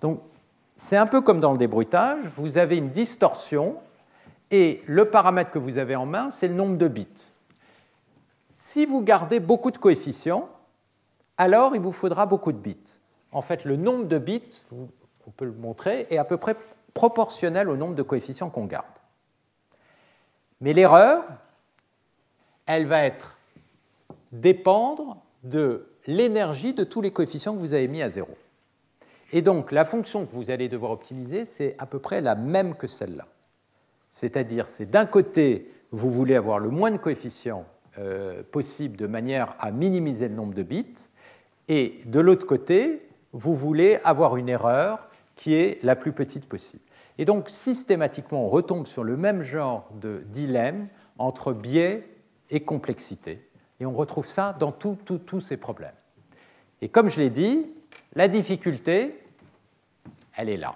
Donc, 0.01 0.21
c'est 0.77 0.95
un 0.95 1.07
peu 1.07 1.21
comme 1.21 1.39
dans 1.39 1.51
le 1.51 1.57
débruitage, 1.57 2.23
vous 2.35 2.57
avez 2.57 2.77
une 2.77 2.91
distorsion 2.91 3.77
et 4.51 4.81
le 4.85 5.09
paramètre 5.09 5.51
que 5.51 5.59
vous 5.59 5.79
avez 5.79 5.95
en 5.95 6.05
main, 6.05 6.29
c'est 6.29 6.47
le 6.47 6.53
nombre 6.53 6.77
de 6.77 6.87
bits. 6.87 7.07
Si 8.55 8.85
vous 8.85 9.01
gardez 9.01 9.39
beaucoup 9.39 9.71
de 9.71 9.77
coefficients, 9.77 10.47
alors 11.37 11.75
il 11.75 11.81
vous 11.81 11.91
faudra 11.91 12.25
beaucoup 12.25 12.51
de 12.51 12.57
bits. 12.57 12.99
En 13.31 13.41
fait, 13.41 13.65
le 13.65 13.75
nombre 13.75 14.05
de 14.05 14.17
bits, 14.17 14.63
on 14.71 15.31
peut 15.31 15.45
le 15.45 15.51
montrer, 15.51 16.07
est 16.09 16.17
à 16.17 16.23
peu 16.23 16.37
près 16.37 16.55
proportionnel 16.93 17.69
au 17.69 17.75
nombre 17.75 17.95
de 17.95 18.03
coefficients 18.03 18.49
qu'on 18.49 18.65
garde. 18.65 18.85
Mais 20.61 20.73
l'erreur, 20.73 21.25
elle 22.65 22.85
va 22.85 23.03
être 23.03 23.37
dépendre 24.31 25.17
de 25.43 25.87
l'énergie 26.05 26.73
de 26.73 26.83
tous 26.83 27.01
les 27.01 27.11
coefficients 27.11 27.53
que 27.53 27.59
vous 27.59 27.73
avez 27.73 27.87
mis 27.87 28.01
à 28.01 28.09
zéro. 28.09 28.35
Et 29.31 29.41
donc, 29.41 29.71
la 29.71 29.85
fonction 29.85 30.25
que 30.25 30.31
vous 30.31 30.49
allez 30.49 30.69
devoir 30.69 30.91
optimiser, 30.91 31.45
c'est 31.45 31.75
à 31.79 31.85
peu 31.85 31.99
près 31.99 32.21
la 32.21 32.35
même 32.35 32.75
que 32.75 32.87
celle-là. 32.87 33.25
C'est-à-dire, 34.09 34.67
c'est 34.67 34.89
d'un 34.89 35.05
côté, 35.05 35.71
vous 35.91 36.11
voulez 36.11 36.35
avoir 36.35 36.59
le 36.59 36.69
moins 36.69 36.91
de 36.91 36.97
coefficients 36.97 37.65
euh, 37.99 38.41
possible 38.51 38.95
de 38.95 39.07
manière 39.07 39.55
à 39.59 39.71
minimiser 39.71 40.29
le 40.29 40.35
nombre 40.35 40.53
de 40.53 40.63
bits, 40.63 41.07
et 41.67 41.99
de 42.05 42.19
l'autre 42.19 42.45
côté, 42.45 43.01
vous 43.33 43.53
voulez 43.53 43.99
avoir 44.03 44.37
une 44.37 44.47
erreur 44.47 45.09
qui 45.35 45.53
est 45.53 45.83
la 45.83 45.95
plus 45.95 46.13
petite 46.13 46.47
possible. 46.47 46.83
Et 47.17 47.25
donc, 47.25 47.49
systématiquement, 47.49 48.45
on 48.45 48.49
retombe 48.49 48.87
sur 48.87 49.03
le 49.03 49.17
même 49.17 49.41
genre 49.41 49.89
de 49.99 50.23
dilemme 50.27 50.87
entre 51.17 51.51
biais 51.51 52.07
et 52.49 52.61
complexité. 52.61 53.37
Et 53.79 53.85
on 53.85 53.93
retrouve 53.93 54.27
ça 54.27 54.55
dans 54.59 54.71
tous 54.71 55.41
ces 55.41 55.57
problèmes. 55.57 55.91
Et 56.81 56.89
comme 56.89 57.09
je 57.09 57.19
l'ai 57.19 57.29
dit, 57.29 57.67
la 58.13 58.27
difficulté, 58.27 59.23
elle 60.35 60.49
est 60.49 60.57
là. 60.57 60.75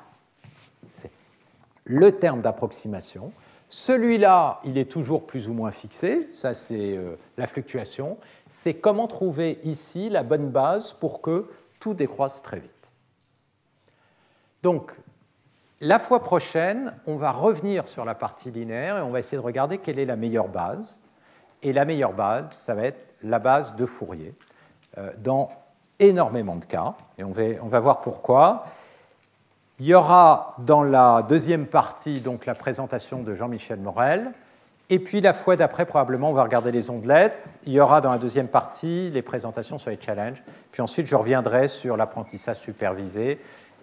C'est 0.89 1.11
le 1.85 2.11
terme 2.11 2.41
d'approximation. 2.41 3.31
Celui-là, 3.69 4.60
il 4.65 4.77
est 4.77 4.91
toujours 4.91 5.26
plus 5.26 5.48
ou 5.48 5.53
moins 5.53 5.72
fixé, 5.72 6.27
ça 6.31 6.53
c'est 6.53 6.98
euh, 6.98 7.15
la 7.38 7.48
fluctuation. 7.48 8.18
C'est 8.49 8.73
comment 8.73 9.07
trouver 9.07 9.60
ici 9.64 10.10
la 10.10 10.23
bonne 10.23 10.49
base 10.49 10.93
pour 10.93 11.22
que 11.22 11.43
tout 11.80 11.93
décroisse 11.93 12.41
très 12.41 12.60
vite. 12.60 12.91
Donc, 14.61 14.91
la 15.80 15.98
fois 15.98 16.22
prochaine, 16.22 16.93
on 17.07 17.15
va 17.15 17.31
revenir 17.31 17.88
sur 17.88 18.06
la 18.06 18.14
partie 18.14 18.52
linéaire 18.52 18.98
et 18.98 19.02
on 19.02 19.10
va 19.10 19.19
essayer 19.19 19.38
de 19.38 19.43
regarder 19.43 19.80
quelle 19.80 19.98
est 19.98 20.06
la 20.06 20.15
meilleure 20.15 20.49
base. 20.49 21.02
Et 21.64 21.73
la 21.73 21.85
meilleure 21.85 22.14
base, 22.14 22.52
ça 22.52 22.76
va 22.76 22.84
être 22.84 23.15
la 23.23 23.39
base 23.39 23.76
de 23.76 23.85
Fourier, 23.85 24.35
euh, 24.98 25.11
dans 25.18 25.49
énormément 26.02 26.57
de 26.57 26.65
cas, 26.65 26.95
et 27.18 27.23
on 27.23 27.32
va, 27.32 27.44
on 27.61 27.68
va 27.68 27.80
voir 27.80 28.02
pourquoi. 28.02 28.65
Il 29.80 29.86
y 29.86 29.94
aura 29.94 30.56
dans 30.60 30.84
la 30.84 31.23
deuxième 31.28 31.65
partie 31.65 32.19
donc 32.19 32.45
la 32.45 32.56
présentation 32.56 33.23
de 33.23 33.34
Jean-Michel 33.34 33.80
Morel, 33.80 34.34
et 34.91 34.99
puis 34.99 35.22
la 35.22 35.34
fois 35.34 35.56
d'après, 35.56 35.86
probablement, 35.86 36.32
on 36.32 36.34
va 36.34 36.44
regarder 36.44 36.69
les 36.69 36.90
ondelettes. 36.90 37.60
Il 37.65 37.72
y 37.72 37.80
aura 37.80 38.02
dans 38.02 38.11
la 38.11 38.18
deuxième 38.18 38.49
partie 38.49 39.10
les 39.10 39.22
présentations 39.22 39.78
sur 39.78 39.90
les 39.90 39.98
challenges. 39.99 40.44
Puis 40.73 40.82
ensuite, 40.82 41.07
je 41.07 41.15
reviendrai 41.15 41.69
sur 41.69 41.95
l'apprentissage 41.95 42.57
supervisé 42.57 43.38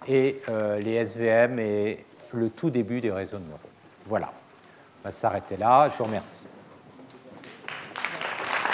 et 0.07 0.43
euh, 0.51 0.79
les 0.81 0.97
SVM 0.97 1.59
et 1.61 2.05
le 2.35 2.51
tout 2.51 2.69
début 2.69 3.01
des 3.01 3.11
réseaux 3.11 3.39
de 3.39 3.45
neurones. 3.45 3.61
Voilà. 4.05 4.31
On 5.03 5.09
va 5.09 5.13
s'arrêter 5.13 5.57
là. 5.57 5.89
Je 5.89 5.97
vous 5.97 6.05
remercie. 6.05 6.43